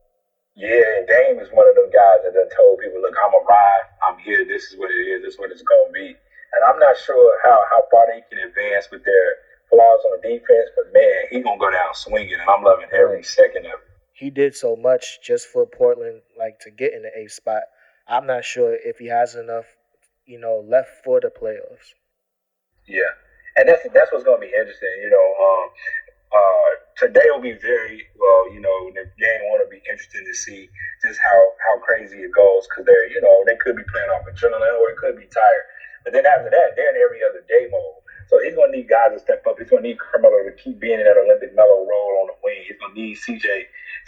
Yeah, 0.54 0.98
and 0.98 1.08
Dame 1.08 1.38
is 1.40 1.48
one 1.52 1.68
of 1.68 1.74
them 1.76 1.88
guys 1.88 2.20
that 2.24 2.34
done 2.34 2.50
told 2.52 2.80
people, 2.80 3.00
look, 3.00 3.14
I'm 3.16 3.32
arrived, 3.32 3.88
I'm 4.04 4.18
here, 4.20 4.44
this 4.44 4.68
is 4.68 4.76
what 4.76 4.90
it 4.90 5.00
is, 5.00 5.22
this 5.24 5.34
is 5.34 5.40
what 5.40 5.50
it's 5.50 5.64
gonna 5.64 5.92
be. 5.92 6.12
And 6.52 6.60
I'm 6.68 6.78
not 6.78 6.98
sure 6.98 7.40
how, 7.44 7.56
how 7.70 7.88
far 7.88 8.04
they 8.12 8.20
can 8.28 8.44
advance 8.44 8.88
with 8.92 9.04
their 9.04 9.28
flaws 9.72 10.00
on 10.04 10.20
the 10.20 10.28
defense, 10.28 10.68
but 10.76 10.92
man, 10.92 11.32
he 11.32 11.40
gonna 11.40 11.58
go 11.58 11.70
down 11.70 11.94
swinging, 11.94 12.36
and 12.36 12.48
I'm 12.48 12.62
loving 12.62 12.92
every 12.92 13.24
second 13.24 13.64
of 13.64 13.80
it. 13.80 13.88
He 14.12 14.28
did 14.28 14.54
so 14.54 14.76
much 14.76 15.24
just 15.24 15.48
for 15.48 15.64
Portland, 15.66 16.20
like 16.38 16.60
to 16.60 16.70
get 16.70 16.92
in 16.92 17.02
the 17.02 17.10
eighth 17.16 17.32
spot. 17.32 17.62
I'm 18.06 18.26
not 18.26 18.44
sure 18.44 18.76
if 18.76 18.98
he 18.98 19.08
has 19.08 19.34
enough, 19.34 19.64
you 20.26 20.38
know, 20.38 20.62
left 20.68 21.02
for 21.02 21.18
the 21.20 21.32
playoffs. 21.32 21.96
Yeah, 22.86 23.08
and 23.56 23.68
that's 23.68 23.82
that's 23.94 24.12
what's 24.12 24.24
going 24.24 24.40
to 24.42 24.46
be 24.46 24.52
interesting. 24.52 24.92
You 25.00 25.10
know, 25.10 25.28
um, 25.40 25.66
uh, 26.36 26.70
today 26.98 27.24
will 27.32 27.40
be 27.40 27.56
very 27.56 28.04
well. 28.20 28.52
You 28.52 28.60
know, 28.60 28.92
the 28.92 29.08
game 29.16 29.40
want 29.48 29.64
to 29.64 29.70
be 29.72 29.80
interesting 29.88 30.26
to 30.28 30.34
see 30.34 30.68
just 31.00 31.18
how 31.18 31.38
how 31.64 31.80
crazy 31.80 32.20
it 32.20 32.32
goes 32.36 32.68
because 32.68 32.84
they're 32.84 33.08
you 33.08 33.20
know 33.24 33.42
they 33.46 33.56
could 33.56 33.76
be 33.76 33.86
playing 33.88 34.10
off 34.12 34.28
adrenaline 34.28 34.76
or 34.76 34.90
it 34.92 35.00
could 35.00 35.16
be 35.16 35.26
tired. 35.32 35.66
But 36.04 36.12
then 36.12 36.26
after 36.26 36.50
that, 36.50 36.74
they're 36.76 36.90
in 36.90 37.00
every 37.00 37.22
other 37.22 37.46
day 37.46 37.70
mode. 37.70 38.02
So 38.28 38.40
he's 38.42 38.54
going 38.54 38.72
to 38.72 38.78
need 38.78 38.88
guys 38.88 39.12
to 39.14 39.20
step 39.20 39.46
up. 39.46 39.58
He's 39.58 39.70
going 39.70 39.82
to 39.82 39.88
need 39.88 39.98
Carmelo 39.98 40.42
to 40.44 40.54
keep 40.56 40.78
being 40.80 41.00
in 41.00 41.06
that 41.06 41.16
Olympic 41.16 41.54
Melo 41.54 41.86
role 41.86 42.12
on 42.22 42.26
the 42.32 42.36
wing. 42.42 42.62
He's 42.66 42.78
going 42.78 42.94
to 42.94 43.00
need 43.00 43.16
CJ 43.16 43.46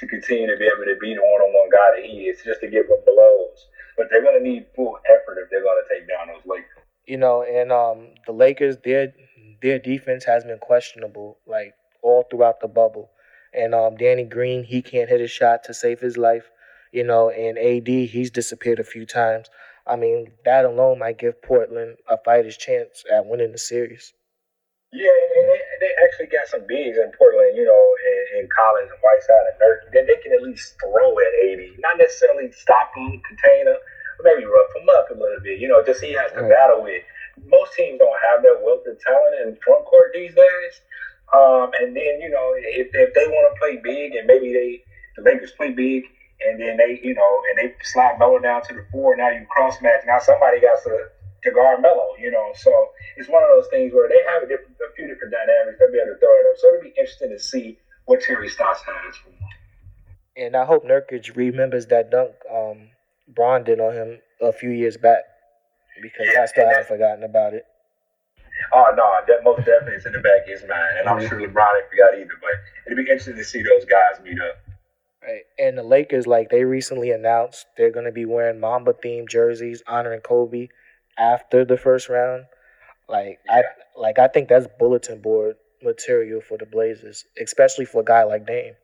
to 0.01 0.07
continue 0.07 0.47
to 0.49 0.57
be 0.57 0.67
able 0.67 0.85
to 0.85 0.97
be 1.01 1.15
the 1.15 1.23
one-on-one 1.23 1.71
guy 1.71 2.01
that 2.01 2.05
he 2.05 2.31
is, 2.31 2.43
just 2.45 2.61
to 2.61 2.69
give 2.69 2.87
him 2.87 2.99
blows 3.05 3.69
but 3.97 4.07
they're 4.11 4.23
going 4.23 4.39
to 4.39 4.49
need 4.49 4.67
full 4.75 4.99
effort 5.07 5.39
if 5.43 5.51
they're 5.51 5.63
going 5.63 5.83
to 5.83 5.95
take 5.95 6.09
down 6.09 6.29
those 6.29 6.43
Lakers. 6.47 6.85
You 7.07 7.19
know, 7.19 7.43
and 7.43 7.71
um, 7.71 8.09
the 8.27 8.33
Lakers, 8.33 8.77
their 8.85 9.13
their 9.63 9.79
defense 9.79 10.25
has 10.25 10.45
been 10.45 10.59
questionable, 10.59 11.39
like 11.47 11.75
all 12.03 12.25
throughout 12.31 12.61
the 12.61 12.69
bubble. 12.69 13.11
And 13.53 13.75
um, 13.75 13.97
Danny 13.97 14.25
Green, 14.25 14.65
he 14.65 14.83
can't 14.83 15.09
hit 15.09 15.21
a 15.21 15.29
shot 15.29 15.65
to 15.65 15.75
save 15.75 16.01
his 16.01 16.17
life. 16.17 16.51
You 16.93 17.05
know, 17.05 17.31
and 17.31 17.59
AD, 17.59 17.89
he's 17.89 18.31
disappeared 18.31 18.79
a 18.79 18.85
few 18.85 19.05
times. 19.05 19.49
I 19.87 19.97
mean, 19.97 20.33
that 20.45 20.65
alone 20.65 20.99
might 20.99 21.19
give 21.19 21.41
Portland 21.43 21.97
a 22.09 22.17
fighter's 22.25 22.57
chance 22.57 23.05
at 23.13 23.27
winning 23.27 23.53
the 23.53 23.59
series. 23.59 24.13
Yeah, 24.93 25.11
and, 25.11 25.49
they, 25.51 25.61
they, 25.81 25.93
actually 26.07 26.31
got 26.31 26.47
some 26.47 26.63
bigs 26.71 26.97
in 26.97 27.11
Portland, 27.19 27.59
you 27.59 27.67
know, 27.67 27.85
in, 28.07 28.41
in 28.41 28.49
Collins 28.49 28.95
and 28.95 29.01
Whiteside 29.03 29.47
and 29.51 29.59
Nurk. 29.59 29.91
Then 29.93 30.07
they 30.07 30.23
can 30.23 30.33
at 30.33 30.47
least 30.47 30.79
throw 30.79 31.19
at 31.19 31.33
AD. 31.51 31.83
Not 31.83 31.99
necessarily 31.99 32.53
stop 32.53 32.95
him, 32.95 33.21
contain 33.27 33.67
him, 33.67 33.77
but 34.17 34.25
maybe 34.25 34.47
rough 34.47 34.71
him 34.71 34.87
up 34.95 35.11
a 35.11 35.19
little 35.19 35.43
bit, 35.43 35.59
you 35.59 35.67
know, 35.67 35.83
just 35.83 36.01
he 36.01 36.15
has 36.15 36.31
to 36.33 36.47
right. 36.47 36.51
battle 36.51 36.83
with. 36.83 37.03
Most 37.51 37.75
teams 37.75 37.99
don't 37.99 38.21
have 38.31 38.47
that 38.47 38.63
wealth 38.63 38.87
of 38.87 38.95
talent 39.03 39.35
in 39.43 39.59
front 39.59 39.85
court 39.85 40.15
these 40.15 40.35
days. 40.35 40.75
Um, 41.35 41.75
and 41.83 41.91
then, 41.97 42.23
you 42.23 42.31
know, 42.31 42.55
if, 42.55 42.95
if 42.95 43.11
they 43.15 43.27
want 43.27 43.51
to 43.51 43.59
play 43.59 43.83
big 43.83 44.15
and 44.15 44.27
maybe 44.27 44.55
they, 44.55 44.85
the 45.17 45.27
Lakers 45.27 45.51
play 45.59 45.75
big, 45.75 46.05
and 46.41 46.61
then 46.61 46.77
they, 46.77 47.01
you 47.03 47.15
know, 47.15 47.43
and 47.51 47.59
they 47.59 47.75
slide 47.83 48.19
Melo 48.19 48.39
down 48.39 48.63
to 48.63 48.75
the 48.75 48.85
four, 48.91 49.17
now 49.17 49.31
you 49.31 49.47
cross 49.49 49.81
match. 49.83 50.03
Now 50.07 50.19
somebody 50.19 50.61
got 50.61 50.83
to 50.85 51.09
to 51.45 51.51
guard 51.51 51.83
Melo, 51.83 52.17
you 52.19 52.31
know. 52.31 52.53
So 52.57 52.71
it's 53.17 53.29
one 53.29 53.43
of 53.43 53.51
those 53.55 53.69
things 53.71 53.93
where 53.93 54.09
they 54.09 54.21
have 54.33 54.43
a, 54.43 54.49
different, 54.49 54.75
a 54.81 54.93
few 54.97 55.07
different 55.07 55.33
dynamics. 55.33 55.79
They'll 55.79 55.93
be 55.93 55.99
able 55.99 56.15
to 56.15 56.19
throw 56.19 56.33
it 56.33 56.47
up. 56.51 56.57
So 56.59 56.69
it'll 56.69 56.83
be 56.83 56.95
interesting 56.97 57.31
to 57.31 57.39
see 57.39 57.79
what 58.07 58.21
Terry 58.21 58.49
Stotts 58.49 58.81
has 58.81 59.17
for. 59.17 59.31
And 60.37 60.57
I 60.57 60.65
hope 60.65 60.85
Nurkic 60.85 61.37
remembers 61.37 61.87
that 61.87 62.11
dunk 62.11 62.33
um, 62.53 62.89
Bron 63.29 63.63
did 63.65 63.81
on 63.81 63.95
him 63.95 64.19
a 64.43 64.53
few 64.53 64.71
years 64.71 64.97
back 64.97 65.23
because 66.03 66.27
yeah, 66.33 66.43
I 66.43 66.47
still 66.47 66.67
haven't 66.67 66.89
forgotten 66.89 67.23
about 67.23 67.55
it. 67.55 67.65
Oh 68.73 68.87
no, 68.97 69.21
that 69.27 69.45
most 69.45 69.65
definitely 69.67 69.97
is 69.97 70.07
in 70.07 70.13
the 70.13 70.21
back 70.21 70.43
of 70.43 70.49
his 70.49 70.63
mind, 70.69 70.99
and 70.99 71.09
I'm 71.09 71.21
sure 71.27 71.39
LeBron 71.39 71.75
ain't 71.75 71.91
forgot 71.91 72.15
either. 72.19 72.39
But 72.41 72.55
it'll 72.87 72.97
be 72.97 73.03
interesting 73.03 73.37
to 73.37 73.45
see 73.45 73.63
those 73.63 73.85
guys 73.85 74.23
meet 74.23 74.39
up. 74.41 74.64
Right. 75.25 75.43
And 75.59 75.79
the 75.79 75.83
Lakers, 75.83 76.27
like 76.27 76.51
they 76.51 76.65
recently 76.65 77.11
announced, 77.11 77.67
they're 77.77 77.91
going 77.91 78.05
to 78.05 78.13
be 78.13 78.27
wearing 78.27 78.61
Mamba 78.61 78.93
themed 78.93 79.31
jerseys 79.31 79.83
honoring 79.87 80.21
Kobe 80.21 80.69
after 81.17 81.65
the 81.65 81.79
first 81.79 82.11
round. 82.11 82.45
Like 83.09 83.39
I 83.49 83.63
like 83.97 84.19
I 84.19 84.29
think 84.29 84.49
that's 84.49 84.67
bulletin 84.79 85.21
board 85.21 85.57
material 85.83 86.41
for 86.41 86.59
the 86.59 86.67
Blazers, 86.67 87.25
especially 87.41 87.85
for 87.85 88.01
a 88.01 88.05
guy 88.05 88.25
like 88.25 88.47
Dame. 88.47 88.75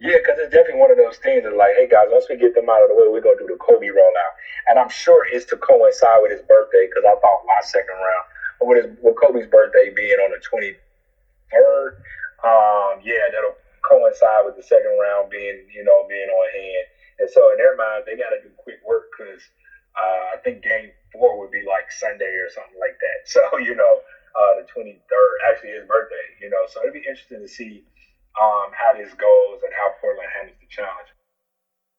Yeah, 0.00 0.16
because 0.16 0.38
it's 0.40 0.52
definitely 0.52 0.80
one 0.80 0.90
of 0.90 0.96
those 0.96 1.18
things 1.18 1.44
that 1.44 1.56
like, 1.56 1.76
hey 1.76 1.88
guys, 1.88 2.08
once 2.08 2.26
we 2.28 2.36
get 2.36 2.54
them 2.54 2.68
out 2.68 2.82
of 2.82 2.88
the 2.88 2.96
way, 2.96 3.08
we're 3.08 3.20
gonna 3.20 3.36
do 3.36 3.48
the 3.48 3.60
Kobe 3.60 3.88
rollout, 3.88 4.34
and 4.68 4.78
I'm 4.78 4.88
sure 4.88 5.26
it's 5.32 5.44
to 5.52 5.56
coincide 5.56 6.20
with 6.22 6.32
his 6.32 6.40
birthday 6.42 6.88
because 6.88 7.04
I 7.04 7.16
thought 7.20 7.44
my 7.44 7.60
second 7.60 7.96
round, 7.96 8.24
with 8.62 8.84
his 8.84 8.96
with 9.02 9.16
Kobe's 9.20 9.48
birthday 9.48 9.92
being 9.92 10.16
on 10.24 10.32
the 10.32 10.40
23rd, 10.40 12.00
um, 12.44 13.00
yeah, 13.04 13.28
that'll 13.32 13.56
coincide 13.82 14.44
with 14.44 14.56
the 14.56 14.62
second 14.62 14.92
round 15.00 15.30
being 15.30 15.66
you 15.72 15.84
know 15.84 16.06
being 16.08 16.28
on 16.28 16.48
hand, 16.52 16.84
and 17.20 17.28
so 17.30 17.50
in 17.52 17.56
their 17.58 17.76
mind 17.76 18.04
they 18.06 18.16
got 18.16 18.30
to 18.30 18.40
do 18.42 18.50
quick 18.60 18.80
work 18.86 19.10
because 19.12 19.42
uh, 19.96 20.34
I 20.34 20.36
think 20.42 20.62
game 20.62 20.90
four 21.12 21.38
would 21.38 21.50
be 21.50 21.62
like 21.66 21.90
Sunday 21.90 22.30
or 22.38 22.48
something 22.50 22.78
like 22.78 22.98
that. 23.00 23.18
So, 23.30 23.58
you 23.58 23.74
know, 23.74 24.00
uh, 24.34 24.62
the 24.62 24.66
23rd, 24.70 25.32
actually 25.50 25.70
his 25.70 25.86
birthday, 25.86 26.26
you 26.40 26.50
know, 26.50 26.66
so 26.68 26.80
it'd 26.82 26.94
be 26.94 27.00
interesting 27.00 27.40
to 27.40 27.48
see 27.48 27.84
um, 28.40 28.70
how 28.72 28.96
this 28.96 29.12
goes 29.14 29.60
and 29.62 29.72
how 29.74 29.94
Portland 30.00 30.28
handles 30.34 30.56
the 30.60 30.66
challenge. 30.68 31.10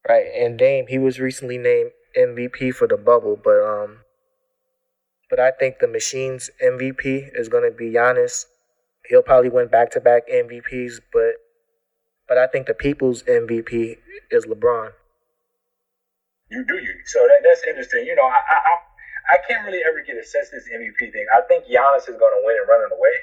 Right, 0.07 0.27
and 0.35 0.57
Dame, 0.57 0.87
he 0.87 0.97
was 0.97 1.19
recently 1.19 1.57
named 1.57 1.91
MVP 2.17 2.73
for 2.73 2.87
the 2.87 2.97
bubble, 2.97 3.39
but 3.41 3.61
um, 3.61 3.99
but 5.29 5.39
I 5.39 5.51
think 5.51 5.79
the 5.79 5.87
machine's 5.87 6.49
MVP 6.63 7.29
is 7.35 7.47
going 7.47 7.63
to 7.63 7.75
be 7.75 7.91
Giannis. 7.91 8.45
He'll 9.07 9.21
probably 9.21 9.49
win 9.49 9.67
back 9.67 9.91
to 9.91 10.01
back 10.01 10.27
MVPs, 10.27 11.01
but 11.13 11.35
but 12.31 12.39
I 12.39 12.47
think 12.47 12.63
the 12.63 12.73
people's 12.73 13.27
MVP 13.27 13.99
is 14.31 14.47
LeBron. 14.47 14.95
You 16.47 16.63
do 16.63 16.79
you 16.79 16.95
so 17.03 17.19
that, 17.27 17.43
that's 17.43 17.59
interesting. 17.67 18.07
You 18.07 18.15
know, 18.15 18.23
I, 18.23 18.39
I 18.47 19.35
I 19.35 19.37
can't 19.43 19.67
really 19.67 19.83
ever 19.83 19.99
get 19.99 20.15
a 20.15 20.23
sense 20.23 20.47
of 20.47 20.63
this 20.63 20.71
MVP 20.71 21.11
thing. 21.11 21.27
I 21.35 21.43
think 21.51 21.67
Giannis 21.67 22.07
is 22.07 22.15
going 22.15 22.31
to 22.31 22.41
win 22.47 22.55
and 22.55 22.67
run 22.71 22.87
away. 22.87 23.15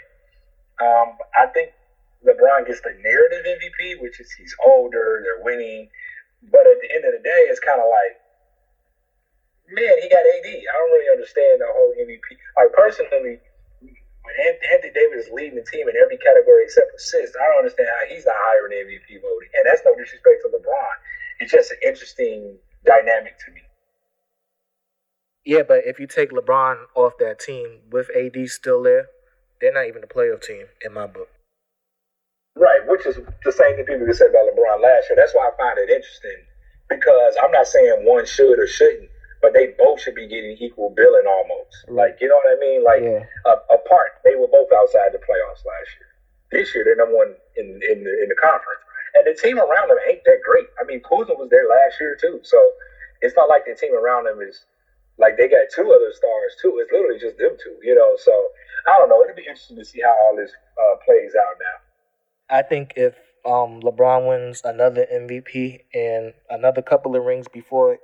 Um, 0.85 1.09
I 1.33 1.49
think 1.57 1.73
LeBron 2.21 2.69
gets 2.69 2.85
the 2.85 2.93
narrative 3.01 3.49
MVP, 3.49 3.97
which 4.05 4.21
is 4.21 4.29
he's 4.37 4.53
older, 4.61 5.25
they're 5.25 5.41
winning. 5.41 5.89
But 6.53 6.69
at 6.69 6.77
the 6.85 6.93
end 6.93 7.09
of 7.09 7.17
the 7.17 7.25
day, 7.25 7.49
it's 7.49 7.65
kind 7.65 7.81
of 7.81 7.89
like, 7.89 8.13
man, 9.73 10.05
he 10.05 10.13
got 10.13 10.21
AD. 10.21 10.53
I 10.53 10.69
don't 10.69 10.93
really 10.93 11.09
understand 11.09 11.65
the 11.65 11.73
whole 11.73 11.97
MVP. 11.97 12.29
Like 12.61 12.77
personally, 12.77 13.41
when 14.29 14.37
Anthony 14.45 14.93
Davis 14.93 15.27
is 15.27 15.33
leading 15.33 15.57
the 15.57 15.65
team 15.65 15.89
in 15.89 15.97
every 15.97 16.21
category 16.21 16.69
except 16.69 16.93
assists, 16.93 17.33
I 17.41 17.49
don't 17.49 17.65
understand 17.65 17.89
how 17.89 18.05
he's 18.13 18.29
not 18.29 18.37
higher 18.37 18.69
in 18.69 18.77
the 18.77 18.81
MVP 18.85 19.25
voting. 19.25 19.49
And 19.57 19.65
that's 19.65 19.81
no 19.89 19.97
disrespect 19.97 20.45
to 20.45 20.53
LeBron. 20.53 20.95
It's 21.41 21.53
just 21.53 21.73
an 21.73 21.79
interesting 21.81 22.61
dynamic 22.85 23.41
to 23.47 23.53
me. 23.53 23.63
Yeah, 25.49 25.63
but 25.65 25.89
if 25.89 25.99
you 25.99 26.07
take 26.07 26.31
LeBron 26.31 26.93
off 26.95 27.17
that 27.21 27.41
team 27.41 27.81
with 27.91 28.11
AD 28.13 28.37
still 28.51 28.83
there, 28.83 29.09
they're 29.61 29.73
not 29.73 29.89
even 29.89 30.05
a 30.05 30.07
playoff 30.07 30.43
team 30.43 30.67
in 30.85 30.93
my 30.93 31.07
book. 31.07 31.29
Right, 32.55 32.81
which 32.87 33.07
is 33.07 33.17
the 33.17 33.53
same 33.53 33.77
thing 33.77 33.87
people 33.87 34.13
said 34.13 34.29
about 34.29 34.45
LeBron 34.53 34.83
last 34.83 35.09
year. 35.09 35.17
That's 35.17 35.33
why 35.33 35.49
I 35.49 35.57
find 35.57 35.79
it 35.79 35.89
interesting 35.89 36.45
because 36.89 37.37
I'm 37.43 37.53
not 37.53 37.67
saying 37.67 38.05
one 38.05 38.27
should 38.27 38.59
or 38.59 38.67
shouldn't, 38.67 39.09
but 39.41 39.55
they 39.55 39.75
both 39.79 40.01
should 40.01 40.15
be 40.15 40.27
getting 40.27 40.57
equal 40.59 40.91
billing 40.91 41.27
almost. 41.27 41.87
Like, 41.89 42.19
you 42.21 42.29
know 42.29 42.39
what 42.43 42.57
I 42.57 42.59
mean? 42.61 42.85
Like, 42.85 43.03
yeah. 43.03 43.25
uh, 43.47 43.63
apart, 43.71 44.19
they 44.25 44.35
were 44.35 44.49
both 44.49 44.69
outside 44.75 45.13
the 45.13 45.23
playoffs 45.23 45.63
last 45.63 45.91
year. 45.99 46.11
This 46.51 46.75
year, 46.75 46.85
they're 46.85 46.97
number 46.97 47.17
one 47.17 47.35
in 47.57 47.79
in 47.91 48.05
the, 48.05 48.13
in 48.25 48.29
the 48.29 48.39
conference, 48.41 48.83
and 49.15 49.27
the 49.27 49.37
team 49.37 49.59
around 49.59 49.89
them 49.89 49.99
ain't 50.09 50.25
that 50.25 50.41
great. 50.43 50.67
I 50.81 50.85
mean, 50.85 51.01
Kuzma 51.05 51.35
was 51.35 51.51
there 51.51 51.69
last 51.69 52.01
year 52.01 52.17
too, 52.19 52.41
so 52.43 52.59
it's 53.21 53.37
not 53.37 53.49
like 53.49 53.67
the 53.67 53.75
team 53.75 53.95
around 53.95 54.25
them 54.25 54.41
is 54.41 54.65
like 55.19 55.37
they 55.37 55.49
got 55.49 55.69
two 55.75 55.93
other 55.93 56.13
stars 56.15 56.57
too. 56.63 56.79
It's 56.81 56.91
literally 56.91 57.19
just 57.19 57.37
them 57.37 57.57
two, 57.63 57.77
you 57.83 57.95
know. 57.95 58.17
So 58.17 58.33
I 58.87 58.99
don't 58.99 59.09
know. 59.09 59.23
It'll 59.23 59.37
be 59.37 59.43
interesting 59.43 59.77
to 59.77 59.85
see 59.85 60.01
how 60.01 60.17
all 60.25 60.37
this 60.37 60.51
uh, 60.51 60.97
plays 61.05 61.33
out 61.37 61.57
now. 61.61 62.57
I 62.59 62.63
think 62.63 62.95
if 62.97 63.15
um, 63.45 63.81
LeBron 63.81 64.29
wins 64.29 64.63
another 64.65 65.07
MVP 65.13 65.81
and 65.95 66.33
another 66.49 66.83
couple 66.83 67.17
of 67.17 67.25
rings 67.25 67.47
before 67.49 67.99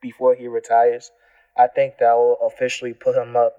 before 0.00 0.34
he 0.34 0.48
retires, 0.48 1.10
I 1.56 1.66
think 1.66 1.98
that 1.98 2.14
will 2.14 2.38
officially 2.42 2.94
put 2.94 3.16
him 3.16 3.36
up 3.36 3.56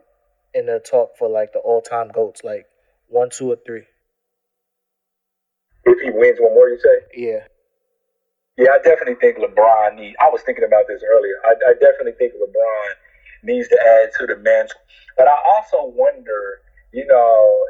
in 0.54 0.66
the 0.66 0.80
talk 0.80 1.18
for 1.18 1.30
like 1.30 1.54
the 1.54 1.60
all 1.60 1.82
time 1.82 2.10
goats, 2.10 2.44
like 2.44 2.66
one, 3.08 3.30
two, 3.30 3.52
or 3.52 3.58
three. 3.66 3.84
If 5.86 6.00
he 6.02 6.12
wins 6.12 6.38
one 6.40 6.54
more, 6.54 6.70
you 6.70 6.80
say? 6.80 7.08
Yeah. 7.16 7.48
Yeah, 8.58 8.72
I 8.74 8.78
definitely 8.84 9.16
think 9.16 9.38
LeBron 9.38 9.96
needs. 9.96 10.16
I 10.22 10.30
was 10.30 10.42
thinking 10.44 10.64
about 10.64 10.86
this 10.88 11.02
earlier. 11.04 11.36
I, 11.46 11.72
I 11.72 11.74
definitely 11.74 12.14
think 12.20 12.34
LeBron 12.34 12.90
needs 13.44 13.68
to 13.70 13.80
add 13.80 14.10
to 14.20 14.28
the 14.28 14.38
mantle. 14.38 14.80
But 15.18 15.28
I 15.28 15.38
also 15.56 15.92
wonder, 15.96 16.62
you 16.94 17.06
know, 17.08 17.66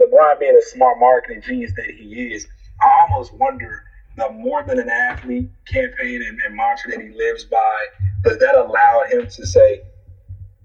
LeBron 0.00 0.38
being 0.38 0.56
a 0.56 0.62
smart 0.62 0.98
marketing 1.00 1.42
genius 1.42 1.72
that 1.76 1.86
he 1.86 2.32
is, 2.34 2.46
I 2.80 3.06
almost 3.08 3.32
wonder 3.34 3.82
the 4.16 4.30
more 4.30 4.62
than 4.64 4.78
an 4.80 4.90
athlete 4.90 5.48
campaign 5.66 6.22
and, 6.22 6.38
and 6.46 6.56
mantra 6.56 6.90
that 6.92 7.00
he 7.02 7.10
lives 7.10 7.44
by, 7.44 7.86
does 8.24 8.38
that 8.38 8.56
allow 8.56 9.02
him 9.08 9.26
to 9.28 9.46
say, 9.46 9.80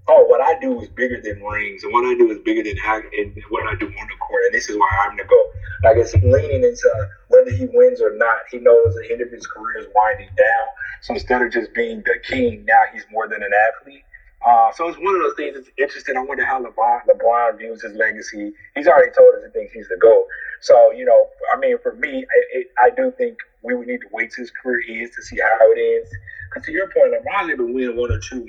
oh, 0.08 0.24
what 0.24 0.40
I 0.40 0.54
do 0.60 0.80
is 0.80 0.88
bigger 0.90 1.20
than 1.22 1.42
rings, 1.42 1.84
and 1.84 1.92
what 1.92 2.04
I 2.04 2.14
do 2.14 2.30
is 2.30 2.38
bigger 2.44 2.62
than 2.62 2.76
and 3.18 3.34
what 3.50 3.66
I 3.66 3.74
do 3.76 3.86
on 3.86 4.06
the 4.08 4.16
court, 4.20 4.42
and 4.46 4.54
this 4.54 4.68
is 4.68 4.76
why 4.76 4.88
I'm 5.06 5.16
the 5.16 5.24
GOAT. 5.24 5.46
I 5.86 5.94
guess 5.94 6.14
leaning 6.22 6.64
into 6.64 7.08
whether 7.28 7.50
he 7.50 7.66
wins 7.72 8.00
or 8.00 8.10
not. 8.14 8.38
He 8.50 8.58
knows 8.58 8.94
the 8.94 9.08
end 9.12 9.20
of 9.22 9.30
his 9.30 9.46
career 9.46 9.80
is 9.80 9.86
winding 9.94 10.30
down. 10.36 10.66
So 11.02 11.14
instead 11.14 11.42
of 11.42 11.52
just 11.52 11.72
being 11.74 12.02
the 12.06 12.18
king, 12.22 12.64
now 12.66 12.80
he's 12.92 13.04
more 13.10 13.28
than 13.28 13.42
an 13.42 13.50
athlete. 13.68 14.04
Uh, 14.44 14.72
so 14.72 14.88
it's 14.88 14.98
one 14.98 15.14
of 15.14 15.22
those 15.22 15.36
things 15.36 15.54
that's 15.54 15.70
interesting. 15.78 16.16
I 16.16 16.22
wonder 16.22 16.44
how 16.44 16.62
LeBron, 16.62 17.06
LeBron 17.06 17.58
views 17.58 17.82
his 17.82 17.94
legacy. 17.94 18.52
He's 18.74 18.88
already 18.88 19.12
told 19.12 19.34
us 19.36 19.42
he 19.46 19.50
thinks 19.52 19.72
he's 19.72 19.88
the 19.88 19.96
GOAT. 20.00 20.26
So, 20.60 20.92
you 20.92 21.04
know, 21.04 21.28
I 21.54 21.58
mean, 21.58 21.78
for 21.82 21.94
me, 21.94 22.26
I, 22.26 22.86
I 22.86 22.90
do 22.90 23.12
think 23.16 23.38
we 23.62 23.74
would 23.74 23.86
need 23.86 24.00
to 24.00 24.08
wait 24.10 24.32
till 24.32 24.42
his 24.42 24.50
career 24.50 24.82
ends 24.88 25.14
to 25.14 25.22
see 25.22 25.38
how 25.38 25.70
it 25.70 25.78
ends. 25.78 26.10
Because 26.50 26.66
to 26.66 26.72
your 26.72 26.90
point, 26.90 27.14
LeBron's 27.14 27.50
able 27.50 27.66
to 27.66 27.72
win 27.72 27.96
one 27.96 28.10
or 28.10 28.18
two 28.18 28.46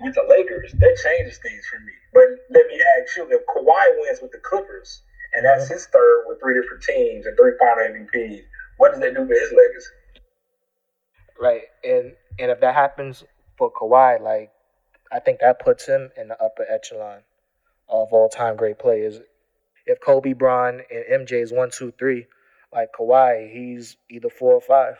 with 0.00 0.14
the 0.14 0.24
Lakers. 0.28 0.72
That 0.78 0.96
changes 1.02 1.38
things 1.38 1.66
for 1.66 1.80
me. 1.80 1.92
But 2.14 2.24
let 2.50 2.66
me 2.68 2.80
ask 2.98 3.16
you, 3.16 3.26
if 3.30 3.42
Kawhi 3.46 3.84
wins 4.00 4.20
with 4.22 4.30
the 4.30 4.38
Clippers, 4.38 5.02
and 5.32 5.44
that's 5.44 5.68
his 5.68 5.86
third 5.86 6.24
with 6.26 6.40
three 6.40 6.54
different 6.54 6.82
teams 6.82 7.26
and 7.26 7.36
three 7.36 7.52
final 7.58 7.84
MVPs, 7.84 8.42
what 8.78 8.92
does 8.92 9.00
that 9.00 9.14
do 9.14 9.26
for 9.26 9.34
his 9.34 9.52
legacy? 9.52 9.90
Right, 11.38 11.62
and 11.84 12.12
and 12.38 12.50
if 12.50 12.60
that 12.60 12.74
happens 12.74 13.24
for 13.56 13.72
Kawhi, 13.72 14.20
like 14.20 14.50
I 15.12 15.18
think 15.18 15.40
that 15.40 15.58
puts 15.58 15.86
him 15.86 16.10
in 16.16 16.28
the 16.28 16.42
upper 16.42 16.64
echelon 16.68 17.20
of 17.88 18.12
all 18.12 18.28
time 18.28 18.56
great 18.56 18.78
players. 18.78 19.20
If 19.86 20.00
Kobe 20.00 20.32
Bryant 20.32 20.82
and 20.90 21.26
MJ 21.26 21.42
is 21.42 21.52
one, 21.52 21.70
two, 21.70 21.92
three, 21.98 22.26
like 22.72 22.92
Kawhi, 22.92 23.50
he's 23.52 23.96
either 24.08 24.28
four 24.28 24.54
or 24.54 24.60
five. 24.60 24.96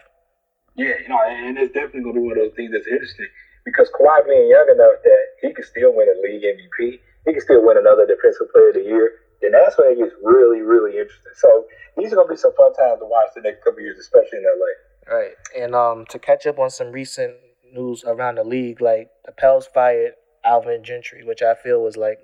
Yeah, 0.75 0.95
you 1.03 1.09
know, 1.09 1.19
and 1.27 1.59
it's 1.59 1.73
definitely 1.73 2.03
gonna 2.03 2.15
be 2.15 2.27
one 2.27 2.39
of 2.39 2.39
those 2.39 2.57
things 2.57 2.73
that's 2.73 2.87
interesting 2.87 3.29
because 3.65 3.91
Kawhi 3.91 4.27
being 4.27 4.49
young 4.49 4.67
enough 4.75 4.99
that 5.05 5.23
he 5.43 5.53
can 5.53 5.65
still 5.65 5.95
win 5.95 6.09
a 6.09 6.19
league 6.23 6.43
MVP, 6.43 6.99
he 7.27 7.33
can 7.33 7.41
still 7.41 7.65
win 7.65 7.79
another 7.79 8.07
Defensive 8.07 8.51
Player 8.53 8.69
of 8.69 8.75
the 8.75 8.83
Year. 8.83 9.13
Then 9.43 9.53
that's 9.53 9.79
when 9.79 9.93
it 9.93 9.99
gets 9.99 10.15
really, 10.23 10.61
really 10.61 10.99
interesting. 10.99 11.33
So 11.37 11.67
these 11.97 12.13
are 12.13 12.17
gonna 12.17 12.29
be 12.29 12.37
some 12.37 12.55
fun 12.57 12.75
times 12.75 12.99
to 13.01 13.07
watch 13.07 13.31
the 13.35 13.43
next 13.43 13.63
couple 13.63 13.81
years, 13.81 13.99
especially 13.99 14.39
in 14.39 14.45
LA. 14.45 15.15
Right, 15.15 15.35
and 15.57 15.75
um, 15.75 16.07
to 16.07 16.19
catch 16.19 16.47
up 16.47 16.59
on 16.59 16.71
some 16.71 16.93
recent 16.93 17.35
news 17.73 18.05
around 18.05 18.37
the 18.37 18.45
league. 18.45 18.81
Like 18.81 19.11
the 19.25 19.33
Pels 19.33 19.67
fired 19.67 20.13
Alvin 20.45 20.83
Gentry, 20.85 21.25
which 21.25 21.43
I 21.43 21.55
feel 21.55 21.83
was 21.83 21.97
like 21.97 22.19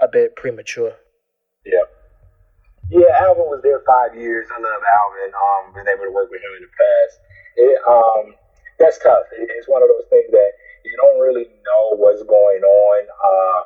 a 0.00 0.08
bit 0.08 0.36
premature. 0.36 0.94
Yeah. 1.64 1.84
Yeah, 2.90 3.12
Alvin 3.20 3.52
was 3.52 3.60
there 3.62 3.84
five 3.84 4.16
years. 4.16 4.48
I 4.48 4.60
love 4.60 4.80
Alvin. 4.80 5.32
Um, 5.36 5.74
been 5.74 5.88
able 5.92 6.08
to 6.08 6.14
work 6.14 6.30
with 6.30 6.40
him 6.40 6.52
in 6.56 6.62
the 6.64 6.72
past. 6.72 7.14
It 7.56 7.76
um, 7.84 8.34
that's 8.78 8.98
tough. 8.98 9.28
it's 9.34 9.68
one 9.68 9.82
of 9.82 9.88
those 9.88 10.08
things 10.08 10.30
that 10.30 10.50
you 10.84 10.96
don't 10.96 11.20
really 11.20 11.44
know 11.44 11.98
what's 12.00 12.22
going 12.22 12.62
on. 12.62 12.98
Uh, 13.04 13.60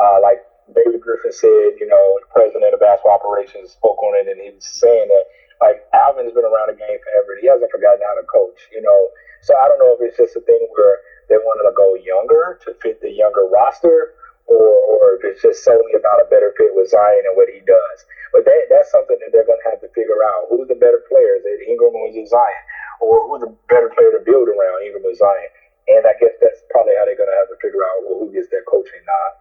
uh, 0.00 0.18
like 0.22 0.40
David 0.72 1.02
Griffin 1.02 1.32
said, 1.32 1.76
you 1.76 1.86
know, 1.86 2.18
the 2.24 2.30
president 2.32 2.72
of 2.72 2.80
basketball 2.80 3.20
operations 3.20 3.76
spoke 3.76 4.00
on 4.00 4.16
it, 4.16 4.30
and 4.30 4.40
he 4.40 4.48
was 4.54 4.64
saying 4.64 5.08
that 5.12 5.24
like 5.60 5.84
Alvin's 5.94 6.34
been 6.34 6.46
around 6.46 6.72
the 6.72 6.78
game 6.78 6.98
forever. 7.02 7.38
He 7.38 7.46
hasn't 7.46 7.70
forgotten 7.70 8.02
how 8.02 8.16
to 8.18 8.26
coach. 8.26 8.58
You 8.72 8.82
know, 8.82 9.00
so 9.42 9.54
I 9.58 9.68
don't 9.68 9.78
know 9.78 9.94
if 9.94 10.00
it's 10.02 10.18
just 10.18 10.38
a 10.38 10.42
thing 10.42 10.62
where 10.74 11.04
they 11.28 11.38
wanted 11.38 11.68
to 11.68 11.74
go 11.76 11.94
younger 12.00 12.58
to 12.66 12.74
fit 12.80 13.00
the 13.00 13.10
younger 13.10 13.48
roster, 13.48 14.16
or, 14.46 14.60
or 14.60 15.16
if 15.16 15.24
it's 15.24 15.42
just 15.42 15.64
solely 15.64 15.96
about 15.96 16.20
a 16.20 16.28
better 16.28 16.52
fit 16.56 16.72
with 16.76 16.90
Zion 16.90 17.24
and 17.24 17.36
what 17.36 17.48
he 17.48 17.64
does. 17.64 17.98
But 18.32 18.44
that, 18.44 18.60
that's 18.68 18.90
something 18.90 19.16
that 19.22 19.30
they're 19.32 19.46
going 19.46 19.62
to 19.62 19.70
have 19.70 19.80
to 19.80 19.90
figure 19.94 20.20
out. 20.34 20.50
Who's 20.50 20.68
the 20.68 20.76
better 20.76 21.00
player? 21.08 21.38
Is 21.38 21.46
it 21.46 21.70
Ingram 21.70 21.94
or 21.94 22.10
is 22.10 22.18
it 22.18 22.28
Zion? 22.28 22.64
Or 23.00 23.24
who's 23.30 23.46
the 23.46 23.52
better 23.70 23.88
player 23.94 24.10
to 24.18 24.22
build 24.26 24.50
around, 24.50 24.84
Ingram 24.84 25.06
or 25.06 25.14
Zion? 25.14 25.50
And 25.86 26.02
I 26.04 26.16
guess 26.18 26.34
that's 26.40 26.64
probably 26.72 26.96
how 26.98 27.04
they're 27.06 27.16
going 27.16 27.30
to 27.30 27.38
have 27.40 27.52
to 27.52 27.58
figure 27.60 27.84
out 27.84 28.08
who 28.08 28.32
gets 28.32 28.50
that 28.50 28.64
coaching 28.66 29.04
nod. 29.04 29.32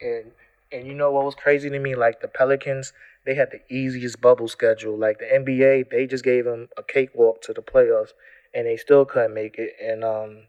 And 0.00 0.26
and 0.72 0.86
you 0.88 0.94
know 0.94 1.12
what 1.12 1.24
was 1.24 1.34
crazy 1.34 1.70
to 1.70 1.78
me? 1.78 1.94
Like 1.94 2.20
the 2.20 2.28
Pelicans, 2.28 2.92
they 3.26 3.34
had 3.34 3.50
the 3.50 3.60
easiest 3.74 4.20
bubble 4.20 4.48
schedule. 4.48 4.98
Like 4.98 5.18
the 5.18 5.26
NBA, 5.26 5.90
they 5.90 6.06
just 6.06 6.24
gave 6.24 6.44
them 6.44 6.68
a 6.76 6.82
cakewalk 6.82 7.42
to 7.42 7.52
the 7.52 7.62
playoffs 7.62 8.12
and 8.54 8.66
they 8.66 8.76
still 8.76 9.04
couldn't 9.04 9.34
make 9.34 9.58
it. 9.58 9.72
And 9.82 10.04
um, 10.04 10.44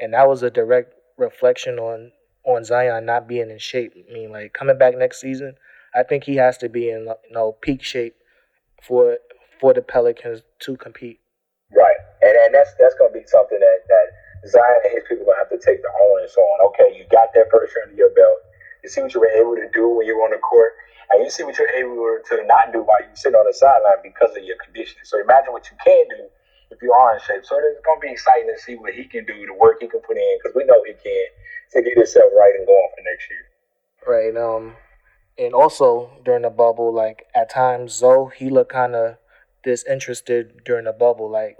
and 0.00 0.12
that 0.14 0.28
was 0.28 0.42
a 0.42 0.50
direct 0.50 0.94
reflection 1.16 1.78
on 1.78 2.12
on 2.44 2.64
Zion 2.64 3.06
not 3.06 3.28
being 3.28 3.50
in 3.50 3.58
shape. 3.58 3.92
I 3.96 4.12
mean, 4.12 4.30
like 4.30 4.52
coming 4.52 4.78
back 4.78 4.96
next 4.96 5.20
season, 5.20 5.54
I 5.94 6.02
think 6.02 6.24
he 6.24 6.36
has 6.36 6.58
to 6.58 6.68
be 6.68 6.90
in 6.90 7.04
you 7.04 7.34
know 7.34 7.52
peak 7.60 7.82
shape 7.82 8.16
for 8.82 9.18
for 9.60 9.72
the 9.72 9.82
Pelicans 9.82 10.42
to 10.60 10.76
compete. 10.76 11.20
Right, 11.72 11.96
and 12.22 12.36
and 12.36 12.54
that's 12.54 12.74
that's 12.78 12.94
to 12.96 13.08
be 13.12 13.24
something 13.26 13.58
that 13.58 13.78
that 13.88 14.50
Zion 14.50 14.76
and 14.84 14.92
his 14.92 15.04
people 15.08 15.26
to 15.26 15.34
have 15.38 15.48
to 15.50 15.58
take 15.58 15.80
the 15.82 15.88
onus 15.88 16.36
on. 16.36 16.66
Okay, 16.68 16.96
you 16.96 17.04
got 17.10 17.32
that 17.34 17.46
first 17.50 17.72
year 17.74 17.84
under 17.84 17.96
your 17.96 18.10
belt. 18.14 18.38
You 18.82 18.90
see 18.90 19.00
what 19.00 19.14
you 19.14 19.20
were 19.20 19.32
able 19.32 19.56
to 19.56 19.68
do 19.72 19.88
when 19.88 20.06
you 20.06 20.16
were 20.16 20.24
on 20.24 20.32
the 20.32 20.42
court, 20.44 20.72
and 21.10 21.24
you 21.24 21.30
see 21.30 21.42
what 21.42 21.58
you're 21.58 21.70
able 21.70 22.18
to 22.30 22.46
not 22.46 22.72
do 22.72 22.82
while 22.82 23.00
you 23.00 23.14
sit 23.14 23.34
on 23.34 23.46
the 23.46 23.52
sideline 23.52 24.02
because 24.02 24.36
of 24.36 24.44
your 24.44 24.56
conditioning. 24.64 25.04
So 25.04 25.20
imagine 25.20 25.52
what 25.52 25.68
you 25.70 25.76
can 25.84 26.04
do 26.08 26.28
if 26.70 26.82
you 26.82 26.92
are 26.92 27.14
in 27.14 27.20
shape. 27.20 27.44
So 27.44 27.56
it's 27.58 27.84
going 27.84 28.00
to 28.00 28.06
be 28.06 28.12
exciting 28.12 28.50
to 28.54 28.60
see 28.60 28.74
what 28.76 28.94
he 28.94 29.04
can 29.04 29.24
do, 29.24 29.46
the 29.46 29.54
work 29.54 29.78
he 29.80 29.88
can 29.88 30.00
put 30.00 30.16
in, 30.16 30.38
because 30.42 30.56
we 30.56 30.64
know 30.64 30.82
he 30.86 30.94
can 30.94 31.26
to 31.72 31.82
get 31.82 31.96
himself 31.96 32.32
right 32.36 32.54
and 32.56 32.66
going 32.66 32.88
for 32.94 33.02
next 33.04 33.26
year. 33.30 33.44
Right. 34.06 34.36
Um, 34.36 34.76
and 35.38 35.54
also 35.54 36.10
during 36.24 36.42
the 36.42 36.50
bubble, 36.50 36.92
like 36.92 37.26
at 37.34 37.50
times, 37.50 37.92
Zoe 37.94 38.30
he 38.36 38.50
looked 38.50 38.72
kind 38.72 38.94
of 38.94 39.16
disinterested 39.62 40.64
during 40.64 40.84
the 40.84 40.92
bubble. 40.92 41.30
Like, 41.30 41.56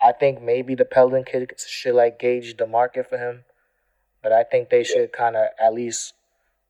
I 0.00 0.12
think 0.12 0.40
maybe 0.40 0.74
the 0.74 0.84
Pelicans 0.84 1.66
should 1.66 1.94
like 1.94 2.18
gauge 2.18 2.56
the 2.56 2.66
market 2.66 3.08
for 3.08 3.18
him, 3.18 3.44
but 4.22 4.32
I 4.32 4.44
think 4.44 4.70
they 4.70 4.84
should 4.84 5.12
kind 5.12 5.36
of 5.36 5.48
at 5.60 5.74
least 5.74 6.14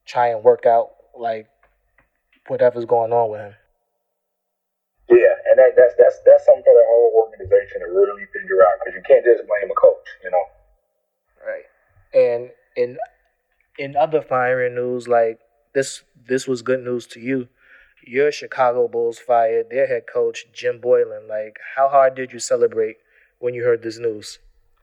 try 0.05 0.27
and 0.27 0.43
work 0.43 0.65
out 0.65 0.89
like 1.17 1.47
whatever's 2.49 2.85
going 2.85 3.11
on 3.11 3.31
with 3.31 3.41
him. 3.41 3.55
Yeah, 5.09 5.35
and 5.49 5.57
that, 5.57 5.73
that's 5.75 5.93
that's 5.97 6.19
that's 6.25 6.45
something 6.45 6.63
for 6.63 6.73
the 6.73 6.85
whole 6.87 7.25
organization 7.25 7.81
to 7.81 7.87
really 7.87 8.25
figure 8.33 8.61
out 8.61 8.79
because 8.79 8.95
you 8.95 9.03
can't 9.07 9.25
just 9.25 9.41
blame 9.47 9.71
a 9.71 9.75
coach, 9.75 10.05
you 10.23 10.31
know. 10.31 10.45
Right, 11.45 11.65
and 12.13 12.51
in 12.75 12.97
in 13.77 13.95
other 13.95 14.21
firing 14.21 14.75
news, 14.75 15.07
like 15.07 15.39
this 15.73 16.03
this 16.27 16.47
was 16.47 16.61
good 16.61 16.83
news 16.83 17.07
to 17.07 17.19
you. 17.19 17.47
Your 18.05 18.31
Chicago 18.31 18.87
Bulls 18.87 19.19
fired 19.19 19.69
their 19.69 19.87
head 19.87 20.03
coach 20.11 20.45
Jim 20.53 20.79
Boylen. 20.79 21.27
Like, 21.27 21.59
how 21.75 21.89
hard 21.89 22.15
did 22.15 22.31
you 22.31 22.39
celebrate 22.39 22.97
when 23.39 23.53
you 23.53 23.63
heard 23.63 23.83
this 23.83 23.99
news? 23.99 24.39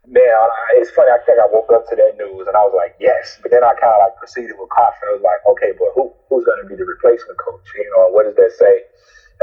Man, 0.06 0.38
it's 0.78 0.94
funny. 0.94 1.10
I 1.10 1.18
think 1.26 1.42
I 1.42 1.50
woke 1.50 1.66
up 1.74 1.82
to 1.90 1.98
that 1.98 2.14
news 2.14 2.46
and 2.46 2.54
I 2.54 2.62
was 2.62 2.74
like, 2.78 2.94
yes. 3.02 3.42
But 3.42 3.50
then 3.50 3.66
I 3.66 3.74
kind 3.74 3.90
of 3.90 4.06
like 4.06 4.14
proceeded 4.22 4.54
with 4.54 4.70
caution. 4.70 5.02
I 5.10 5.18
was 5.18 5.26
like, 5.26 5.42
okay, 5.50 5.74
but 5.74 5.90
who 5.98 6.14
who's 6.30 6.46
going 6.46 6.62
to 6.62 6.68
be 6.70 6.78
the 6.78 6.86
replacement 6.86 7.34
coach? 7.42 7.66
You 7.74 7.90
know, 7.90 8.14
what 8.14 8.22
does 8.22 8.38
that 8.38 8.54
say 8.54 8.86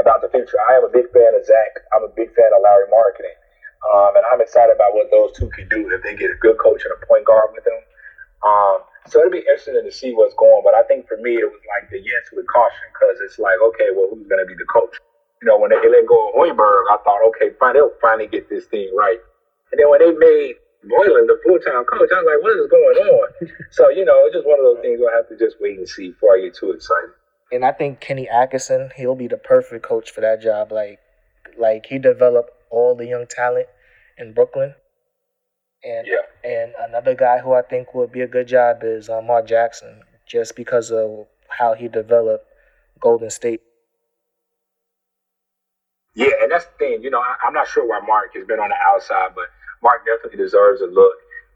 about 0.00 0.24
the 0.24 0.32
future? 0.32 0.56
I 0.72 0.80
am 0.80 0.88
a 0.88 0.92
big 0.92 1.12
fan 1.12 1.36
of 1.36 1.44
Zach. 1.44 1.84
I'm 1.92 2.08
a 2.08 2.12
big 2.16 2.32
fan 2.32 2.48
of 2.56 2.64
Lauri 2.64 2.88
Markkanen. 2.88 3.36
Um, 3.92 4.16
and 4.16 4.24
I'm 4.32 4.40
excited 4.40 4.72
about 4.72 4.96
what 4.96 5.12
those 5.12 5.36
two 5.36 5.52
can 5.52 5.68
do 5.68 5.84
if 5.92 6.00
they 6.00 6.16
get 6.16 6.32
a 6.32 6.40
good 6.40 6.56
coach 6.56 6.80
and 6.80 6.96
a 6.96 7.00
point 7.04 7.28
guard 7.28 7.52
with 7.52 7.68
them. 7.68 7.80
Um, 8.40 8.76
so 9.04 9.20
it'll 9.20 9.36
be 9.36 9.44
interesting 9.44 9.76
to 9.76 9.92
see 9.92 10.16
what's 10.16 10.32
going. 10.40 10.64
But 10.64 10.72
I 10.72 10.88
think 10.88 11.04
for 11.04 11.20
me, 11.20 11.36
it 11.36 11.44
was 11.44 11.60
like 11.76 11.92
the 11.92 12.00
yes 12.00 12.24
with 12.32 12.48
caution 12.48 12.88
because 12.96 13.20
it's 13.20 13.36
like, 13.36 13.60
okay, 13.60 13.92
well, 13.92 14.08
who's 14.08 14.24
going 14.24 14.40
to 14.40 14.48
be 14.48 14.56
the 14.56 14.68
coach? 14.72 14.96
You 15.44 15.52
know, 15.52 15.60
when 15.60 15.68
they 15.68 15.76
let 15.76 16.08
go 16.08 16.32
of 16.32 16.40
Hoiberg, 16.40 16.88
I 16.88 16.96
thought, 17.04 17.20
okay, 17.36 17.52
fine, 17.60 17.76
they'll 17.76 17.92
finally 18.00 18.32
get 18.32 18.48
this 18.48 18.64
thing 18.72 18.88
right. 18.96 19.20
And 19.72 19.78
then 19.78 19.88
when 19.90 20.00
they 20.00 20.12
made 20.12 20.54
Boylen 20.84 21.26
the 21.26 21.38
full 21.44 21.58
time 21.58 21.84
coach, 21.84 22.10
I 22.12 22.20
was 22.20 22.28
like, 22.28 22.42
what 22.42 22.58
is 22.58 22.70
going 22.70 22.98
on? 23.08 23.28
so, 23.70 23.88
you 23.90 24.04
know, 24.04 24.26
it's 24.26 24.34
just 24.34 24.46
one 24.46 24.58
of 24.58 24.64
those 24.64 24.82
things 24.82 24.98
we'll 25.00 25.14
have 25.14 25.28
to 25.28 25.36
just 25.36 25.56
wait 25.60 25.78
and 25.78 25.88
see 25.88 26.10
before 26.10 26.36
I 26.36 26.40
get 26.40 26.54
too 26.54 26.72
excited. 26.72 27.10
And 27.52 27.64
I 27.64 27.72
think 27.72 28.00
Kenny 28.00 28.28
Atkinson, 28.28 28.90
he'll 28.96 29.14
be 29.14 29.28
the 29.28 29.36
perfect 29.36 29.84
coach 29.84 30.10
for 30.10 30.20
that 30.20 30.42
job. 30.42 30.72
Like, 30.72 30.98
like 31.58 31.86
he 31.86 31.98
developed 31.98 32.50
all 32.70 32.94
the 32.94 33.06
young 33.06 33.26
talent 33.28 33.66
in 34.18 34.32
Brooklyn. 34.32 34.74
And 35.84 36.06
yeah. 36.06 36.50
and 36.50 36.72
another 36.88 37.14
guy 37.14 37.40
who 37.40 37.52
I 37.52 37.60
think 37.62 37.94
would 37.94 38.10
be 38.10 38.22
a 38.22 38.26
good 38.26 38.48
job 38.48 38.78
is 38.82 39.10
uh, 39.10 39.20
Mark 39.20 39.46
Jackson, 39.46 40.00
just 40.26 40.56
because 40.56 40.90
of 40.90 41.26
how 41.48 41.74
he 41.74 41.88
developed 41.88 42.46
Golden 43.00 43.30
State. 43.30 43.60
Yeah, 46.14 46.30
and 46.42 46.50
that's 46.50 46.66
the 46.66 46.72
thing. 46.78 47.02
You 47.02 47.10
know, 47.10 47.20
I, 47.20 47.46
am 47.46 47.52
not 47.52 47.68
sure 47.68 47.86
why 47.86 48.00
Mark 48.06 48.34
has 48.34 48.46
been 48.46 48.60
on 48.60 48.70
the 48.70 48.76
outside, 48.86 49.34
but 49.34 49.46
Mark 49.82 50.04
definitely 50.06 50.42
deserves 50.42 50.80
a 50.80 50.86
look. 50.86 51.14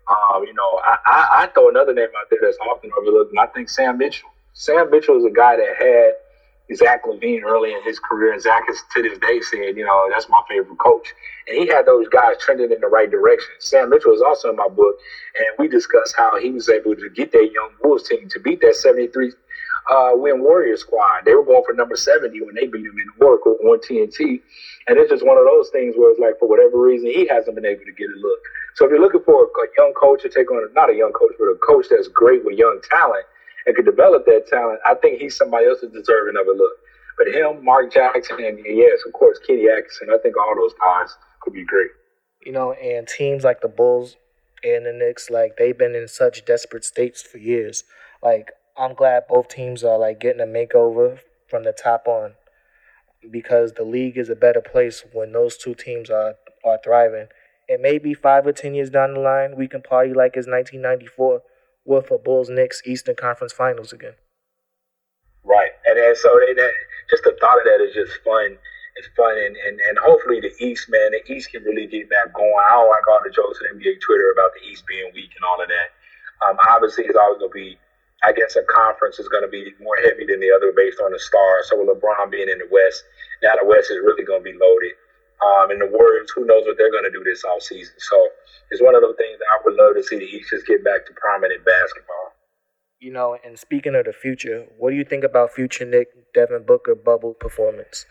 Um, 0.09 0.45
you 0.45 0.55
know, 0.55 0.81
I, 0.85 0.97
I, 1.07 1.43
I 1.43 1.47
throw 1.49 1.69
another 1.69 1.95
name 1.95 2.09
out 2.19 2.27
there 2.31 2.41
that's 2.43 2.59
often 2.59 2.91
overlooked, 2.99 3.31
and 3.31 3.41
I 3.41 3.47
think 3.47 3.69
Sam 3.69 3.99
Mitchell. 3.99 4.31
Sam 4.55 4.91
Mitchell 4.91 5.17
is 5.19 5.25
a 5.25 5.31
guy 5.31 5.57
that 5.57 5.77
had 5.79 6.77
Zach 6.77 7.05
LaVine 7.05 7.43
early 7.45 7.73
in 7.73 7.83
his 7.85 7.99
career, 7.99 8.33
and 8.33 8.43
Zach 8.43 8.65
is 8.69 8.83
to 8.95 9.03
this 9.03 9.19
day 9.19 9.41
saying, 9.41 9.77
you 9.77 9.85
know, 9.85 10.09
that's 10.11 10.29
my 10.29 10.41
favorite 10.49 10.79
coach. 10.79 11.15
And 11.47 11.57
he 11.57 11.69
had 11.69 11.87
those 11.87 12.09
guys 12.09 12.37
trending 12.41 12.73
in 12.73 12.81
the 12.81 12.89
right 12.89 13.11
direction. 13.11 13.51
Sam 13.59 13.91
Mitchell 13.91 14.13
is 14.13 14.23
also 14.23 14.51
in 14.51 14.57
my 14.57 14.69
book, 14.69 14.97
and 15.37 15.47
we 15.59 15.69
discussed 15.69 16.15
how 16.17 16.39
he 16.39 16.51
was 16.51 16.69
able 16.69 16.95
to 16.97 17.09
get 17.11 17.33
that 17.33 17.51
young 17.53 17.71
Bulls 17.83 18.09
team 18.09 18.29
to 18.29 18.41
beat 18.41 18.61
that 18.61 18.75
73 18.75 19.33
uh, 19.89 20.13
win 20.15 20.43
Warrior 20.43 20.77
squad. 20.77 21.25
They 21.25 21.35
were 21.35 21.45
going 21.45 21.65
for 21.65 21.73
number 21.73 21.97
70 21.97 22.41
when 22.43 22.55
they 22.55 22.67
beat 22.67 22.85
him 22.85 22.97
in 22.99 23.25
Oracle 23.25 23.57
on 23.65 23.81
TNT. 23.81 24.41
And 24.87 24.99
it's 24.99 25.11
just 25.11 25.25
one 25.25 25.37
of 25.37 25.45
those 25.45 25.71
things 25.71 25.95
where 25.97 26.11
it's 26.11 26.21
like, 26.21 26.39
for 26.39 26.49
whatever 26.49 26.81
reason, 26.81 27.09
he 27.09 27.27
hasn't 27.27 27.55
been 27.55 27.67
able 27.67 27.85
to 27.85 27.93
get 27.93 28.09
a 28.09 28.19
look. 28.21 28.41
So 28.75 28.85
if 28.85 28.91
you're 28.91 29.01
looking 29.01 29.23
for 29.25 29.45
a, 29.45 29.67
young 29.77 29.93
coach 29.95 30.23
to 30.23 30.29
take 30.29 30.51
on, 30.51 30.63
not 30.75 30.91
a 30.91 30.95
young 30.95 31.13
coach, 31.13 31.33
but 31.39 31.47
a 31.47 31.57
coach 31.67 31.87
that's 31.91 32.09
great 32.09 32.45
with 32.45 32.59
young 32.59 32.81
talent, 32.89 33.25
and 33.67 33.75
could 33.77 33.85
develop 33.85 34.25
that 34.27 34.47
talent, 34.47 34.81
I 34.87 34.95
think 34.95 35.21
he's 35.21 35.37
somebody 35.37 35.67
else 35.67 35.79
that's 35.83 35.93
deserving 35.93 36.37
of 36.41 36.47
a 36.47 36.53
look. 36.53 36.77
But 37.19 37.29
him, 37.29 37.65
Mark 37.65 37.93
Jackson, 37.93 38.45
and 38.45 38.59
yes, 38.65 39.01
of 39.07 39.13
course, 39.13 39.39
Kenny 39.47 39.69
Atkinson, 39.69 40.09
I 40.15 40.19
think 40.23 40.37
all 40.39 40.55
those 40.55 40.73
guys 40.81 41.15
could 41.41 41.53
be 41.53 41.65
great. 41.65 41.91
You 42.47 42.53
know, 42.53 42.73
and 42.73 43.07
teams 43.09 43.43
like 43.43 43.61
the 43.61 43.69
Bulls 43.69 44.17
and 44.63 44.87
the 44.87 44.93
Knicks, 44.93 45.29
like 45.29 45.57
they've 45.57 45.77
been 45.77 45.97
in 45.97 46.07
such 46.07 46.45
desperate 46.45 46.85
states 46.85 47.21
for 47.21 47.39
years. 47.39 47.85
Like 48.23 48.53
I'm 48.79 48.95
glad 48.95 49.25
both 49.29 49.49
teams 49.49 49.83
are 49.83 49.99
like 49.99 50.21
getting 50.21 50.41
a 50.41 50.47
makeover 50.47 51.19
from 51.49 51.65
the 51.65 51.73
top 51.73 52.07
on 52.07 52.35
because 53.31 53.73
the 53.73 53.83
league 53.83 54.17
is 54.17 54.29
a 54.29 54.37
better 54.37 54.61
place 54.61 55.05
when 55.13 55.33
those 55.33 55.57
two 55.57 55.75
teams 55.75 56.11
are 56.11 56.35
are 56.65 56.79
thriving. 56.83 57.27
And 57.69 57.83
maybe 57.83 58.15
five 58.15 58.47
or 58.47 58.53
ten 58.53 58.75
years 58.75 58.91
down 58.91 59.15
the 59.15 59.21
line, 59.21 59.57
we 59.57 59.69
can 59.69 59.83
party 59.83 60.15
like 60.15 60.37
it's 60.37 60.47
1994 60.47 61.43
with 61.85 62.11
a 62.11 62.19
Bulls 62.19 62.49
Knicks 62.49 62.83
Eastern 62.87 63.17
Conference 63.17 63.53
Finals 63.53 63.93
again. 63.93 64.15
Right, 65.45 65.73
and 65.87 65.99
then 65.99 66.15
so 66.17 66.29
they, 66.47 66.55
that, 66.55 66.73
just 67.11 67.25
the 67.25 67.37
thought 67.41 67.59
of 67.59 67.65
that 67.65 67.81
is 67.81 67.95
just 67.95 68.21
fun. 68.23 68.57
It's 68.97 69.09
fun, 69.17 69.33
and, 69.33 69.57
and, 69.57 69.81
and 69.81 69.97
hopefully 69.99 70.41
the 70.41 70.53
East, 70.59 70.91
man, 70.91 71.13
the 71.13 71.23
East 71.33 71.51
can 71.51 71.63
really 71.63 71.87
get 71.87 72.11
back 72.11 72.35
going. 72.35 72.51
I 72.51 72.75
don't 72.75 72.91
like 72.91 73.07
all 73.07 73.21
the 73.23 73.31
jokes 73.31 73.61
on 73.63 73.79
NBA 73.79 74.03
Twitter 74.03 74.35
about 74.35 74.51
the 74.59 74.67
East 74.69 74.85
being 74.87 75.11
weak 75.15 75.31
and 75.39 75.45
all 75.47 75.63
of 75.63 75.69
that. 75.69 75.89
Um, 76.45 76.57
obviously, 76.69 77.05
it's 77.07 77.17
always 77.17 77.39
going 77.39 77.51
to 77.51 77.55
be, 77.55 77.79
I 78.23 78.33
guess, 78.33 78.57
a 78.57 78.63
conference 78.67 79.19
is 79.19 79.29
going 79.29 79.45
to 79.45 79.51
be 79.51 79.75
more 79.81 79.97
heavy 80.03 80.27
than 80.27 80.41
the 80.41 80.51
other 80.51 80.73
based 80.75 80.99
on 80.99 81.13
the 81.13 81.19
stars. 81.19 81.71
So 81.71 81.79
with 81.79 81.87
LeBron 81.87 82.31
being 82.31 82.49
in 82.49 82.59
the 82.59 82.69
West, 82.71 83.05
now 83.43 83.55
the 83.55 83.67
West 83.67 83.91
is 83.91 84.03
really 84.03 84.25
going 84.25 84.43
to 84.43 84.51
be 84.51 84.59
loaded. 84.59 84.95
Um, 85.39 85.71
and 85.71 85.81
the 85.81 85.87
Warriors, 85.87 86.31
who 86.35 86.45
knows 86.45 86.67
what 86.67 86.75
they're 86.77 86.91
going 86.91 87.07
to 87.07 87.15
do 87.15 87.23
this 87.23 87.47
offseason. 87.47 87.95
So 87.99 88.19
it's 88.71 88.83
one 88.83 88.99
of 88.99 89.03
those 89.03 89.15
things 89.17 89.39
that 89.39 89.47
I 89.55 89.63
would 89.63 89.79
love 89.79 89.95
to 89.95 90.03
see 90.03 90.19
the 90.19 90.27
East 90.27 90.51
just 90.51 90.67
get 90.67 90.83
back 90.83 91.07
to 91.07 91.13
prominent 91.15 91.65
basketball. 91.65 92.35
You 92.99 93.13
know, 93.13 93.39
and 93.47 93.55
speaking 93.55 93.95
of 93.95 94.07
the 94.07 94.13
future, 94.13 94.67
what 94.77 94.91
do 94.91 94.97
you 94.97 95.05
think 95.05 95.23
about 95.23 95.55
future 95.55 95.87
Knick 95.87 96.35
Devin 96.35 96.67
Booker 96.67 96.97
bubble 96.97 97.35
performance? 97.35 98.05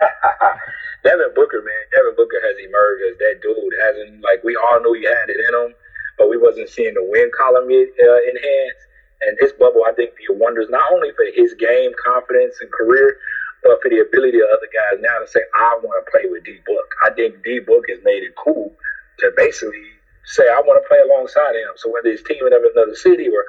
Devin 1.04 1.32
Booker, 1.34 1.64
man, 1.64 1.84
Devin 1.90 2.14
Booker 2.20 2.36
has 2.44 2.56
emerged 2.60 3.02
as 3.08 3.16
that 3.18 3.40
dude. 3.40 3.72
Hasn't 3.80 4.20
like 4.20 4.44
we 4.44 4.52
all 4.56 4.80
knew 4.84 4.92
he 4.92 5.08
had 5.08 5.32
it 5.32 5.40
in 5.40 5.54
him, 5.56 5.74
but 6.18 6.28
we 6.28 6.36
wasn't 6.36 6.68
seeing 6.68 6.92
the 6.92 7.02
win 7.02 7.30
column 7.32 7.70
yet, 7.70 7.88
uh, 7.88 8.20
enhanced. 8.28 8.84
And 9.26 9.36
this 9.40 9.52
bubble, 9.52 9.82
I 9.86 9.92
think, 9.92 10.10
did 10.18 10.38
wonders 10.38 10.66
not 10.68 10.90
only 10.92 11.10
for 11.12 11.24
his 11.34 11.54
game 11.54 11.92
confidence 12.02 12.58
and 12.60 12.70
career, 12.72 13.16
but 13.62 13.78
for 13.80 13.88
the 13.88 14.02
ability 14.02 14.38
of 14.38 14.50
other 14.50 14.66
guys 14.74 14.98
now 15.00 15.18
to 15.20 15.26
say, 15.26 15.40
I 15.54 15.78
want 15.82 16.04
to 16.04 16.10
play 16.10 16.28
with 16.28 16.44
D 16.44 16.58
Book. 16.66 16.88
I 17.02 17.10
think 17.14 17.42
D 17.44 17.60
Book 17.60 17.84
has 17.88 18.00
made 18.02 18.26
it 18.26 18.34
cool 18.34 18.74
to 19.20 19.30
basically 19.36 19.86
say, 20.24 20.42
I 20.42 20.60
want 20.66 20.82
to 20.82 20.88
play 20.88 20.98
alongside 20.98 21.54
him. 21.54 21.70
So 21.76 21.90
whether 21.90 22.10
he's 22.10 22.22
teaming 22.22 22.52
up 22.52 22.62
in 22.62 22.74
another 22.74 22.94
city 22.94 23.28
or, 23.28 23.44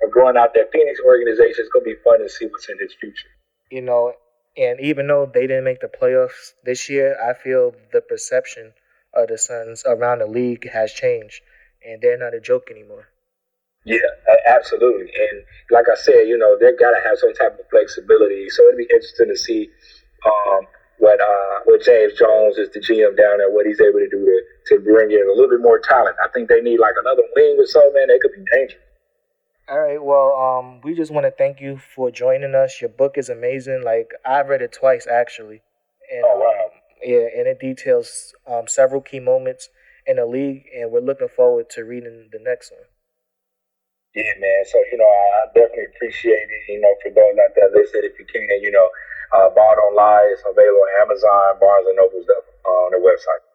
or 0.00 0.08
growing 0.08 0.36
out 0.36 0.54
that 0.54 0.72
Phoenix 0.72 1.00
organization, 1.04 1.56
it's 1.58 1.72
going 1.72 1.84
to 1.84 1.92
be 1.92 2.00
fun 2.02 2.20
to 2.20 2.28
see 2.28 2.46
what's 2.46 2.68
in 2.68 2.78
his 2.78 2.94
future. 2.94 3.28
You 3.70 3.82
know, 3.82 4.14
and 4.56 4.80
even 4.80 5.06
though 5.06 5.30
they 5.32 5.46
didn't 5.46 5.64
make 5.64 5.80
the 5.80 5.88
playoffs 5.88 6.52
this 6.64 6.88
year, 6.88 7.16
I 7.20 7.34
feel 7.34 7.74
the 7.92 8.00
perception 8.00 8.72
of 9.14 9.28
the 9.28 9.38
Suns 9.38 9.84
around 9.86 10.20
the 10.20 10.26
league 10.26 10.68
has 10.70 10.92
changed, 10.92 11.42
and 11.84 12.00
they're 12.00 12.18
not 12.18 12.34
a 12.34 12.40
joke 12.40 12.68
anymore. 12.70 13.08
Yeah, 13.88 14.36
absolutely. 14.46 15.08
And 15.08 15.42
like 15.70 15.86
I 15.90 15.96
said, 15.96 16.28
you 16.28 16.36
know, 16.36 16.58
they've 16.60 16.78
got 16.78 16.90
to 16.90 17.00
have 17.08 17.18
some 17.18 17.32
type 17.32 17.58
of 17.58 17.64
flexibility. 17.70 18.50
So 18.50 18.62
it'd 18.68 18.76
be 18.76 18.84
interesting 18.92 19.28
to 19.28 19.36
see 19.36 19.70
um, 20.26 20.68
what 20.98 21.18
uh, 21.20 21.64
what 21.64 21.80
James 21.80 22.12
Jones 22.18 22.58
is 22.58 22.68
the 22.74 22.80
GM 22.80 23.16
down 23.16 23.38
there, 23.38 23.50
what 23.50 23.64
he's 23.64 23.80
able 23.80 24.00
to 24.00 24.08
do 24.10 24.20
to, 24.20 24.76
to 24.76 24.84
bring 24.84 25.10
in 25.10 25.24
a 25.24 25.32
little 25.32 25.48
bit 25.48 25.62
more 25.62 25.80
talent. 25.80 26.16
I 26.22 26.28
think 26.28 26.50
they 26.50 26.60
need 26.60 26.78
like 26.78 26.94
another 27.00 27.22
wing 27.34 27.56
or 27.58 27.66
so, 27.66 27.80
man. 27.94 28.08
They 28.08 28.18
could 28.18 28.36
be 28.36 28.44
dangerous. 28.52 28.82
All 29.70 29.80
right. 29.80 30.02
Well, 30.02 30.36
um, 30.36 30.80
we 30.82 30.94
just 30.94 31.10
want 31.10 31.24
to 31.24 31.30
thank 31.30 31.58
you 31.58 31.78
for 31.78 32.10
joining 32.10 32.54
us. 32.54 32.82
Your 32.82 32.90
book 32.90 33.16
is 33.16 33.30
amazing. 33.30 33.82
Like 33.84 34.12
I've 34.22 34.48
read 34.48 34.60
it 34.60 34.72
twice 34.72 35.06
actually, 35.06 35.62
and 36.12 36.24
oh, 36.26 36.38
wow. 36.40 36.64
um, 36.64 36.70
yeah, 37.02 37.26
and 37.34 37.48
it 37.48 37.58
details 37.58 38.34
um, 38.46 38.68
several 38.68 39.00
key 39.00 39.20
moments 39.20 39.70
in 40.06 40.16
the 40.16 40.26
league, 40.26 40.66
and 40.76 40.90
we're 40.90 41.00
looking 41.00 41.28
forward 41.28 41.70
to 41.70 41.84
reading 41.84 42.28
the 42.30 42.38
next 42.38 42.70
one. 42.70 42.82
Yeah, 44.18 44.34
man. 44.42 44.62
So 44.66 44.82
you 44.90 44.98
know, 44.98 45.06
I 45.06 45.46
definitely 45.54 45.94
appreciate 45.94 46.50
it. 46.50 46.62
You 46.66 46.82
know, 46.82 46.90
for 47.06 47.14
those 47.14 47.38
out 47.38 47.54
there 47.54 47.70
listening, 47.70 48.10
if 48.10 48.18
you 48.18 48.26
can, 48.26 48.42
you 48.58 48.74
know, 48.74 48.88
uh, 49.30 49.48
Ball 49.54 49.78
Don't 49.78 49.94
Lie 49.94 50.34
is 50.34 50.42
available 50.42 50.82
on 50.82 50.90
Amazon, 51.06 51.62
Barnes 51.62 51.86
and 51.86 51.96
Noble's 52.02 52.26
uh, 52.26 52.68
on 52.68 52.90
their 52.92 53.04
website. 53.04 53.47